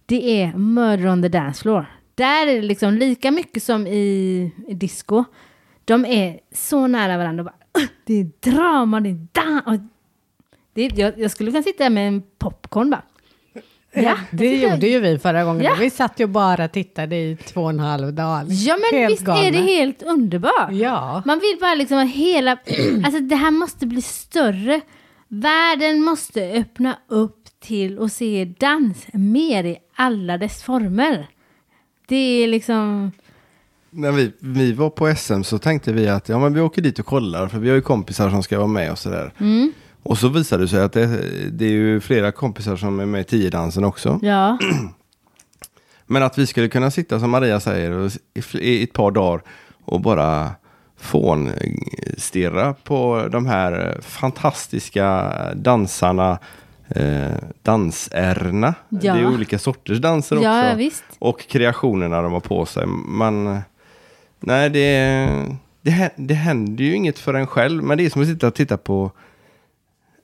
Det 0.05 0.41
är 0.41 0.57
Murder 0.57 1.07
on 1.07 1.21
the 1.21 1.29
Dance 1.29 1.61
Floor. 1.61 1.85
Där 2.15 2.47
är 2.47 2.55
det 2.55 2.61
liksom 2.61 2.93
lika 2.93 3.31
mycket 3.31 3.63
som 3.63 3.87
i, 3.87 4.51
i 4.67 4.73
disco. 4.73 5.23
De 5.85 6.05
är 6.05 6.39
så 6.51 6.87
nära 6.87 7.17
varandra. 7.17 7.43
Bara, 7.43 7.55
det 8.05 8.13
är 8.13 8.29
drama, 8.39 8.99
det 8.99 9.09
är 9.09 9.27
dans. 9.31 9.81
Det 10.73 10.97
jag, 10.97 11.19
jag 11.19 11.31
skulle 11.31 11.51
kunna 11.51 11.63
sitta 11.63 11.83
där 11.83 11.89
med 11.89 12.07
en 12.07 12.23
popcorn 12.37 12.89
bara. 12.89 13.03
Ja, 13.95 14.15
det 14.31 14.55
gjorde 14.61 14.87
ju 14.87 14.99
vi 14.99 15.19
förra 15.19 15.43
gången. 15.43 15.63
Ja. 15.63 15.75
Vi 15.79 15.89
satt 15.89 16.19
ju 16.19 16.27
bara 16.27 16.65
och 16.65 16.71
tittade 16.71 17.15
i 17.15 17.37
två 17.45 17.61
och 17.63 17.69
en 17.69 17.79
halv 17.79 18.13
dag. 18.13 18.45
Ja 18.49 18.77
men 18.91 18.99
Helt 18.99 19.11
visst 19.13 19.23
galna. 19.23 19.41
är 19.41 19.51
det 19.51 19.57
helt 19.57 20.03
underbart. 20.03 20.71
Ja. 20.71 21.23
Man 21.25 21.39
vill 21.39 21.57
bara 21.61 21.75
liksom 21.75 21.97
att 21.97 22.09
hela, 22.11 22.51
alltså 23.05 23.19
det 23.19 23.35
här 23.35 23.51
måste 23.51 23.85
bli 23.85 24.01
större. 24.01 24.81
Världen 25.27 26.01
måste 26.03 26.41
öppna 26.51 26.97
upp 27.07 27.43
till 27.59 27.99
och 27.99 28.11
se 28.11 28.45
dans 28.59 29.05
mer 29.13 29.63
i 29.63 29.77
alla 29.95 30.37
dess 30.37 30.63
former. 30.63 31.27
Det 32.07 32.15
är 32.43 32.47
liksom, 32.47 33.11
När 33.89 34.11
vi, 34.11 34.31
vi 34.39 34.73
var 34.73 34.89
på 34.89 35.15
SM 35.15 35.41
så 35.43 35.57
tänkte 35.57 35.93
vi 35.93 36.07
att 36.07 36.29
ja, 36.29 36.39
men 36.39 36.53
vi 36.53 36.61
åker 36.61 36.81
dit 36.81 36.99
och 36.99 37.05
kollar 37.05 37.47
för 37.47 37.59
vi 37.59 37.69
har 37.69 37.75
ju 37.75 37.81
kompisar 37.81 38.29
som 38.29 38.43
ska 38.43 38.57
vara 38.57 38.67
med 38.67 38.91
och 38.91 38.99
sådär. 38.99 39.33
mm, 39.39 39.73
Och 40.05 40.17
så 40.17 40.29
visade 40.29 40.63
det 40.63 40.67
sig 40.67 40.81
att 40.81 40.93
det, 40.93 41.07
det 41.51 41.65
är 41.65 41.69
ju 41.69 41.99
flera 41.99 42.31
kompisar 42.31 42.75
som 42.75 42.99
är 42.99 43.05
med 43.05 43.21
i 43.21 43.23
tiodansen 43.23 43.83
också. 43.83 44.19
ja, 44.21 44.57
Men 46.05 46.23
att 46.23 46.37
vi 46.37 46.47
skulle 46.47 46.67
kunna 46.67 46.91
sitta 46.91 47.19
som 47.19 47.29
Maria 47.29 47.59
säger 47.59 48.11
i, 48.53 48.83
ett 48.83 48.93
par 48.93 49.11
dagar 49.11 49.41
och 49.85 50.01
bara 50.01 50.51
fån 50.97 51.51
stirra 52.17 52.73
på 52.73 53.27
de 53.31 53.45
här 53.45 53.97
fantastiska 54.01 55.33
dansarna, 55.55 56.39
eh, 56.89 57.35
dansärna. 57.61 58.73
Ja. 58.89 59.13
Det 59.13 59.19
är 59.19 59.27
olika 59.27 59.59
sorters 59.59 59.97
danser 59.97 60.35
också. 60.35 60.47
ja 60.47 60.73
visst. 60.75 61.03
Och 61.19 61.47
kreationerna 61.47 62.21
de 62.21 62.33
har 62.33 62.39
på 62.39 62.65
sig. 62.65 62.85
Man, 62.87 63.59
nej, 64.39 64.69
det, 64.69 65.29
det, 65.81 66.09
det 66.15 66.33
händer 66.33 66.83
ju 66.83 66.95
inget 66.95 67.19
för 67.19 67.33
en 67.33 67.47
själv. 67.47 67.83
Men 67.83 67.97
det 67.97 68.05
är 68.05 68.09
som 68.09 68.21
att 68.21 68.27
sitta 68.27 68.47
och 68.47 68.55
titta 68.55 68.77
på 68.77 69.11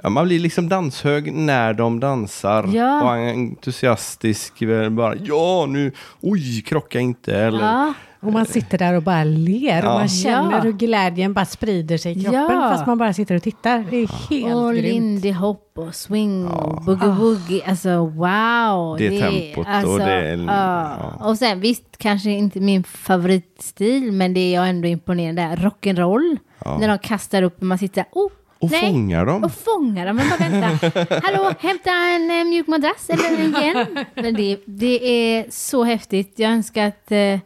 Ja, 0.04 0.10
man 0.10 0.26
blir 0.26 0.40
liksom 0.40 0.70
danshög 0.70 1.34
när 1.34 1.74
de 1.74 2.00
dansar 2.00 2.70
Ja. 2.74 3.04
och 3.04 3.10
entusiastisk. 3.18 4.62
väl 4.62 4.90
Bara, 4.90 5.16
ja, 5.16 5.66
nu, 5.70 5.92
oj, 6.22 6.62
krocka 6.62 7.00
inte. 7.00 7.36
Eller, 7.36 7.60
Ja, 7.66 7.94
Och 8.24 8.32
man 8.34 8.46
sitter 8.46 8.78
där 8.78 8.94
och 8.94 9.04
bara 9.04 9.24
ler 9.24 9.80
och 9.86 9.90
Ja. 9.92 9.94
man 9.98 10.08
känner 10.08 10.52
Ja. 10.52 10.60
hur 10.60 10.72
glädjen 10.72 11.34
bara 11.34 11.46
sprider 11.46 11.98
sig 11.98 12.12
i 12.20 12.24
kroppen 12.24 12.42
Ja. 12.62 12.70
fast 12.76 12.88
man 12.88 12.98
bara 12.98 13.14
sitter 13.14 13.36
och 13.36 13.44
tittar. 13.44 13.86
Det 13.90 13.98
är 13.98 14.08
helt 14.30 14.56
och 14.56 14.72
grymt. 14.74 14.88
Lindy 14.88 15.32
Hop 15.32 15.72
och 15.76 15.96
swing 15.96 16.48
och 16.48 16.84
boogie 16.84 17.08
woogie. 17.10 17.62
Alltså 17.68 17.90
wow. 18.06 18.98
Det 18.98 19.20
tempot 19.22 19.66
och 19.68 19.72
alltså, 19.74 19.98
det 19.98 20.12
är- 20.30 20.38
ja. 20.48 20.96
Och 21.20 21.38
sen 21.38 21.60
visst, 21.60 21.98
kanske 21.98 22.30
inte 22.32 22.60
min 22.60 22.84
favoritstil, 22.84 24.12
men 24.12 24.34
det 24.34 24.40
är 24.40 24.54
jag 24.56 24.70
ändå 24.70 24.88
imponerande. 24.88 25.42
där. 25.42 25.56
Rock'n'roll. 25.56 26.38
Ja. 26.66 26.78
När 26.78 26.88
de 26.88 26.98
kastar 26.98 27.42
upp 27.44 27.58
och 27.60 27.64
man 27.68 27.78
sitter 27.78 28.06
oh, 28.12 28.32
och 28.62 28.72
nej. 28.72 28.92
fångar 28.92 29.26
dem. 29.26 29.44
Och 29.44 29.52
fångar 29.52 30.06
dem. 30.06 30.16
Men 30.16 30.30
bara 30.30 30.50
vänta. 30.50 31.22
Hallå, 31.24 31.54
hämta 31.60 31.92
en 31.92 32.40
eh, 32.40 32.46
mjuk 32.46 32.68
madrass 32.68 33.10
eller 33.10 33.44
en 33.44 33.56
igen. 33.56 34.06
Men 34.16 34.34
det, 34.34 34.60
det 34.66 35.10
är 35.10 35.46
så 35.50 35.84
häftigt. 35.84 36.34
Jag 36.36 36.52
önskar 36.52 36.88
att... 36.88 37.12
Eh, 37.12 37.40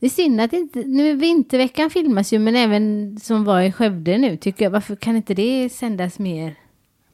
det 0.00 0.06
är 0.06 0.10
synd 0.10 0.40
att 0.40 0.52
inte... 0.52 0.78
Nu 0.78 1.14
vinterveckan 1.14 1.90
filmas 1.90 2.32
ju, 2.32 2.38
men 2.38 2.56
även 2.56 3.16
som 3.20 3.44
var 3.44 3.60
i 3.60 3.72
Skövde 3.72 4.18
nu, 4.18 4.36
tycker 4.36 4.64
jag. 4.64 4.70
Varför 4.70 4.96
kan 4.96 5.16
inte 5.16 5.34
det 5.34 5.68
sändas 5.72 6.18
mer 6.18 6.54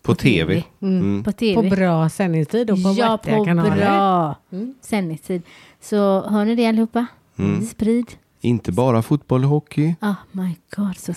På 0.02 0.14
tv. 0.14 0.64
Mm. 0.82 1.24
på 1.24 1.32
tv? 1.32 1.54
På 1.54 1.76
bra 1.76 2.08
sändningstid 2.08 2.70
och 2.70 2.82
på 2.82 2.94
ja, 2.96 3.12
vettiga 3.12 3.36
på 3.36 3.44
kanaler. 3.44 3.76
bra 3.76 4.36
sändningstid. 4.80 5.42
Så 5.80 6.28
hör 6.28 6.44
ni 6.44 6.54
det 6.54 6.66
allihopa? 6.66 7.06
Mm. 7.38 7.62
Sprid. 7.62 8.06
Inte 8.44 8.72
bara 8.72 9.02
fotboll 9.02 9.44
och 9.44 9.50
hockey. 9.50 9.94
Oh 10.00 10.14
my 10.32 10.56
god, 10.76 10.96
så. 10.98 11.12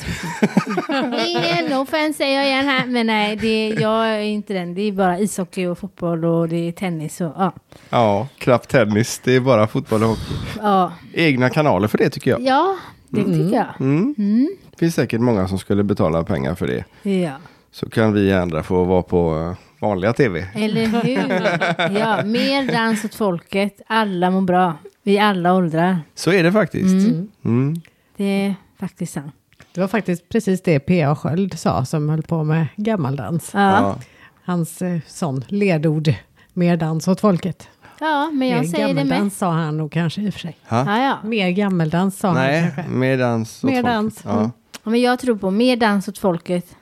Ingen 1.27 1.65
no 1.71 1.81
offense 1.81 2.17
säger 2.17 2.37
jag 2.37 2.47
igen 2.47 2.65
här, 2.65 2.85
men 2.85 3.07
nej, 3.07 3.35
det, 3.35 3.69
jag 3.69 4.07
är 4.07 4.19
inte 4.19 4.53
den. 4.53 4.73
Det 4.73 4.81
är 4.81 4.91
bara 4.91 5.19
ishockey 5.19 5.65
och 5.65 5.77
fotboll 5.77 6.25
och 6.25 6.49
det 6.49 6.55
är 6.67 6.71
tennis 6.71 7.21
och 7.21 7.33
ja. 7.37 7.51
Ja, 7.89 8.27
knappt 8.37 8.69
tennis. 8.69 9.21
Det 9.23 9.35
är 9.35 9.39
bara 9.39 9.67
fotboll 9.67 10.03
och 10.03 10.09
hockey. 10.09 10.33
Ja, 10.61 10.91
Egna 11.13 11.49
kanaler 11.49 11.87
för 11.87 11.97
det 11.97 12.09
tycker 12.09 12.31
jag. 12.31 12.41
ja 12.41 12.75
det 13.09 13.23
tycker 13.23 13.55
jag. 13.55 13.67
Mm. 13.79 14.15
Mm. 14.17 14.49
Det 14.71 14.79
finns 14.79 14.95
säkert 14.95 15.21
många 15.21 15.47
som 15.47 15.59
skulle 15.59 15.83
betala 15.83 16.23
pengar 16.23 16.55
för 16.55 16.67
det. 16.67 17.09
Ja. 17.11 17.31
Så 17.71 17.89
kan 17.89 18.13
vi 18.13 18.33
andra 18.33 18.63
få 18.63 18.83
vara 18.83 19.01
på 19.01 19.37
eh, 19.37 19.57
vanliga 19.87 20.13
tv. 20.13 20.47
Eller 20.55 20.85
hur? 20.87 21.97
Ja, 21.99 22.23
mer 22.25 22.71
dans 22.73 23.05
åt 23.05 23.15
folket. 23.15 23.81
Alla 23.87 24.31
mår 24.31 24.41
bra. 24.41 24.73
I 25.07 25.19
alla 25.19 25.53
åldrar. 25.53 25.99
Så 26.15 26.31
är 26.31 26.43
det 26.43 26.51
faktiskt. 26.51 26.85
Mm. 27.07 27.27
Mm. 27.45 27.75
Det 28.17 28.23
är 28.45 28.55
faktiskt 28.79 29.13
sant. 29.13 29.33
Det 29.73 29.81
var 29.81 29.87
faktiskt 29.87 30.29
precis 30.29 30.61
det 30.61 30.79
P.A. 30.79 31.15
Sköld 31.15 31.59
sa 31.59 31.85
som 31.85 32.09
höll 32.09 32.21
på 32.23 32.43
med 32.43 32.67
gammaldans. 32.75 33.51
Ja, 33.53 33.59
ja. 33.59 33.81
Ja. 33.81 33.97
Hans 34.43 34.81
eh, 34.81 34.99
sån 35.07 35.43
ledord, 35.47 36.13
mer 36.53 36.77
dans 36.77 37.07
åt 37.07 37.19
folket. 37.19 37.67
men 37.99 38.07
jag 38.19 38.39
mer 38.39 38.63
säger 38.63 38.93
det 38.93 39.03
med. 39.05 39.31
sa 39.33 39.51
han 39.51 39.77
nog 39.77 39.91
kanske 39.91 40.21
i 40.21 40.29
och 40.29 40.33
för 40.33 40.39
sig. 40.39 40.57
Ha? 40.69 40.97
Ja, 40.97 41.03
ja. 41.03 41.17
Mer 41.29 41.49
gammeldans 41.49 42.19
sa 42.19 42.27
han 42.27 42.37
Nej, 42.37 42.71
kanske. 42.75 42.91
mer 42.93 43.17
dans. 43.17 43.63
åt 43.63 43.69
Mer 43.69 43.75
folket. 43.81 43.93
dans, 43.93 44.21
Ja. 44.25 44.51
Ja, 44.83 44.89
Men 44.91 45.01
jag 45.01 45.19
tror 45.19 45.35
på 45.35 45.51
mer 45.51 45.75
dans 45.77 46.07
åt 46.07 46.17
folket. 46.17 46.75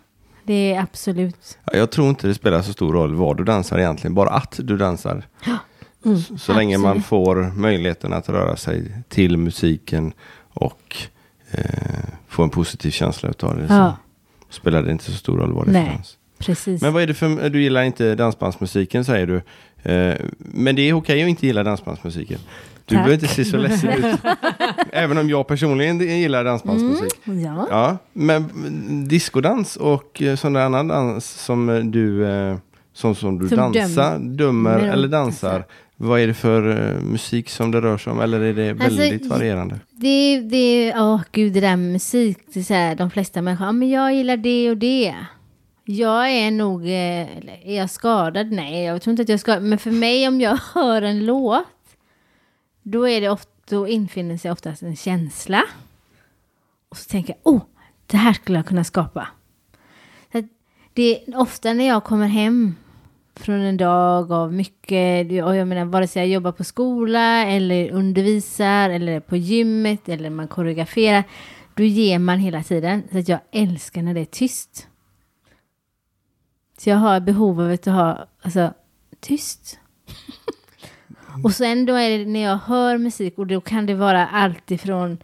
Det 0.43 0.73
är 0.73 0.81
absolut. 0.81 1.57
Ja, 1.65 1.77
Jag 1.77 1.91
tror 1.91 2.09
inte 2.09 2.27
det 2.27 2.35
spelar 2.35 2.61
så 2.61 2.73
stor 2.73 2.93
roll 2.93 3.15
vad 3.15 3.37
du 3.37 3.43
dansar 3.43 3.77
egentligen, 3.79 4.13
bara 4.13 4.29
att 4.29 4.59
du 4.63 4.77
dansar. 4.77 5.23
Mm. 6.05 6.17
Så, 6.17 6.37
så 6.37 6.53
länge 6.53 6.77
man 6.77 7.01
får 7.01 7.51
möjligheten 7.55 8.13
att 8.13 8.29
röra 8.29 8.55
sig 8.55 8.91
till 9.09 9.37
musiken 9.37 10.13
och 10.53 10.97
eh, 11.51 11.63
få 12.27 12.43
en 12.43 12.49
positiv 12.49 12.91
känsla 12.91 13.29
utav 13.29 13.57
det. 13.57 13.65
Ja. 13.69 13.97
Så 14.49 14.53
spelar 14.53 14.83
det 14.83 14.91
inte 14.91 15.03
så 15.03 15.11
stor 15.11 15.37
roll 15.37 15.53
vad 15.53 15.65
det 15.65 15.71
Nej. 15.71 15.91
dans. 15.95 16.17
Precis. 16.37 16.81
Men 16.81 16.93
vad 16.93 17.03
är 17.03 17.07
det 17.07 17.13
för, 17.13 17.49
du 17.49 17.61
gillar 17.61 17.83
inte 17.83 18.15
dansbandsmusiken 18.15 19.05
säger 19.05 19.27
du. 19.27 19.35
Eh, 19.91 20.15
men 20.37 20.75
det 20.75 20.81
är 20.81 20.93
okej 20.93 21.23
att 21.23 21.29
inte 21.29 21.47
gilla 21.47 21.63
dansbandsmusiken. 21.63 22.39
Du 22.85 22.95
Tack. 22.95 23.05
behöver 23.05 23.13
inte 23.13 23.27
se 23.27 23.45
så 23.45 23.57
ledsen 23.57 23.89
ut. 23.89 24.19
Även 24.91 25.17
om 25.17 25.29
jag 25.29 25.47
personligen 25.47 25.99
gillar 25.99 26.43
dansbandsmusik. 26.43 27.13
ja. 27.23 27.67
Ja, 27.69 27.97
men 28.13 28.43
mm, 28.43 29.07
diskodans 29.07 29.75
och 29.75 30.21
eh, 30.21 30.35
sån 30.35 30.53
där 30.53 30.61
annan 30.61 30.87
dans 30.87 31.25
som 31.25 31.69
eh, 31.69 31.79
du, 31.79 32.25
eh, 32.27 32.57
som, 32.95 33.15
som 33.15 33.39
du 33.39 33.47
Som 33.49 33.57
dansar, 33.57 34.19
dömer 34.19 34.37
Dömer 34.37 34.77
och 34.79 34.85
eller 34.85 35.07
dansar. 35.07 35.49
dansar. 35.49 35.65
Vad 35.97 36.19
är 36.19 36.27
det 36.27 36.33
för 36.33 36.69
eh, 36.95 37.01
musik 37.01 37.49
som 37.49 37.71
det 37.71 37.81
rör 37.81 37.97
sig 37.97 38.11
om? 38.13 38.19
Eller 38.21 38.41
är 38.41 38.53
det 38.53 38.69
Alltså, 38.71 38.99
väldigt 38.99 39.25
varierande? 39.25 39.79
Det, 39.91 40.39
det, 40.39 40.93
åh 40.97 41.21
gud, 41.31 41.53
det 41.53 41.59
där 41.59 41.75
med 41.75 41.91
musik, 41.91 42.37
det 42.53 42.59
är 42.59 42.63
så 42.63 42.73
här, 42.73 42.95
de 42.95 43.11
flesta 43.11 43.41
människor, 43.41 43.67
ja 43.67 43.71
men 43.71 43.89
jag 43.89 44.13
gillar 44.15 44.37
det 44.37 44.69
och 44.69 44.77
det. 44.77 45.15
Jag 45.85 46.29
är 46.31 46.51
nog, 46.51 46.81
eh, 46.81 47.37
eller 47.37 47.59
är 47.65 47.77
jag 47.77 47.89
skadad? 47.89 48.51
Nej, 48.51 48.83
jag 48.83 49.01
tror 49.01 49.11
inte 49.11 49.21
att 49.21 49.29
jag 49.29 49.33
är 49.33 49.37
skadad. 49.39 49.63
Men 49.63 49.77
för 49.79 49.91
mig 49.91 50.27
om 50.27 50.41
jag 50.41 50.59
hör 50.73 51.01
en 51.01 51.25
låt, 51.25 51.63
då 52.83 53.07
är 53.09 53.21
det 53.21 53.29
ofta, 53.29 53.51
då 53.69 53.87
infinner 53.87 54.37
sig 54.37 54.51
oftast 54.51 54.81
en 54.83 54.95
känsla. 54.95 55.63
Och 56.89 56.97
så 56.97 57.09
tänker 57.09 57.35
jag, 57.43 57.53
oh, 57.53 57.61
det 58.05 58.17
här 58.17 58.33
skulle 58.33 58.57
jag 58.57 58.65
kunna 58.65 58.83
skapa. 58.83 59.27
Så 60.31 60.43
det 60.93 61.27
är 61.27 61.37
ofta 61.39 61.73
när 61.73 61.87
jag 61.87 62.03
kommer 62.03 62.27
hem 62.27 62.75
från 63.35 63.61
en 63.61 63.77
dag 63.77 64.31
av 64.31 64.53
mycket, 64.53 65.43
och 65.43 65.55
jag 65.55 65.67
menar 65.67 65.85
vare 65.85 66.07
sig 66.07 66.21
jag 66.21 66.29
jobbar 66.29 66.51
på 66.51 66.63
skola 66.63 67.45
eller 67.45 67.91
undervisar 67.91 68.89
eller 68.89 69.19
på 69.19 69.37
gymmet 69.37 70.09
eller 70.09 70.29
man 70.29 70.47
koreograferar, 70.47 71.23
då 71.73 71.83
ger 71.83 72.19
man 72.19 72.39
hela 72.39 72.63
tiden. 72.63 73.03
Så 73.11 73.17
att 73.17 73.27
jag 73.27 73.39
älskar 73.51 74.01
när 74.01 74.13
det 74.13 74.21
är 74.21 74.25
tyst. 74.25 74.87
Så 76.77 76.89
jag 76.89 76.97
har 76.97 77.19
behov 77.19 77.61
av 77.61 77.71
att 77.71 77.85
ha, 77.85 78.27
alltså, 78.41 78.73
tyst. 79.19 79.79
och 81.43 81.51
sen 81.51 81.85
då 81.85 81.95
är 81.95 82.17
det 82.17 82.25
när 82.25 82.43
jag 82.43 82.57
hör 82.57 82.97
musik 82.97 83.37
och 83.37 83.47
då 83.47 83.61
kan 83.61 83.85
det 83.85 83.93
vara 83.93 84.27
allt 84.27 84.71
ifrån 84.71 85.17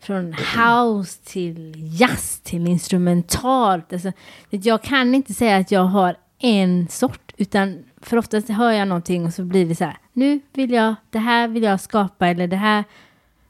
från 0.00 0.32
house 0.32 1.20
till 1.24 1.74
jazz 2.00 2.40
till 2.40 2.68
instrumentalt. 2.68 3.92
Alltså, 3.92 4.12
jag 4.50 4.82
kan 4.82 5.14
inte 5.14 5.34
säga 5.34 5.56
att 5.56 5.70
jag 5.70 5.84
har 5.84 6.16
en 6.38 6.88
sort, 6.88 7.23
utan 7.36 7.84
för 8.00 8.16
oftast 8.16 8.48
hör 8.48 8.72
jag 8.72 8.88
någonting 8.88 9.26
och 9.26 9.34
så 9.34 9.44
blir 9.44 9.66
det 9.66 9.74
så 9.74 9.84
här, 9.84 9.96
nu 10.12 10.40
vill 10.52 10.70
jag, 10.70 10.94
det 11.10 11.18
här 11.18 11.48
vill 11.48 11.62
jag 11.62 11.80
skapa 11.80 12.28
eller 12.28 12.46
det 12.46 12.56
här 12.56 12.84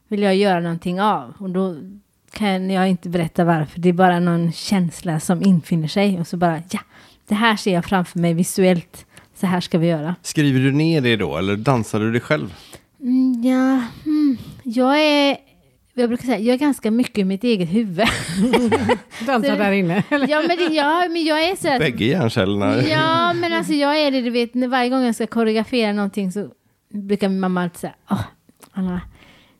vill 0.07 0.21
jag 0.21 0.35
göra 0.35 0.59
någonting 0.59 1.01
av. 1.01 1.33
Och 1.37 1.49
då 1.49 1.75
kan 2.31 2.69
jag 2.69 2.89
inte 2.89 3.09
berätta 3.09 3.43
varför, 3.43 3.79
det 3.79 3.89
är 3.89 3.93
bara 3.93 4.19
någon 4.19 4.51
känsla 4.51 5.19
som 5.19 5.43
infinner 5.43 5.87
sig 5.87 6.19
och 6.19 6.27
så 6.27 6.37
bara, 6.37 6.61
ja, 6.69 6.79
det 7.27 7.35
här 7.35 7.55
ser 7.55 7.73
jag 7.73 7.85
framför 7.85 8.19
mig 8.19 8.33
visuellt, 8.33 9.05
så 9.35 9.47
här 9.47 9.61
ska 9.61 9.77
vi 9.77 9.87
göra. 9.87 10.15
Skriver 10.21 10.59
du 10.59 10.71
ner 10.71 11.01
det 11.01 11.15
då 11.15 11.37
eller 11.37 11.55
dansar 11.55 11.99
du 11.99 12.11
det 12.11 12.19
själv? 12.19 12.53
Mm, 12.99 13.43
ja, 13.43 13.81
mm, 14.05 14.37
jag 14.63 14.99
är, 14.99 15.37
jag 15.97 16.09
brukar 16.09 16.25
säga, 16.25 16.39
jag 16.39 16.53
är 16.53 16.57
ganska 16.57 16.91
mycket 16.91 17.17
i 17.17 17.23
mitt 17.23 17.43
eget 17.43 17.69
huvud. 17.73 17.97
Dansar 19.25 19.49
Så- 19.49 19.55
där 19.55 19.71
inne. 19.71 20.03
eller? 20.09 20.27
ja, 20.29 20.43
men, 20.47 20.57
det, 20.57 20.63
ja, 20.75 21.05
men 21.09 21.23
jag 21.25 21.43
är 21.43 21.55
så 21.55 21.79
Bägge 21.79 22.05
hjärncellerna? 22.05 22.81
Ja, 22.81 23.33
men 23.33 23.53
alltså 23.53 23.73
jag 23.73 23.99
är 23.99 24.11
det, 24.11 24.21
du 24.21 24.29
vet, 24.29 24.53
när 24.53 24.67
varje 24.67 24.89
gång 24.89 25.03
jag 25.03 25.15
ska 25.15 25.27
koreografera 25.27 25.93
någonting 25.93 26.31
så 26.31 26.49
brukar 26.93 27.29
min 27.29 27.39
mamma 27.39 27.63
alltid 27.63 27.79
säga, 27.79 27.93
åh, 28.09 28.21
Anna, 28.71 29.01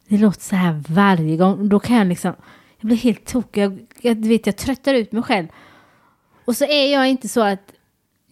det 0.07 0.17
låter 0.17 0.41
så 0.41 0.55
här 0.55 0.83
varje 0.89 1.37
gång. 1.37 1.69
Då 1.69 1.79
kan 1.79 1.97
jag 1.97 2.07
liksom, 2.07 2.33
jag 2.79 2.87
blir 2.87 2.97
helt 2.97 3.25
tokig, 3.25 3.63
jag, 3.63 3.79
jag, 4.01 4.17
du 4.17 4.29
vet, 4.29 4.45
jag 4.45 4.55
tröttar 4.57 4.93
ut 4.93 5.11
mig 5.11 5.23
själv. 5.23 5.47
Och 6.45 6.55
så 6.57 6.65
är 6.65 6.93
jag 6.93 7.09
inte 7.09 7.27
så 7.29 7.41
att, 7.41 7.71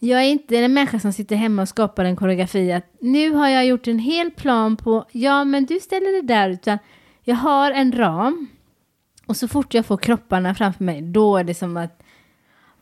jag 0.00 0.20
är 0.20 0.28
inte 0.28 0.56
en 0.56 0.72
människa 0.74 1.00
som 1.00 1.12
sitter 1.12 1.36
hemma 1.36 1.62
och 1.62 1.68
skapar 1.68 2.04
en 2.04 2.16
koreografi 2.16 2.72
att 2.72 2.86
nu 3.00 3.30
har 3.30 3.48
jag 3.48 3.66
gjort 3.66 3.88
en 3.88 3.98
hel 3.98 4.30
plan 4.30 4.76
på, 4.76 5.04
ja 5.12 5.44
men 5.44 5.64
du 5.66 5.80
ställer 5.80 6.22
det 6.22 6.34
där, 6.34 6.50
utan 6.50 6.78
jag 7.24 7.36
har 7.36 7.70
en 7.70 7.92
ram. 7.92 8.46
Och 9.26 9.36
så 9.36 9.48
fort 9.48 9.74
jag 9.74 9.86
får 9.86 9.96
kropparna 9.96 10.54
framför 10.54 10.84
mig, 10.84 11.02
då 11.02 11.36
är 11.36 11.44
det 11.44 11.54
som 11.54 11.76
att 11.76 12.02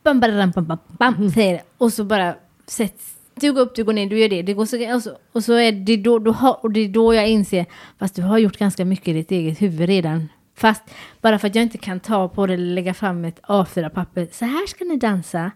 bam, 0.02 0.20
bam, 0.20 0.50
bam, 0.54 0.64
bam, 0.66 0.78
bam, 0.86 1.30
säger 1.30 1.52
det. 1.52 1.62
Och 1.78 1.92
så 1.92 2.04
bara 2.04 2.34
sätts, 2.66 3.14
du 3.34 3.52
går 3.52 3.60
upp, 3.60 3.74
du 3.74 3.84
går 3.84 3.92
ner, 3.92 4.06
du 4.06 4.18
gör 4.18 4.28
det. 4.28 4.42
det 4.42 4.54
går 4.54 4.66
så, 4.66 4.94
och, 4.94 5.02
så, 5.02 5.10
och 5.32 5.44
så 5.44 5.52
är 5.52 5.72
det 5.72 5.96
då, 5.96 6.18
då, 6.18 6.58
och 6.62 6.72
det 6.72 6.80
är 6.80 6.88
då 6.88 7.14
jag 7.14 7.28
inser, 7.28 7.66
fast 7.98 8.14
du 8.14 8.22
har 8.22 8.38
gjort 8.38 8.58
ganska 8.58 8.84
mycket 8.84 9.08
i 9.08 9.12
ditt 9.12 9.30
eget 9.30 9.62
huvud 9.62 9.88
redan. 9.88 10.28
Fast 10.56 10.82
bara 11.20 11.38
för 11.38 11.48
att 11.48 11.54
jag 11.54 11.62
inte 11.62 11.78
kan 11.78 12.00
ta 12.00 12.28
på 12.28 12.46
det 12.46 12.54
eller 12.54 12.74
lägga 12.74 12.94
fram 12.94 13.24
ett 13.24 13.40
A4-papper, 13.42 14.28
så 14.32 14.44
här 14.44 14.66
ska 14.66 14.84
ni 14.84 14.96
dansa. 14.96 15.50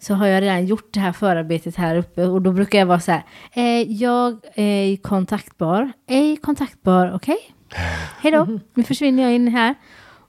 Så 0.00 0.14
har 0.14 0.26
jag 0.26 0.42
redan 0.42 0.66
gjort 0.66 0.94
det 0.94 1.00
här 1.00 1.12
förarbetet 1.12 1.76
här 1.76 1.96
uppe 1.96 2.26
och 2.26 2.42
då 2.42 2.52
brukar 2.52 2.78
jag 2.78 2.86
vara 2.86 3.00
så 3.00 3.12
här, 3.12 3.22
eh, 3.52 3.92
jag 3.92 4.38
är 4.54 4.96
kontaktbar, 4.96 5.92
ej 6.06 6.36
kontaktbar, 6.36 7.12
okej? 7.14 7.38
Hej 8.20 8.32
då, 8.32 8.58
nu 8.74 8.82
försvinner 8.82 9.22
jag 9.22 9.32
in 9.32 9.48
här. 9.48 9.74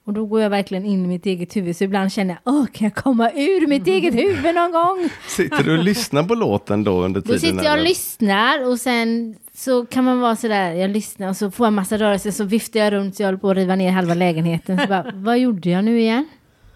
Och 0.06 0.12
då 0.12 0.26
går 0.26 0.40
jag 0.40 0.50
verkligen 0.50 0.84
in 0.84 1.04
i 1.04 1.08
mitt 1.08 1.26
eget 1.26 1.56
huvud. 1.56 1.76
Så 1.76 1.84
ibland 1.84 2.12
känner 2.12 2.38
jag, 2.44 2.54
åh, 2.54 2.66
kan 2.66 2.84
jag 2.84 2.94
komma 2.94 3.30
ur 3.30 3.66
mitt 3.66 3.86
eget 3.86 4.14
huvud 4.14 4.54
någon 4.54 4.72
gång? 4.72 5.08
Sitter 5.28 5.62
du 5.64 5.78
och 5.78 5.84
lyssnar 5.84 6.22
på 6.22 6.34
låten 6.34 6.84
då 6.84 7.02
under 7.02 7.20
tiden? 7.20 7.34
Då 7.34 7.40
sitter 7.40 7.64
jag 7.64 7.72
och 7.72 7.78
eller? 7.78 7.88
lyssnar 7.88 8.68
och 8.68 8.80
sen 8.80 9.36
så 9.54 9.86
kan 9.86 10.04
man 10.04 10.20
vara 10.20 10.36
sådär, 10.36 10.72
jag 10.72 10.90
lyssnar 10.90 11.28
och 11.28 11.36
så 11.36 11.50
får 11.50 11.66
jag 11.66 11.72
massa 11.72 11.98
rörelser 11.98 12.30
så 12.30 12.44
viftar 12.44 12.80
jag 12.80 12.92
runt 12.92 13.16
så 13.16 13.22
jag 13.22 13.26
håller 13.26 13.38
på 13.38 13.50
att 13.50 13.56
riva 13.56 13.76
ner 13.76 13.90
halva 13.90 14.14
lägenheten. 14.14 14.78
Så 14.78 14.86
bara, 14.86 15.12
vad 15.14 15.38
gjorde 15.38 15.70
jag 15.70 15.84
nu 15.84 16.00
igen? 16.00 16.28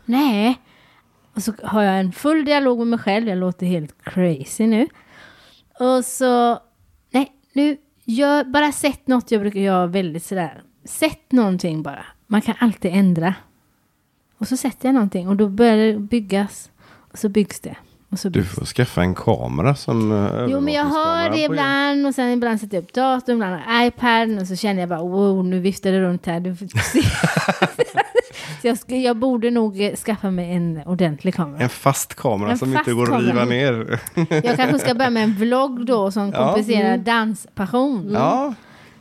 Nej. 0.05 0.59
Och 1.35 1.43
så 1.43 1.53
har 1.63 1.83
jag 1.83 2.01
en 2.01 2.13
full 2.13 2.45
dialog 2.45 2.79
med 2.79 2.87
mig 2.87 2.99
själv, 2.99 3.29
jag 3.29 3.39
låter 3.39 3.67
helt 3.67 3.95
crazy 4.05 4.67
nu. 4.67 4.89
Och 5.81 6.05
så, 6.05 6.59
nej, 7.11 7.33
nu, 7.53 7.77
gör, 8.09 8.45
bara 8.45 8.73
sätt 8.73 9.07
något, 9.07 9.31
jag 9.31 9.41
brukar 9.41 9.61
göra 9.61 9.87
väldigt 9.87 10.25
sådär, 10.25 10.63
sätt 10.85 11.33
någonting 11.33 11.83
bara. 11.83 12.05
Man 12.27 12.41
kan 12.43 12.55
alltid 12.59 12.91
ändra. 12.95 13.35
Och 14.39 14.49
så 14.49 14.57
sätter 14.57 14.89
jag 14.89 14.95
någonting 14.95 15.29
och 15.29 15.37
då 15.37 15.49
börjar 15.49 15.77
det 15.77 15.99
byggas. 15.99 16.71
Och 17.13 17.19
så 17.19 17.29
byggs 17.29 17.61
det. 17.61 17.77
Och 18.11 18.19
så 18.19 18.29
Du 18.29 18.41
byggs 18.41 18.51
det. 18.51 18.55
får 18.61 18.67
skaffa 18.67 19.03
en 19.03 19.15
kamera 19.15 19.75
som 19.75 20.13
eh, 20.13 20.47
Jo, 20.49 20.61
men 20.61 20.75
jag 20.75 20.85
övervakningskamera 20.85 21.31
det 21.31 21.43
ibland 21.45 22.07
och 22.07 22.15
sen 22.15 22.29
ibland 22.29 22.61
sätter 22.61 22.77
jag 22.77 22.85
upp 22.85 22.93
datorn, 22.93 23.35
ibland 23.35 23.55
har 23.55 23.75
jag 23.75 23.87
iPaden 23.87 24.39
och 24.39 24.47
så 24.47 24.57
känner 24.57 24.81
jag 24.81 24.89
bara 24.89 25.03
wow, 25.03 25.45
nu 25.45 25.61
viftar 25.61 25.93
det 25.93 26.01
runt 26.01 26.27
här. 26.27 26.41
Du 26.41 26.57
får 26.57 26.67
se. 26.67 27.01
så 28.61 28.67
jag, 28.67 28.79
ska, 28.79 28.97
jag 28.97 29.17
borde 29.17 29.51
nog 29.51 29.81
eh, 29.81 29.95
skaffa 29.95 30.31
mig 30.31 30.53
en 30.53 30.81
ordentlig 30.87 31.35
kamera. 31.35 31.63
En 31.63 31.69
fast 31.69 32.15
kamera 32.15 32.51
En 32.51 32.59
som 32.59 32.73
fast 32.73 32.89
inte 32.89 32.93
går 32.97 33.15
att 33.15 33.23
riva 33.23 33.45
ner. 33.45 34.01
Jag 34.45 34.57
kanske 34.57 34.79
ska 34.79 34.95
börja 34.95 35.11
med 35.11 35.25
en 35.25 35.33
vlogg 35.35 35.87
då 35.87 36.11
som 36.11 36.31
Ja. 36.31 36.47
kompenserar 36.47 36.97
danspassion. 36.97 38.11
Ja, 38.13 38.55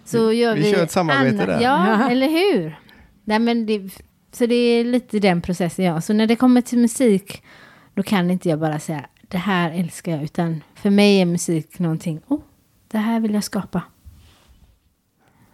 Så 0.05 0.31
gör 0.33 0.55
vi 0.55 0.61
vi, 0.61 0.71
kör 0.73 0.83
ett 0.83 0.91
samarbete 0.91 1.45
där. 1.45 1.61
Ja, 1.61 1.99
Ja. 2.01 2.09
eller 2.11 2.27
hur? 2.27 2.79
Nej, 3.23 3.39
men 3.39 3.65
det, 3.65 3.89
så 4.31 4.45
det 4.45 4.55
är 4.55 4.83
lite 4.83 5.19
den 5.19 5.41
processen 5.41 5.85
jag 5.85 6.03
Så 6.03 6.13
när 6.13 6.27
det 6.27 6.35
kommer 6.35 6.61
till 6.61 6.79
musik, 6.79 7.43
då 7.93 8.03
kan 8.03 8.31
inte 8.31 8.49
jag 8.49 8.59
bara 8.59 8.79
säga 8.79 9.05
det 9.21 9.37
här 9.37 9.71
älskar 9.71 10.11
jag, 10.11 10.23
utan 10.23 10.63
för 10.75 10.89
mig 10.89 11.21
är 11.21 11.25
musik 11.25 11.79
någonting, 11.79 12.21
oh, 12.27 12.39
det 12.91 12.97
här 12.97 13.19
vill 13.19 13.33
jag 13.33 13.43
skapa. 13.43 13.81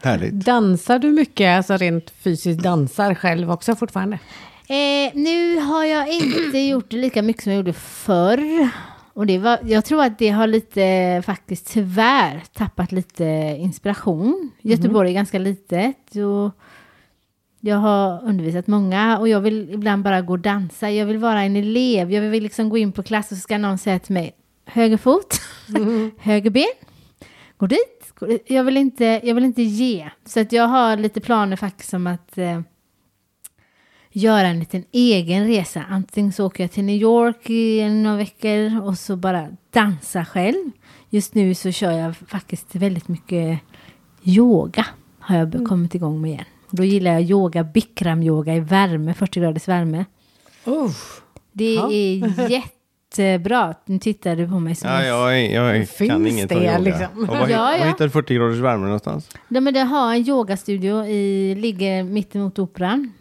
Härligt. 0.06 0.34
Dansar 0.34 0.99
du 0.99 1.12
mycket, 1.12 1.58
alltså 1.58 1.78
rent 1.78 2.10
fysiskt 2.10 2.64
dansar 2.64 3.16
själv 3.16 3.51
också 3.51 3.76
fortfarande? 3.76 4.20
Eh, 4.68 5.12
nu 5.14 5.60
har 5.60 5.86
jag 5.86 6.08
inte 6.14 6.60
gjort 6.70 6.89
det 6.89 6.97
lika 6.97 7.22
mycket 7.22 7.43
som 7.43 7.51
jag 7.51 7.58
gjorde 7.58 7.74
förr. 7.74 8.70
Och 9.14 9.26
det 9.26 9.38
var, 9.38 9.60
jag 9.64 9.86
tror 9.86 10.04
att 10.04 10.20
det 10.20 10.30
har 10.30 10.47
lite, 10.47 11.22
faktiskt 11.26 11.74
tyvärr, 11.74 12.43
tappat 12.54 12.91
lite 12.91 13.24
inspiration. 13.60 14.51
Göteborg 14.62 15.10
är 15.10 15.14
ganska 15.14 15.39
litet. 15.39 16.16
Och 16.16 16.51
Jag 17.60 17.78
har 17.78 18.24
undervisat 18.24 18.68
många 18.68 19.18
och 19.20 19.28
jag 19.30 19.41
vill 19.41 19.70
ibland 19.74 20.04
bara 20.04 20.22
gå 20.22 20.34
och 20.34 20.39
dansa. 20.39 20.91
Jag 20.91 21.06
vill 21.06 21.18
vara 21.18 21.41
en 21.41 21.56
elev. 21.56 22.12
Jag 22.12 22.22
vill 22.22 22.43
liksom 22.43 22.70
gå 22.70 22.78
in 22.78 22.91
på 22.91 23.04
klass 23.04 23.32
och 23.32 23.38
så 23.38 23.41
ska 23.41 23.58
någon 23.58 23.78
säga 23.78 23.99
till 23.99 24.14
mig 24.14 24.36
höger 24.66 24.97
fot, 24.97 25.41
höger 26.18 26.49
ben, 26.49 26.74
gå 27.58 27.68
dit. 27.68 28.03
Jag, 28.45 28.63
vill 28.63 28.78
inte, 28.78 29.21
jag 29.24 29.36
vill 29.36 29.43
inte 29.45 29.61
ge. 29.63 30.09
Så 30.26 30.39
att 30.39 30.51
jag 30.51 30.67
har 30.67 30.97
lite 30.97 31.21
planer 31.21 31.55
faktiskt 31.55 31.93
om 31.93 32.07
att 32.07 32.38
eh, 32.38 32.61
göra 34.11 34.47
en 34.47 34.59
liten 34.59 34.84
egen 34.91 35.47
resa. 35.47 35.84
Antingen 35.89 36.32
så 36.34 36.45
åker 36.45 36.63
jag 36.63 36.71
till 36.71 36.84
New 36.84 36.95
York 37.01 37.49
i 37.49 37.89
några 37.89 38.17
veckor 38.17 38.82
och 38.84 38.97
så 38.97 39.15
bara 39.15 39.47
dansa 39.71 40.26
själv. 40.26 40.71
Just 41.09 41.34
nu 41.36 41.55
så 41.55 41.71
kör 41.71 41.91
jag 41.91 42.15
faktiskt 42.17 42.76
väldigt 42.76 43.07
mycket 43.07 43.59
yoga. 44.24 44.86
Har 45.19 45.38
jag 45.38 45.55
Mm. 45.55 45.65
kommit 45.67 45.95
igång 45.95 46.21
med 46.21 46.32
igen. 46.32 46.45
Då 46.69 46.84
gillar 46.84 47.11
jag 47.11 47.21
yoga, 47.24 47.63
bikram-yoga 47.63 48.55
i 48.55 48.59
värme, 48.59 49.13
40 49.13 49.39
graders 49.39 49.67
värme. 49.67 50.05
Oh. 50.65 50.91
Det 51.51 51.74
Ja. 51.74 51.91
är 51.91 52.19
jättebra. 53.18 53.74
Nu 53.86 53.99
tittar 53.99 54.36
du 54.36 54.47
på 54.47 54.59
mig 54.59 54.76
som 54.76 54.89
Ja, 54.89 55.03
jag, 55.05 55.39
är- 55.39 55.53
jag 55.53 55.89
Finns 55.89 56.09
kan 56.11 56.28
inget 56.28 56.51
om 56.51 56.59
det, 56.59 56.66
yoga. 56.66 56.78
liksom? 56.78 57.05
Och 57.22 57.28
vad, 57.28 57.49
Ja, 57.49 57.78
ja. 57.78 57.86
hittar 57.86 58.05
du 58.05 58.09
40 58.11 58.36
graders 58.36 58.57
värme 58.59 58.84
någonstans? 58.86 59.30
Ja, 59.47 59.59
men 59.61 59.74
det 59.74 59.80
har 59.80 60.14
en 60.14 60.30
yogastudio 60.30 61.05
i, 61.05 61.55
ligger 61.55 62.03
mittemot 62.03 62.59
operan. 62.59 63.11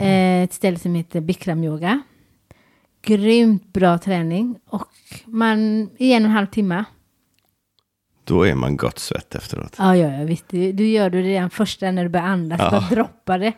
Eh, 0.00 0.42
ett 0.42 0.52
ställe 0.52 0.78
som 0.78 0.94
heter 0.94 1.20
Bikram 1.20 1.64
yoga. 1.64 2.02
Grymt 3.02 3.72
bra 3.72 3.98
träning. 3.98 4.56
Och 4.68 4.88
man, 5.26 5.88
i 5.98 6.12
en 6.12 6.22
och 6.24 6.28
en 6.30 6.36
halv 6.36 6.46
timme. 6.46 6.84
Då 8.24 8.42
är 8.46 8.54
man 8.54 8.76
gott 8.76 8.98
svett 8.98 9.34
efteråt. 9.34 9.74
Ja, 9.78 9.96
ja, 9.96 10.12
ja 10.18 10.24
visst. 10.24 10.44
Du, 10.48 10.72
du 10.72 10.86
gör 10.88 11.10
det 11.10 11.22
redan 11.22 11.50
första 11.50 11.90
när 11.90 12.02
du 12.02 12.08
börjar 12.08 12.26
andas. 12.26 12.60
Ja. 12.60 12.70
Bara 12.70 12.80
droppar 12.90 13.38
det. 13.38 13.52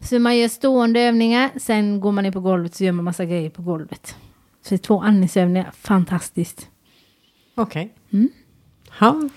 Så 0.00 0.18
man 0.18 0.36
gör 0.38 0.48
stående 0.48 1.00
övningar. 1.00 1.50
Sen 1.56 2.00
går 2.00 2.12
man 2.12 2.24
ner 2.24 2.30
på 2.30 2.40
golvet 2.40 2.74
så 2.74 2.84
gör 2.84 2.92
man 2.92 3.04
massa 3.04 3.24
grejer 3.24 3.50
på 3.50 3.62
golvet. 3.62 4.16
Så 4.62 4.78
två 4.78 5.00
andningsövningar. 5.00 5.70
Fantastiskt. 5.76 6.68
Okej. 7.54 7.94
Mm. 8.12 8.28
Ja. 9.00 9.28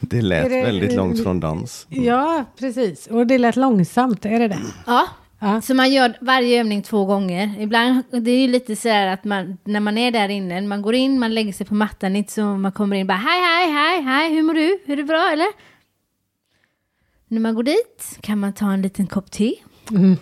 Det 0.00 0.22
lät 0.22 0.46
Är 0.46 0.50
det- 0.50 0.62
väldigt 0.62 0.92
långt 0.96 1.22
från 1.22 1.40
dans. 1.40 1.86
ja, 1.90 2.44
precis. 2.58 3.06
Och 3.06 3.26
det 3.26 3.38
lät 3.38 3.56
långsamt, 3.56 4.24
är 4.24 4.38
det 4.38 4.48
det? 4.48 4.58
Ja, 4.86 5.08
Ja. 5.40 5.60
Så 5.60 5.74
man 5.74 5.92
gör 5.92 6.14
varje 6.20 6.60
övning 6.60 6.82
två 6.82 7.04
gånger. 7.04 7.54
Ibland, 7.60 8.02
det 8.10 8.30
är 8.30 8.40
ju 8.40 8.48
lite 8.48 8.76
så 8.76 8.88
här 8.88 9.06
att 9.06 9.24
man, 9.24 9.58
när 9.64 9.80
man 9.80 9.98
är 9.98 10.10
där 10.10 10.28
inne, 10.28 10.60
man 10.60 10.82
går 10.82 10.94
in, 10.94 11.18
man 11.18 11.34
lägger 11.34 11.52
sig 11.52 11.66
på 11.66 11.74
mattan, 11.74 12.16
inte 12.16 12.32
så 12.32 12.42
man 12.44 12.72
kommer 12.72 12.96
in 12.96 13.06
bara 13.06 13.18
hej, 13.18 13.40
hej, 13.40 13.72
hej, 13.72 14.02
hej, 14.02 14.34
hur 14.34 14.42
mår 14.42 14.54
du? 14.54 14.78
Är 14.92 14.96
det 14.96 15.04
bra 15.04 15.30
eller? 15.32 15.46
När 17.28 17.40
man 17.40 17.54
går 17.54 17.62
dit 17.62 18.18
kan 18.20 18.38
man 18.38 18.52
ta 18.52 18.72
en 18.72 18.82
liten 18.82 19.06
kopp 19.06 19.30
te. 19.30 19.54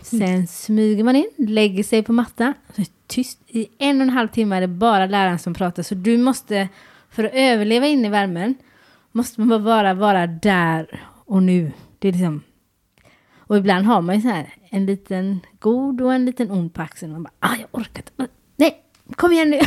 Sen 0.03 0.47
smyger 0.47 1.05
man 1.05 1.17
in, 1.17 1.31
lägger 1.37 1.83
sig 1.83 2.03
på 2.03 2.13
mattan. 2.13 2.55
Tyst. 3.07 3.39
I 3.47 3.69
en 3.79 3.97
och 3.97 4.03
en 4.03 4.11
halv 4.11 4.29
timme 4.29 4.57
är 4.57 4.61
det 4.61 4.69
bara 4.69 5.07
läraren 5.07 5.39
som 5.39 5.55
pratar. 5.55 5.83
Så 5.83 5.95
du 5.95 6.19
måste, 6.19 6.69
för 7.11 7.25
att 7.25 7.35
överleva 7.35 7.87
inne 7.87 8.07
i 8.07 8.11
värmen, 8.11 8.55
måste 9.13 9.41
man 9.41 9.65
bara 9.65 9.95
vara 9.95 10.27
där 10.27 11.01
och 11.25 11.43
nu. 11.43 11.73
Det 11.99 12.09
är 12.09 12.13
liksom 12.13 12.43
och 13.49 13.57
ibland 13.57 13.87
har 13.87 14.01
man 14.01 14.15
ju 14.15 14.21
så 14.23 14.29
här 14.29 14.55
en 14.71 14.87
liten 14.87 15.41
god 15.59 16.01
och 16.01 16.15
en 16.15 16.27
liten 16.27 16.51
ond 16.51 16.75
på 16.75 16.83
axeln. 16.83 17.13
Man 17.13 17.23
bara, 17.23 17.33
ah, 17.41 17.57
jag 17.61 17.69
orkar 17.71 18.03
inte. 18.03 18.33
Nej, 18.57 18.83
kom 19.17 19.33
igen 19.33 19.51
nu. 19.51 19.61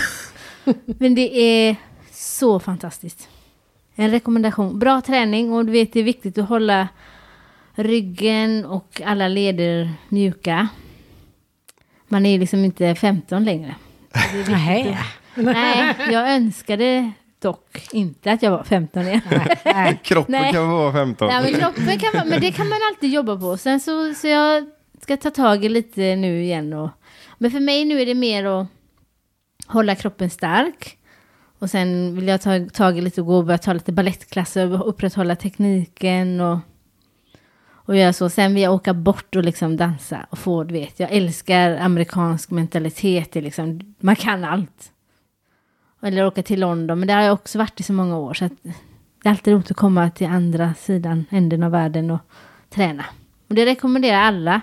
Men 1.00 1.16
det 1.16 1.38
är 1.40 1.76
så 2.12 2.60
fantastiskt. 2.60 3.30
En 3.96 4.12
rekommendation. 4.12 4.80
Bra 4.80 5.02
träning 5.02 5.54
och 5.54 5.66
du 5.66 5.72
vet 5.72 5.94
det 5.94 6.00
är 6.00 6.04
viktigt 6.04 6.38
att 6.38 6.50
hålla 6.50 6.88
ryggen 7.76 8.66
och 8.66 9.02
alla 9.06 9.28
leder 9.28 9.94
mjuka. 10.10 10.68
Man 12.10 12.26
är 12.26 12.39
liksom 12.39 12.66
inte 12.66 12.95
15 12.95 13.43
längre. 13.43 13.76
Nej. 14.47 14.97
Nej, 15.36 15.95
jag 16.12 16.32
önskade 16.32 17.12
dock 17.39 17.88
inte 17.91 18.32
att 18.32 18.43
jag 18.43 18.51
var 18.51 18.64
15 18.64 19.07
igen. 19.07 19.22
Nej. 19.66 19.99
Kroppen 20.03 20.32
Nej. 20.32 20.53
kan 20.53 20.70
vara 20.70 20.93
15. 20.93 21.28
Nej, 21.28 21.43
men 21.43 21.60
kroppen 21.60 21.99
kan 21.99 22.10
man, 22.16 22.30
men 22.30 22.41
det 22.41 22.51
kan 22.51 22.70
man 22.70 22.80
alltid 22.91 23.10
jobba 23.10 23.38
på. 23.38 23.57
Sen 23.57 23.80
så, 23.80 24.14
så 24.14 24.28
jag 24.28 24.70
ska 25.01 25.18
ta 25.18 25.30
tag 25.30 25.66
i 25.66 25.70
lite 25.70 26.16
nu 26.16 26.43
igen. 26.43 26.74
Och, 26.74 26.89
men 27.38 27.51
för 27.51 27.60
mig 27.60 27.86
nu 27.86 28.01
är 28.01 28.05
det 28.05 28.16
mer 28.16 28.45
att 28.45 28.68
hålla 29.68 29.95
kroppen 29.95 30.30
stark. 30.30 30.97
Och 31.60 31.70
sen 31.70 32.16
vill 32.16 32.28
jag 32.28 32.41
ta 32.41 32.66
tag 32.74 32.97
i 32.97 33.01
lite 33.01 33.22
och 33.22 33.28
gå 33.28 33.38
och 33.38 33.45
börja 33.45 33.57
ta 33.57 33.74
lite 33.74 33.91
balettklasser 33.91 34.74
och 34.74 34.89
upprätthålla 34.89 35.36
tekniken 35.36 36.41
och, 36.41 36.57
och 37.90 37.98
göra 37.98 38.14
så. 38.14 38.30
Sen 38.30 38.54
vill 38.54 38.64
jag 38.64 38.74
åka 38.74 38.94
bort 38.94 39.36
och 39.36 39.44
liksom 39.44 39.78
dansa 39.78 40.26
och 40.30 40.38
få, 40.38 40.64
du 40.64 40.74
vet, 40.74 41.00
jag 41.00 41.12
älskar 41.12 41.78
amerikansk 41.78 42.52
mentalitet. 42.52 43.32
Det 43.32 43.42
liksom, 43.42 43.96
man 44.00 44.16
kan 44.16 44.44
allt. 44.44 44.92
Eller 46.02 46.26
åka 46.26 46.44
till 46.44 46.60
London, 46.60 47.00
men 47.00 47.08
där 47.08 47.16
har 47.16 47.24
jag 47.24 47.34
också 47.34 47.58
varit 47.58 47.80
i 47.80 47.84
så 47.84 47.94
många 47.94 48.18
år. 48.18 48.34
Så 48.34 48.46
att 48.46 48.52
det 48.64 48.74
är 49.24 49.30
alltid 49.30 49.54
roligt 49.54 49.72
att 49.72 49.78
komma 49.78 50.10
till 50.10 50.28
andra 50.28 50.74
sidan, 50.74 51.26
änden 51.30 51.64
av 51.64 51.72
världen 51.72 52.12
och 52.12 52.20
träna. 52.70 53.06
Och 53.48 53.56
det 53.56 53.66
rekommenderar 53.66 54.20
alla. 54.22 54.62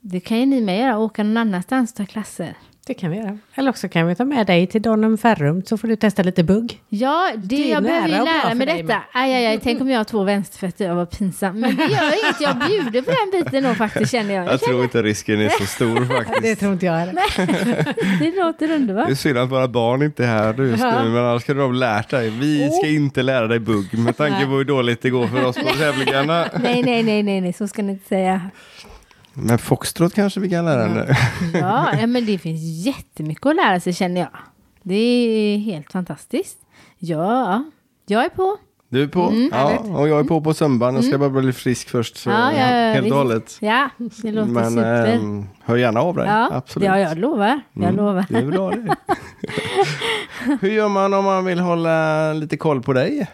Det 0.00 0.20
kan 0.20 0.38
ju 0.38 0.46
ni 0.46 0.60
med 0.60 0.78
göra, 0.78 0.98
åka 0.98 1.22
någon 1.22 1.36
annanstans 1.36 1.90
och 1.90 1.96
ta 1.96 2.06
klasser. 2.06 2.54
Det 2.88 2.94
kan 2.94 3.10
vi 3.10 3.16
göra. 3.16 3.38
Eller 3.54 3.70
också 3.70 3.88
kan 3.88 4.06
vi 4.06 4.14
ta 4.14 4.24
med 4.24 4.46
dig 4.46 4.66
till 4.66 4.82
Donum 4.82 5.18
Ferrum 5.18 5.62
så 5.64 5.78
får 5.78 5.88
du 5.88 5.96
testa 5.96 6.22
lite 6.22 6.42
bugg. 6.44 6.80
Ja, 6.88 7.30
det, 7.36 7.56
Det 7.56 7.68
jag 7.68 7.82
behöver 7.82 8.08
ju 8.08 8.14
lära 8.24 8.54
mig 8.54 8.66
detta. 8.66 9.02
Aj, 9.12 9.34
aj, 9.34 9.46
aj, 9.46 9.60
tänk 9.62 9.80
om 9.80 9.88
jag 9.90 9.98
har 9.98 10.04
två 10.04 10.22
vänsterfötter, 10.24 10.84
jag 10.84 10.94
var 10.94 11.06
pinsam. 11.06 11.60
Men 11.60 11.76
det 11.76 11.82
gör 11.82 12.24
inget, 12.24 12.40
jag 12.40 12.56
bjuder 12.68 13.02
på 13.02 13.10
den 13.10 13.42
biten 13.44 13.62
då 13.64 13.74
faktiskt 13.74 14.12
känner 14.12 14.34
jag. 14.34 14.44
Jag 14.46 14.52
jag 14.52 14.60
tror 14.60 14.82
inte 14.82 15.02
risken 15.02 15.40
är 15.40 15.48
så 15.48 15.66
stor 15.66 16.00
Det 16.00 16.06
faktiskt. 16.24 16.60
tror 16.60 16.72
inte 16.72 16.86
jag 16.86 16.92
heller. 16.92 17.22
känner, 17.36 17.94
det 18.20 18.36
låter 18.44 18.68
Det 18.68 18.74
är 18.74 18.76
underbart. 18.76 19.18
synd 19.18 19.38
att 19.38 19.50
våra 19.50 19.68
barn 19.68 20.02
inte 20.02 20.24
är 20.24 20.28
här 20.28 20.54
just 20.62 20.82
Ja. 20.82 21.02
nu, 21.04 21.08
men 21.10 21.24
annars 21.24 21.42
skulle 21.42 21.60
de 21.60 21.74
lärt 21.74 22.10
dig. 22.10 22.30
Vi 22.30 22.70
ska 22.70 22.86
inte 22.88 23.22
lära 23.22 23.46
dig 23.46 23.58
bugg 23.58 23.98
med 23.98 24.16
tanke 24.16 24.44
på 24.46 24.50
hur 24.52 24.64
dåligt 24.64 25.02
det 25.02 25.10
går 25.10 25.26
för 25.26 25.44
oss 25.44 25.56
på 25.56 25.68
tävlingarna. 25.78 26.46
Nej, 26.62 26.82
nej, 26.82 27.02
nej, 27.02 27.22
nej, 27.22 27.40
nej, 27.40 27.52
så 27.52 27.68
ska 27.68 27.82
ni 27.82 27.92
inte 27.92 28.08
säga. 28.08 28.40
Men 29.42 29.58
foxtrot 29.58 30.14
kanske 30.14 30.40
vi 30.40 30.50
kan 30.50 30.64
lära 30.64 30.82
henne. 30.88 31.16
Ja, 31.54 31.88
ja, 32.00 32.06
men 32.06 32.26
det 32.26 32.38
finns 32.38 32.86
jättemycket 32.86 33.46
att 33.46 33.56
lära 33.56 33.80
sig 33.80 33.92
känner 33.94 34.20
jag. 34.20 34.30
Det 34.82 34.94
är 34.94 35.58
helt 35.58 35.92
fantastiskt. 35.92 36.58
Ja, 36.98 37.64
jag 38.06 38.24
är 38.24 38.28
på. 38.28 38.56
Du 38.90 39.02
är 39.02 39.06
på? 39.08 39.48
ja, 39.52 39.78
och 39.78 40.08
jag 40.08 40.20
är 40.20 40.24
på 40.24 40.40
på 40.40 40.54
söndagen. 40.54 40.94
Jag 40.94 41.04
ska 41.04 41.18
bara 41.18 41.30
bli 41.30 41.52
frisk 41.52 41.88
först. 41.88 42.16
Så 42.16 42.30
Ja, 42.30 42.52
ja, 42.52 42.58
ja, 42.58 42.92
helt 42.92 43.04
visst. 43.04 43.12
och 43.12 43.18
hållet. 43.18 43.56
Ja, 43.60 43.88
det 44.22 44.32
låter 44.32 44.50
Men 44.50 44.70
super. 44.70 45.06
ehm, 45.14 45.46
hör 45.64 45.76
gärna 45.76 46.00
av 46.00 46.16
dig. 46.16 46.26
ja, 46.26 46.48
Absolut. 46.52 46.86
ja, 46.86 46.98
jag 46.98 47.18
lovar. 47.18 47.60
Jag 47.72 47.82
Mm, 47.84 47.96
lovar. 47.96 48.24
Det 48.28 48.36
är 48.38 48.42
bra 48.46 48.70
det. 48.70 48.96
Hur 50.60 50.70
gör 50.70 50.88
man 50.88 51.14
om 51.14 51.24
man 51.24 51.44
vill 51.44 51.58
hålla 51.58 52.32
lite 52.32 52.56
koll 52.56 52.82
på 52.82 52.92
dig? 52.92 53.26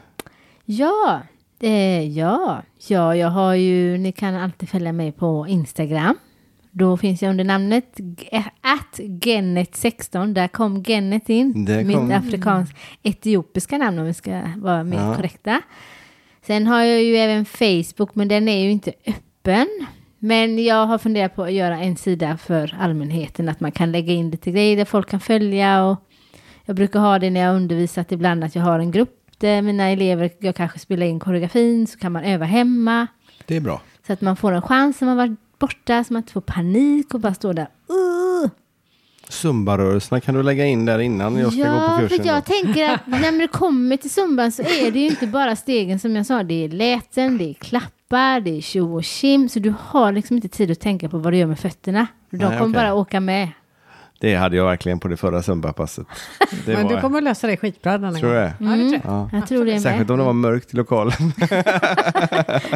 Ja, 0.65 1.21
eh, 1.61 2.09
ja, 2.19 2.63
ja, 2.89 3.17
jag 3.17 3.29
har 3.31 3.55
ju, 3.55 3.99
ni 3.99 4.13
kan 4.13 4.35
alltid 4.35 4.69
följa 4.69 4.93
mig 4.93 5.13
på 5.13 5.47
Instagram. 5.49 6.17
Då 6.71 6.97
finns 6.97 7.23
jag 7.23 7.31
under 7.31 7.45
namnet 7.45 8.01
att 8.61 8.99
Gennet16. 9.01 10.33
Där 10.35 10.49
kom 10.49 10.85
Gennet 10.85 11.29
in. 11.29 11.67
Kom- 11.67 11.87
Mitt 11.87 12.17
afrikansk 12.17 12.77
etiopiska 13.03 13.79
namn 13.79 13.99
om 13.99 14.05
vi 14.07 14.15
ska 14.15 14.41
vara 14.57 14.85
mer 14.85 14.97
Ja. 14.97 15.15
korrekta. 15.17 15.61
Sen 16.47 16.67
har 16.67 16.83
jag 16.83 17.03
ju 17.03 17.17
även 17.17 17.45
Facebook, 17.45 18.15
men 18.15 18.29
den 18.29 18.49
är 18.49 18.59
ju 18.65 18.71
inte 18.71 18.93
öppen. 19.07 19.67
Men 20.19 20.65
jag 20.65 20.87
har 20.87 20.99
funderat 20.99 21.35
på 21.37 21.43
att 21.43 21.53
göra 21.53 21.79
en 21.79 21.97
sida 21.97 22.37
för 22.37 22.77
allmänheten, 22.81 23.49
att 23.49 23.61
man 23.61 23.73
kan 23.73 23.93
lägga 23.93 24.13
in 24.13 24.31
lite 24.31 24.51
grejer 24.51 24.77
där 24.77 24.85
folk 24.85 25.09
kan 25.11 25.21
följa. 25.21 25.85
Och 25.85 25.97
jag 26.65 26.77
brukar 26.77 27.01
ha 27.01 27.19
det 27.19 27.31
när 27.31 27.41
jag 27.41 27.57
undervisat 27.57 28.13
ibland, 28.13 28.45
att 28.45 28.55
jag 28.55 28.63
har 28.63 28.79
en 28.79 28.91
grupp 28.91 29.24
mina 29.63 29.89
elever, 29.89 30.31
jag 30.39 30.55
kanske 30.57 30.79
spelar 30.79 31.07
in 31.07 31.21
koreografin, 31.21 31.87
så 31.87 31.99
kan 31.99 32.13
man 32.13 32.25
öva 32.25 32.45
hemma. 32.45 33.07
Det 33.47 33.57
är 33.57 33.61
bra. 33.61 33.81
Så 34.07 34.13
att 34.13 34.21
man 34.21 34.37
får 34.37 34.53
en 34.53 34.63
chans 34.63 35.03
om 35.03 35.09
man 35.09 35.17
varit 35.17 35.59
borta, 35.59 36.05
så 36.05 36.13
man 36.13 36.23
inte 36.23 36.33
får 36.33 36.41
panik 36.41 37.15
och 37.15 37.21
bara 37.21 37.35
står 37.35 37.55
där. 37.55 37.63
Uh! 37.91 38.51
Zumbarörelserna 39.29 40.21
kan 40.21 40.35
du 40.35 40.43
lägga 40.43 40.67
in 40.67 40.85
där 40.85 40.99
innan 40.99 41.37
jag 41.37 41.53
ska 41.53 41.63
gå 41.63 41.65
på 41.79 41.85
Ja, 41.85 41.99
kursen. 42.01 42.19
för 42.19 42.27
jag 42.27 42.37
då. 42.37 42.41
tänker 42.41 42.91
att 42.95 43.07
när 43.07 43.39
det 43.39 43.49
kommer 43.49 43.97
till 43.97 44.11
zumban 44.11 44.53
så 44.53 44.63
är 44.63 44.91
det 44.91 44.99
ju 44.99 45.07
inte 45.07 45.27
bara 45.27 45.57
stegen 45.57 45.99
som 45.99 46.17
jag 46.17 46.27
sa. 46.27 46.43
Det 46.43 46.65
är 46.65 46.69
läten, 46.69 47.39
det 47.39 47.45
är 47.51 47.55
klappar, 47.55 48.41
det 48.41 48.57
är 48.57 48.61
tjo 48.61 48.97
och 48.97 49.05
kim. 49.05 49.49
Så 49.49 49.59
du 49.59 49.75
har 49.81 50.13
liksom 50.13 50.37
inte 50.37 50.49
tid 50.49 50.71
att 50.71 50.81
tänka 50.81 51.09
på 51.09 51.19
vad 51.19 51.33
du 51.33 51.37
gör 51.37 51.47
med 51.47 51.59
fötterna. 51.59 52.07
De 52.31 52.37
Nej, 52.37 52.47
kommer 52.47 52.63
okej. 52.63 52.73
bara 52.73 52.95
åka 52.95 53.21
med. 53.21 53.49
Det 54.25 54.35
hade 54.35 54.57
jag 54.57 54.65
verkligen 54.67 54.99
på 55.01 55.09
det 55.09 55.17
förra 55.17 55.43
zumbapasset. 55.43 56.07
Men 56.67 56.83
var, 56.83 56.95
du 56.95 57.01
kommer 57.01 57.21
lösa 57.21 57.47
det 57.47 57.57
skitbra 57.57 57.93
denna 57.99 58.13
Tror 58.19 58.35
du 58.35 58.41
gång. 58.41 58.45
det? 58.45 58.55
Ja, 58.61 58.71
det 58.71 58.89
tror 58.89 58.93
jag. 58.93 59.01
Ja. 59.05 59.31
Jag 59.33 59.47
tror 59.49 59.65
det 59.65 59.73
är 59.73 59.79
Särskilt 59.79 60.11
om 60.11 60.19
det 60.19 60.25
var 60.25 60.33
mörkt 60.33 60.75
i 60.75 60.77
lokalen. 60.77 61.13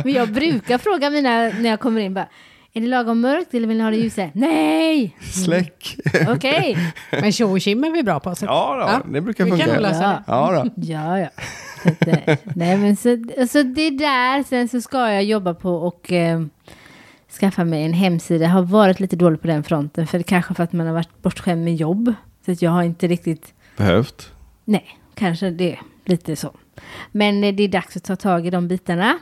Men 0.05 0.13
jag 0.13 0.33
brukar 0.33 0.79
fråga 0.79 1.11
mina 1.11 1.31
när 1.49 1.69
jag 1.71 1.81
kommer 1.81 2.01
in 2.01 2.15
bara. 2.15 2.27
Är 2.73 2.81
det 2.81 2.87
lagom 2.87 3.21
mörkt 3.21 3.55
eller 3.55 3.69
vill 3.69 3.77
ni 3.77 3.83
ha 3.83 3.91
det 3.91 3.97
ljusare? 3.97 4.31
Nej! 4.35 5.17
Släck! 5.21 5.97
Okej. 6.29 6.77
Men 7.11 7.33
tjo 7.33 7.53
och 7.53 7.61
kim 7.61 7.85
är 7.85 7.91
vi 7.91 8.03
bra 8.03 8.21
på. 8.21 8.35
Så. 8.35 8.45
Ja, 8.47 9.01
då, 9.05 9.13
det 9.13 9.21
brukar 9.21 9.45
vi 9.45 9.51
kan 9.51 9.59
funka. 9.59 9.73
nog 9.73 9.83
lösa 9.83 10.23
Ja. 10.27 10.51
det. 10.51 10.59
Ja, 10.59 10.63
då. 10.65 10.71
Ja, 10.93 11.19
ja. 11.19 11.29
Så 11.83 11.89
att, 11.89 12.09
eh, 12.29 12.37
nej, 12.45 12.77
men 12.77 12.97
så, 12.97 13.17
så 13.49 13.63
det 13.63 13.91
där. 13.91 14.43
Sen 14.43 14.69
så 14.69 14.81
ska 14.81 15.13
jag 15.13 15.25
jobba 15.25 15.55
på 15.55 15.71
och 15.75 16.13
eh, 16.13 16.41
skaffa 17.33 17.64
mig 17.64 17.85
en 17.85 17.93
hemsida. 17.93 18.45
Jag 18.45 18.51
har 18.51 18.62
varit 18.62 19.01
lite 19.01 19.16
dålig 19.16 19.41
på 19.41 19.47
den 19.47 19.62
fronten. 19.62 20.07
För 20.07 20.22
kanske 20.22 20.55
för 20.55 20.62
att 20.62 20.72
man 20.72 20.87
har 20.87 20.95
varit 20.95 21.22
bortskämd 21.22 21.64
med 21.64 21.76
jobb. 21.76 22.14
Så 22.45 22.53
att 22.53 22.62
jag 22.62 22.70
har 22.70 22.83
inte 22.83 23.07
riktigt, 23.07 23.55
Behövt. 23.76 24.33
nej, 24.64 24.99
kanske 25.14 25.51
det 25.51 25.72
är 25.72 25.81
lite 26.05 26.37
så. 26.37 26.57
Men 27.12 27.45
eh, 27.45 27.55
det 27.55 27.62
är 27.62 27.68
dags 27.68 27.97
att 27.97 28.05
ta 28.05 28.16
tag 28.16 28.47
i 28.47 28.51
de 28.51 28.68
bitarna. 28.68 29.18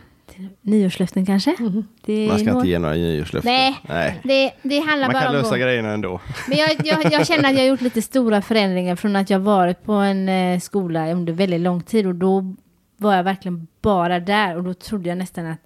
Nyårslöften 0.60 1.26
kanske? 1.26 1.56
Det 2.04 2.28
Man 2.28 2.38
ska 2.38 2.50
är 2.50 2.54
inte 2.56 2.68
ge 2.68 2.78
några 2.78 2.94
nyårslöften. 2.94 3.52
Nej, 3.52 3.76
Nej. 3.88 4.20
Det, 4.24 4.68
det 4.68 4.80
handlar 4.80 5.06
Man 5.08 5.12
bara 5.12 5.22
kan 5.22 5.34
om 5.36 5.42
lösa 5.42 5.54
att... 5.54 5.60
grejerna 5.60 5.92
ändå. 5.92 6.20
Men 6.48 6.58
jag, 6.58 6.70
jag, 6.84 7.12
jag 7.12 7.26
känner 7.26 7.48
att 7.48 7.54
jag 7.54 7.60
har 7.62 7.68
gjort 7.68 7.80
lite 7.80 8.02
stora 8.02 8.42
förändringar 8.42 8.96
från 8.96 9.16
att 9.16 9.30
jag 9.30 9.38
varit 9.40 9.82
på 9.84 9.92
en 9.92 10.28
eh, 10.28 10.60
skola 10.60 11.12
under 11.12 11.32
väldigt 11.32 11.60
lång 11.60 11.82
tid 11.82 12.06
och 12.06 12.14
då 12.14 12.54
var 12.96 13.14
jag 13.14 13.24
verkligen 13.24 13.66
bara 13.80 14.20
där 14.20 14.56
och 14.56 14.64
då 14.64 14.74
trodde 14.74 15.08
jag 15.08 15.18
nästan 15.18 15.46
att 15.46 15.60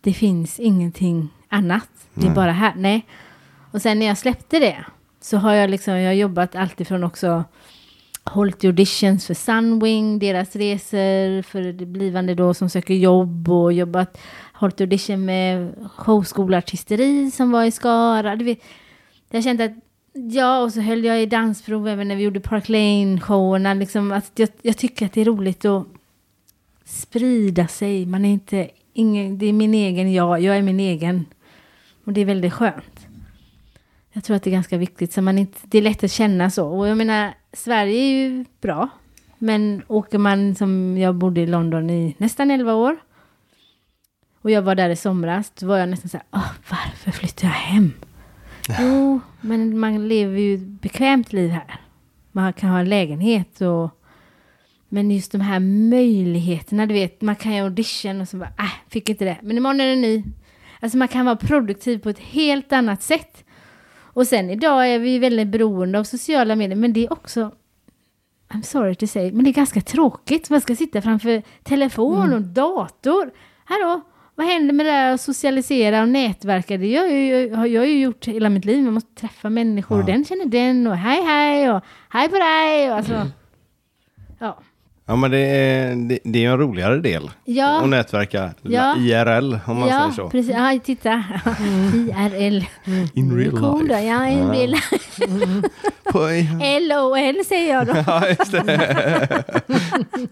det 0.00 0.12
finns 0.12 0.60
ingenting 0.60 1.28
annat. 1.48 1.88
Det 2.14 2.26
är 2.26 2.34
bara 2.34 2.52
här. 2.52 2.72
Nej. 2.76 3.06
Och 3.70 3.82
sen 3.82 3.98
när 3.98 4.06
jag 4.06 4.18
släppte 4.18 4.58
det 4.58 4.84
så 5.20 5.36
har 5.36 5.54
jag 5.54 5.70
liksom, 5.70 5.94
jag 5.94 6.08
har 6.08 6.14
jobbat 6.14 6.54
alltifrån 6.54 7.04
också 7.04 7.44
hållit 8.24 8.64
auditions 8.64 9.26
för 9.26 9.34
Sunwing, 9.34 10.18
deras 10.18 10.56
resor 10.56 11.42
för 11.42 11.62
det 11.62 11.86
blivande 11.86 12.34
då 12.34 12.54
som 12.54 12.70
söker 12.70 12.94
jobb 12.94 13.48
och 13.48 13.72
jobbat, 13.72 14.18
hållit 14.52 14.80
audition 14.80 15.24
med 15.24 15.74
showskolartisteri 15.96 17.30
som 17.30 17.50
var 17.50 17.64
i 17.64 17.70
Skara. 17.70 18.36
Vet, 18.36 18.58
jag 19.30 19.44
kände 19.44 19.64
att 19.64 19.72
Ja, 20.18 20.62
och 20.62 20.72
så 20.72 20.80
höll 20.80 21.04
jag 21.04 21.22
i 21.22 21.26
dansprov 21.26 21.88
även 21.88 22.08
när 22.08 22.16
vi 22.16 22.22
gjorde 22.22 22.40
Park 22.40 22.68
Lane-showerna. 22.68 23.74
Liksom, 23.74 24.12
att 24.12 24.32
jag, 24.34 24.48
jag 24.62 24.76
tycker 24.76 25.06
att 25.06 25.12
det 25.12 25.20
är 25.20 25.24
roligt 25.24 25.64
att 25.64 25.86
sprida 26.84 27.66
sig. 27.66 28.06
Man 28.06 28.24
är 28.24 28.32
inte, 28.32 28.70
ingen, 28.92 29.38
det 29.38 29.46
är 29.46 29.52
min 29.52 29.74
egen 29.74 30.12
jag, 30.12 30.40
jag 30.40 30.56
är 30.56 30.62
min 30.62 30.80
egen. 30.80 31.24
Och 32.06 32.12
det 32.12 32.20
är 32.20 32.24
väldigt 32.24 32.52
skönt. 32.52 33.06
Jag 34.12 34.24
tror 34.24 34.36
att 34.36 34.42
det 34.42 34.50
är 34.50 34.52
ganska 34.52 34.78
viktigt, 34.78 35.12
så 35.12 35.22
man 35.22 35.38
inte, 35.38 35.58
det 35.62 35.78
är 35.78 35.82
lätt 35.82 36.04
att 36.04 36.10
känna 36.10 36.50
så. 36.50 36.68
Och 36.68 36.88
jag 36.88 36.98
menar, 36.98 37.34
Sverige 37.52 38.00
är 38.00 38.10
ju 38.10 38.44
bra. 38.60 38.88
Men 39.38 39.82
åker 39.88 40.18
man 40.18 40.54
som 40.54 40.98
jag 40.98 41.14
bodde 41.14 41.40
i 41.40 41.46
London 41.46 41.90
i 41.90 42.14
nästan 42.18 42.50
11 42.50 42.74
år. 42.74 42.96
Och 44.42 44.50
jag 44.50 44.62
var 44.62 44.74
där 44.74 44.90
i 44.90 44.96
somras, 44.96 45.52
då 45.60 45.66
var 45.66 45.78
jag 45.78 45.88
nästan 45.88 46.08
så 46.08 46.16
här, 46.16 46.26
Åh, 46.30 46.52
varför 46.70 47.10
flyttar 47.10 47.48
jag 47.48 47.54
hem? 47.54 47.92
Jo, 48.80 49.20
men 49.40 49.78
man 49.78 50.08
lever 50.08 50.38
ju 50.38 50.54
ett 50.54 50.80
bekvämt 50.82 51.32
liv 51.32 51.50
här. 51.50 51.80
Man 52.32 52.52
kan 52.52 52.70
ha 52.70 52.78
en 52.78 52.88
lägenhet 52.88 53.60
och... 53.60 53.90
Men 54.88 55.10
just 55.10 55.32
de 55.32 55.40
här 55.40 55.60
möjligheterna, 55.90 56.86
du 56.86 56.94
vet, 56.94 57.20
man 57.20 57.36
kan 57.36 57.54
ju 57.54 57.62
audition 57.62 58.20
och 58.20 58.28
så 58.28 58.36
bara, 58.36 58.52
äh, 58.58 58.72
fick 58.88 59.08
inte 59.08 59.24
det. 59.24 59.36
Men 59.42 59.56
imorgon 59.56 59.80
är 59.80 59.86
det 59.86 59.96
ny. 59.96 60.24
Alltså 60.80 60.98
man 60.98 61.08
kan 61.08 61.24
vara 61.24 61.36
produktiv 61.36 61.98
på 61.98 62.08
ett 62.08 62.18
helt 62.18 62.72
annat 62.72 63.02
sätt. 63.02 63.44
Och 64.16 64.26
sen 64.26 64.50
idag 64.50 64.88
är 64.88 64.98
vi 64.98 65.18
väldigt 65.18 65.48
beroende 65.48 65.98
av 65.98 66.04
sociala 66.04 66.56
medier, 66.56 66.76
men 66.76 66.92
det 66.92 67.04
är 67.04 67.12
också 67.12 67.52
I'm 68.48 68.62
sorry 68.62 68.94
to 68.94 69.06
say, 69.06 69.32
men 69.32 69.44
det 69.44 69.50
är 69.50 69.54
ganska 69.54 69.80
tråkigt. 69.80 70.50
Man 70.50 70.60
ska 70.60 70.76
sitta 70.76 71.02
framför 71.02 71.42
telefon 71.62 72.32
och 72.32 72.42
dator. 72.42 73.30
Hallå, 73.64 74.00
vad 74.34 74.46
händer 74.46 74.74
med 74.74 74.86
det 74.86 74.92
där 74.92 75.14
att 75.14 75.20
socialisera 75.20 76.02
och 76.02 76.08
nätverka? 76.08 76.76
Det 76.76 76.86
gör 76.86 77.06
ju, 77.06 77.54
har 77.54 77.66
jag 77.66 77.86
ju 77.86 78.00
gjort 78.00 78.26
hela 78.26 78.48
mitt 78.48 78.64
liv. 78.64 78.84
Man 78.84 78.94
måste 78.94 79.14
träffa 79.14 79.50
människor. 79.50 80.02
Den 80.02 80.24
känner 80.24 80.44
den 80.44 80.86
och 80.86 80.96
hej 80.96 81.22
hej 81.22 81.70
och 81.70 81.84
hej 82.08 82.28
på 82.28 82.36
dig. 82.38 82.90
Och 82.90 82.96
alltså, 82.96 83.30
ja. 84.38 84.58
Ja, 85.08 85.16
men 85.16 85.30
det 85.30 85.38
är, 85.38 85.94
det, 86.08 86.18
det 86.24 86.44
är 86.44 86.50
en 86.50 86.58
roligare 86.58 86.98
del. 86.98 87.30
Ja. 87.44 87.80
Att 87.82 87.88
nätverka 87.88 88.50
Ja. 88.62 88.96
IRL, 88.96 89.56
om 89.66 89.76
man 89.78 89.88
ja, 89.88 89.98
säger 90.00 90.12
så. 90.12 90.30
precis. 90.30 90.52
Ja, 90.54 90.78
titta. 90.84 91.24
IRL. 91.94 92.64
In 93.14 93.36
real 93.38 93.50
Cool 93.50 93.88
då. 93.88 93.94
life. 93.94 94.06
Ja, 94.06 94.26
in 94.28 94.50
real 94.50 94.76
På, 96.12 96.18
LOL 96.80 97.44
säger 97.44 97.74
jag 97.74 97.86
då. 97.86 97.92
ja, 98.06 98.28
just 98.28 98.52
det. 98.52 99.44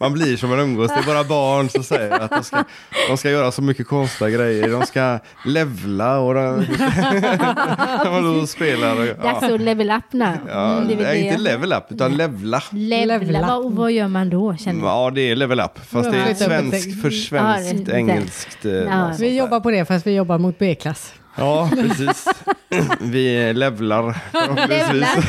Man 0.01 0.13
blir 0.13 0.37
som 0.37 0.51
man 0.51 0.61
umgås. 0.61 0.89
Det 0.89 0.95
är 0.99 1.07
bara 1.15 1.25
barn 1.25 1.69
som 1.69 1.83
säger 1.85 2.11
att 2.11 2.31
de 2.31 2.45
ska, 2.45 2.65
de 3.09 3.17
ska 3.17 3.31
göra 3.31 3.53
så 3.53 3.63
mycket 3.63 3.87
konstiga 3.87 4.31
grejer. 4.31 4.69
De 4.69 4.83
ska 4.87 5.19
levla 5.47 6.19
och 6.19 6.35
de, 6.35 6.55
och 8.17 8.23
då 8.23 8.47
spelar. 8.47 8.93
Och, 9.01 9.07
Dags 9.23 9.39
ja. 9.43 9.55
att 9.55 9.61
level 9.61 9.91
up 9.91 10.05
nu. 10.13 10.27
Ja, 10.49 10.75
Mm, 10.75 10.89
det 10.89 10.95
är 10.95 10.99
det. 11.13 11.19
inte 11.19 11.39
level 11.39 11.73
up, 11.73 11.85
utan 11.89 12.17
levla. 12.17 12.63
Levla. 12.73 13.19
Levla. 13.19 13.47
Vad, 13.47 13.73
vad 13.73 13.93
gör 13.93 14.09
man 14.09 14.31
då? 14.31 14.57
Känner 14.65 14.81
du? 14.81 14.87
Ja, 14.87 15.11
det 15.15 15.21
är 15.21 15.37
level 15.37 15.61
up. 15.61 15.79
Fast 15.87 16.11
det 16.11 16.17
är 16.19 16.35
svenskt 16.35 16.81
steg. 16.83 17.01
för 17.03 17.37
Ja, 17.37 17.55
svenskt, 17.59 17.89
är- 17.89 17.95
engelskt. 17.95 18.65
eh, 18.65 18.73
Ja. 18.73 19.13
Vi 19.19 19.37
jobbar 19.37 19.61
på 19.61 19.71
det 19.71 19.85
fast 19.85 20.07
vi 20.07 20.15
jobbar 20.15 20.39
mot 20.39 20.59
B-klass. 20.59 21.13
Ja, 21.37 21.71
precis. 21.83 22.29
Vi 23.01 23.53
levlar 23.53 24.15
förhoppningsvis. 24.33 25.27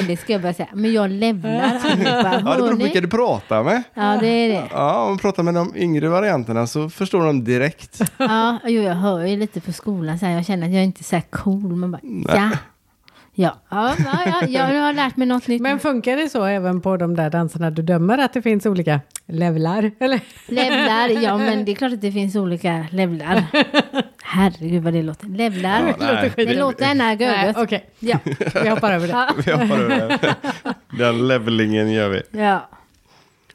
Det 0.08 0.16
ska 0.16 0.32
jag 0.32 0.42
börja 0.42 0.54
säga. 0.54 0.68
Men 0.74 0.92
jag 0.92 1.10
levlar 1.10 1.80
allihopa. 1.84 2.42
Ja, 2.44 2.50
det 2.54 2.62
beror 2.62 2.70
på 2.70 2.76
vilka 2.76 3.00
du 3.00 3.08
pratar 3.08 3.62
med. 3.64 3.82
Ja, 3.94 4.16
det 4.20 4.26
är 4.26 4.48
det. 4.48 4.64
Ja, 4.70 5.02
om 5.02 5.08
man 5.08 5.18
pratar 5.18 5.42
med 5.42 5.54
de 5.54 5.76
yngre 5.76 6.08
varianterna 6.08 6.66
så 6.66 6.90
förstår 6.90 7.24
de 7.26 7.44
direkt. 7.44 8.00
Ja, 8.18 8.58
jo, 8.64 8.82
jag 8.82 8.94
hör 8.94 9.24
ju 9.24 9.36
lite 9.36 9.60
på 9.60 9.72
skolan 9.72 10.18
så 10.18 10.26
här. 10.26 10.32
Jag 10.32 10.46
känner 10.46 10.66
att 10.66 10.72
jag 10.72 10.80
är 10.80 10.84
inte 10.84 11.04
så 11.04 11.16
här 11.16 11.22
cool. 11.30 11.76
Man 11.76 11.90
bara, 11.92 12.00
ja. 12.36 12.50
Ja, 13.38 13.56
ja, 13.70 13.94
ja, 14.26 14.42
ja, 14.48 14.72
jag 14.72 14.82
har 14.82 14.92
lärt 14.92 15.16
mig 15.16 15.26
något 15.26 15.46
nytt. 15.48 15.62
Men 15.62 15.78
funkar 15.78 16.16
det 16.16 16.28
så 16.28 16.44
även 16.44 16.80
på 16.80 16.96
de 16.96 17.16
där 17.16 17.30
danserna 17.30 17.70
du 17.70 17.82
dömer 17.82 18.18
att 18.18 18.32
det 18.32 18.42
finns 18.42 18.66
olika 18.66 19.00
levlar? 19.26 19.90
Eller? 20.00 20.20
Levlar, 20.46 21.08
ja 21.22 21.36
men 21.48 21.64
det 21.64 21.72
är 21.72 21.76
klart 21.76 21.92
att 21.92 22.00
det 22.00 22.12
finns 22.12 22.36
olika 22.36 22.86
levlar. 22.90 23.44
Herregud 24.22 24.82
vad 24.82 24.92
det 24.92 25.02
låter. 25.02 25.26
Levlar. 25.26 25.94
Ja, 26.00 26.06
nej. 26.12 26.32
det 26.36 26.54
låter 26.54 26.84
ena 26.90 27.04
Nej, 27.04 27.16
göget. 27.20 27.56
Okej, 27.56 27.90
Ja. 27.98 28.18
vi 28.62 28.68
hoppar 28.68 28.92
över 28.92 29.08
det. 29.08 29.42
Vi 29.46 29.52
hoppar 29.52 29.78
över 29.78 29.98
det. 29.98 30.34
Den 30.98 31.28
levelingen 31.28 31.92
gör 31.92 32.08
vi. 32.08 32.22
ja. 32.30 32.68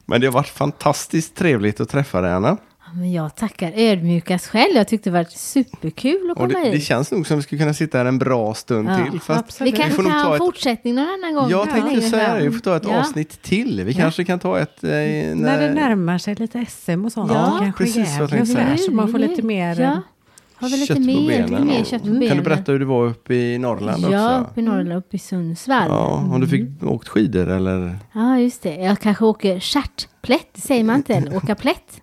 Men 0.04 0.20
det 0.20 0.26
har 0.26 0.32
varit 0.32 0.48
fantastiskt 0.48 1.34
trevligt 1.36 1.80
att 1.80 1.88
träffa 1.88 2.20
dig, 2.20 2.32
Anna. 2.32 2.56
Men 2.94 3.12
jag 3.12 3.34
tackar 3.36 3.72
ödmjukast 3.76 4.46
själv. 4.46 4.76
Jag 4.76 4.88
tyckte 4.88 5.10
det 5.10 5.14
var 5.14 5.24
superkul 5.30 6.30
att 6.30 6.36
Och 6.36 6.36
komma 6.36 6.48
det, 6.48 6.70
det 6.70 6.76
hit. 6.76 6.84
känns 6.84 7.10
nog 7.12 7.26
som 7.26 7.36
vi 7.36 7.42
skulle 7.42 7.58
kunna 7.58 7.74
sitta 7.74 7.98
här 7.98 8.04
en 8.04 8.18
bra 8.18 8.54
stund 8.54 8.88
Ja, 8.90 9.06
till. 9.10 9.20
Fast. 9.20 9.60
Vi 9.60 9.72
kanske 9.72 10.02
kan 10.02 10.10
ha 10.12 10.22
ta 10.24 10.32
en 10.32 10.38
fortsättning 10.38 10.94
någon 10.94 11.04
annan 11.08 11.34
gång. 11.34 11.50
Jag 11.50 11.70
tänkte 11.70 11.90
längre 11.90 12.02
säga 12.10 12.24
fram. 12.26 12.38
det, 12.38 12.44
vi 12.44 12.50
får 12.50 12.60
ta 12.60 12.76
ett 12.76 12.82
Ja. 12.86 12.98
avsnitt 13.00 13.42
till. 13.42 13.82
Vi 13.84 13.94
kanske 13.94 14.24
kan 14.24 14.38
ta 14.38 14.58
ett... 14.58 14.84
Eh, 14.84 14.90
när, 14.90 15.34
När 15.34 15.60
det 15.60 15.74
närmar 15.74 16.18
sig 16.18 16.34
lite 16.34 16.64
SM 16.68 17.04
och 17.04 17.12
sånt. 17.12 17.32
Ja, 17.34 17.56
kanske 17.60 17.84
precis 17.84 18.12
vad 18.12 18.22
jag 18.22 18.30
tänkte 18.30 18.46
säga. 18.54 18.76
så 18.76 18.92
man 18.92 19.08
får 19.12 19.18
lite 19.18 19.42
mer... 19.42 19.80
Ja, 19.80 20.02
har 20.54 20.68
vi 20.68 20.76
lite 20.76 20.86
kött 20.86 20.96
på 20.96 21.02
mer, 21.02 21.48
lite 21.48 21.62
mer 21.64 21.84
kött 21.84 22.02
på 22.02 22.08
Kan 22.08 22.18
benen. 22.20 22.36
du 22.36 22.42
berätta 22.42 22.72
hur 22.72 22.78
det 22.78 22.84
var 22.84 23.06
uppe 23.06 23.34
i 23.34 23.58
Norrland 23.58 24.04
Ja, 24.10 24.38
också? 24.38 24.50
uppe 24.50 24.60
i 24.60 24.62
Norrland, 24.62 24.92
uppe 24.98 25.16
i 25.16 25.18
Sundsvall. 25.18 25.84
Ja. 25.88 26.22
Ja, 26.28 26.34
om 26.34 26.40
du 26.40 26.48
fick 26.48 26.82
åkt 26.82 27.08
skidor 27.08 27.48
eller 27.50 27.98
just 28.38 28.62
det. 28.62 28.74
Jag 28.76 29.00
kanske 29.00 29.24
åker 29.24 29.60
stjärtplätt, 29.60 30.48
säger 30.54 30.84
man 30.84 30.96
inte 30.96 31.14
än. 31.14 31.36
Åka 31.36 31.54
plätt. 31.54 32.01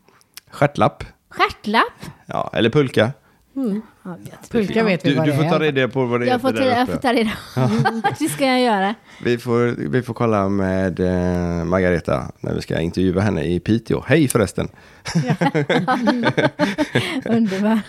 Stjärtlapp? 0.52 1.04
Stjärtlapp. 1.30 1.94
Ja, 2.26 2.50
eller 2.54 2.70
pulka. 2.70 3.12
Ja, 3.54 3.62
jag 4.04 4.18
vet. 4.18 4.50
Pulka 4.52 4.84
vet 4.84 5.06
vi 5.06 5.10
Du, 5.10 5.16
vad 5.16 5.26
du 5.26 5.32
det 5.32 5.38
får 5.38 5.44
ta 5.44 5.56
är. 5.56 5.60
reda 5.60 5.88
på 5.88 6.06
vad 6.06 6.20
det 6.20 6.26
Jag 6.26 6.34
heter 6.34 6.50
får, 6.50 6.58
ta, 6.58 6.64
där 6.64 6.78
jag 6.78 6.88
får 6.88 6.98
ta 6.98 7.14
reda 7.14 7.32
Det 8.20 8.30
ska 8.30 8.46
jag 8.46 8.62
göra. 8.62 8.96
Vi 9.24 9.38
får, 9.38 9.90
vi 9.90 10.02
får 10.04 10.14
kolla 10.14 10.50
med 10.50 11.00
eh, 11.00 11.64
Margareta 11.66 12.32
när 12.40 12.54
vi 12.54 12.62
ska 12.62 12.80
intervjua 12.80 13.22
henne 13.22 13.44
i 13.44 13.60
Piteå. 13.60 14.04
Hej 14.08 14.28
förresten! 14.28 14.70
Underbart. 17.26 17.80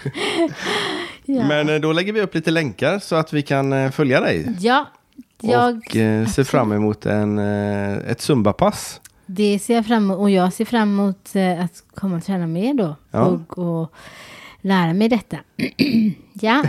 Ja. 1.24 1.44
Men 1.46 1.68
eh, 1.68 1.74
då 1.76 1.92
lägger 1.92 2.12
vi 2.12 2.20
upp 2.20 2.34
lite 2.34 2.50
länkar 2.50 2.98
så 2.98 3.16
att 3.16 3.32
vi 3.32 3.42
kan 3.42 3.72
eh, 3.72 3.90
följa 3.90 4.20
dig. 4.20 4.56
ja, 4.60 4.86
jag, 5.40 5.76
och 5.76 5.96
eh, 5.96 6.26
ser 6.26 6.44
fram 6.44 6.72
emot 6.72 7.06
en, 7.06 7.38
eh, 7.38 8.10
ett 8.10 8.20
Zumba-pass. 8.20 9.00
Det 9.34 9.58
ser 9.58 9.74
jag 9.74 9.86
fram 9.86 10.02
emot. 10.04 10.18
Och 10.18 10.30
jag 10.30 10.52
ser 10.52 10.64
fram 10.64 10.88
emot 11.00 11.30
eh, 11.36 11.64
att 11.64 11.84
komma 11.94 12.16
och 12.16 12.24
träna 12.24 12.46
mer 12.46 12.74
då. 12.74 12.96
Ja. 13.10 13.20
Och, 13.24 13.58
och 13.58 13.92
lära 14.60 14.94
mig 14.94 15.08
detta. 15.08 15.36
ja, 16.40 16.62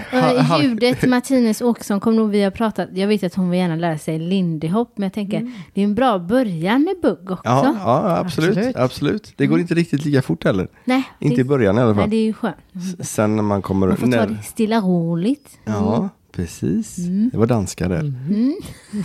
ljudet 0.61 1.09
Martinez 1.09 1.61
Åkesson 1.61 1.99
kommer 1.99 2.17
nog 2.17 2.29
vi 2.29 2.43
har 2.43 2.51
pratat. 2.51 2.89
Jag 2.93 3.07
vet 3.07 3.23
att 3.23 3.35
hon 3.35 3.49
vill 3.49 3.59
gärna 3.59 3.75
lära 3.75 3.97
sig 3.97 4.19
lindy 4.19 4.67
hop. 4.67 4.93
Men 4.95 5.03
jag 5.03 5.13
tänker, 5.13 5.51
det 5.73 5.81
är 5.81 5.85
en 5.85 5.95
bra 5.95 6.19
början 6.19 6.81
med 6.83 6.95
bugg 7.01 7.31
också. 7.31 7.41
Ja, 7.45 7.75
ja 7.79 8.17
absolut, 8.17 8.49
Absolut. 8.57 8.75
absolut. 8.75 9.33
Det 9.37 9.47
går 9.47 9.59
inte 9.59 9.73
riktigt 9.73 10.05
lika 10.05 10.21
fort 10.21 10.43
heller. 10.43 10.67
Nej, 10.85 11.03
Inte 11.19 11.35
det, 11.35 11.41
i 11.41 11.43
början 11.45 11.77
i 11.77 11.81
alla 11.81 11.91
Nej, 11.93 12.01
fall. 12.01 12.09
det 12.09 12.15
är 12.17 12.23
ju 12.23 12.33
skönt. 12.33 12.55
S- 12.99 13.09
Sen 13.13 13.35
när 13.35 13.43
man 13.43 13.61
kommer... 13.61 13.87
Man 13.87 13.97
får 13.97 14.07
ta 14.07 14.09
när- 14.17 14.27
det 14.27 14.43
stilla 14.43 14.79
roligt. 14.79 15.59
Ja, 15.65 16.09
precis. 16.31 16.95
Det 17.31 17.37
var 17.37 17.45
danska 17.45 17.87
där. 17.87 17.99
Mm. 17.99 18.55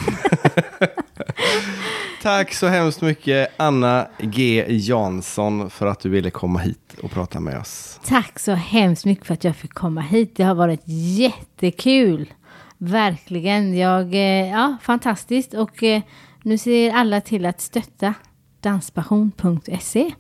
Tack 2.23 2.55
så 2.55 2.67
hemskt 2.67 3.01
mycket 3.01 3.49
Anna 3.57 4.07
G 4.19 4.65
Jansson 4.69 5.71
för 5.71 5.87
att 5.87 6.01
du 6.01 6.09
ville 6.09 6.31
komma 6.31 6.59
hit 6.59 6.97
och 7.03 7.11
prata 7.11 7.41
med 7.41 7.59
oss. 7.59 8.01
Tack 8.05 8.39
så 8.39 8.53
hemskt 8.53 9.05
mycket 9.05 9.27
för 9.27 9.35
att 9.35 9.45
jag 9.45 9.57
fick 9.57 9.75
komma 9.75 10.01
hit. 10.01 10.37
Det 10.37 10.45
har 10.45 10.55
varit 10.55 10.83
jättekul. 11.19 12.33
Verkligen. 12.79 13.77
Jag, 13.77 14.15
eh, 14.15 14.51
ja, 14.51 14.77
fantastiskt. 14.83 15.55
Och 15.55 15.83
eh, 15.83 16.03
nu 16.43 16.59
ser 16.59 16.93
alla 16.93 17.21
till 17.21 17.47
att 17.47 17.61
stötta 17.61 18.15
danspassion.se. 18.61 20.13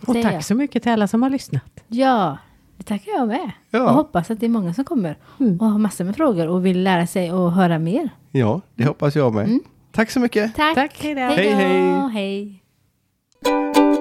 Och 0.00 0.12
säger 0.12 0.22
tack 0.22 0.34
jag. 0.34 0.44
så 0.44 0.54
mycket 0.54 0.82
till 0.82 0.92
alla 0.92 1.08
som 1.08 1.22
har 1.22 1.30
lyssnat. 1.30 1.84
Ja, 1.88 2.38
Det 2.80 2.84
tackar 2.84 3.12
jag 3.12 3.28
med. 3.28 3.50
Ja. 3.70 3.82
Och 3.82 3.94
hoppas 3.94 4.30
att 4.30 4.40
det 4.40 4.46
är 4.46 4.50
många 4.50 4.74
som 4.74 4.84
kommer 4.84 5.16
och 5.60 5.66
har 5.66 5.78
massor 5.78 6.04
med 6.04 6.16
frågor 6.16 6.48
och 6.48 6.66
vill 6.66 6.82
lära 6.82 7.06
sig 7.06 7.32
och 7.32 7.52
höra 7.52 7.78
mer. 7.78 8.10
Ja, 8.30 8.60
det 8.74 8.84
hoppas 8.84 9.16
jag 9.16 9.34
med. 9.34 9.58
Tack 9.92 10.10
så 10.10 10.20
mycket. 10.20 10.54
Tack. 10.54 10.74
Tack, 10.74 11.02
hej 11.02 11.14
hej. 11.14 12.08
hej. 12.12 13.99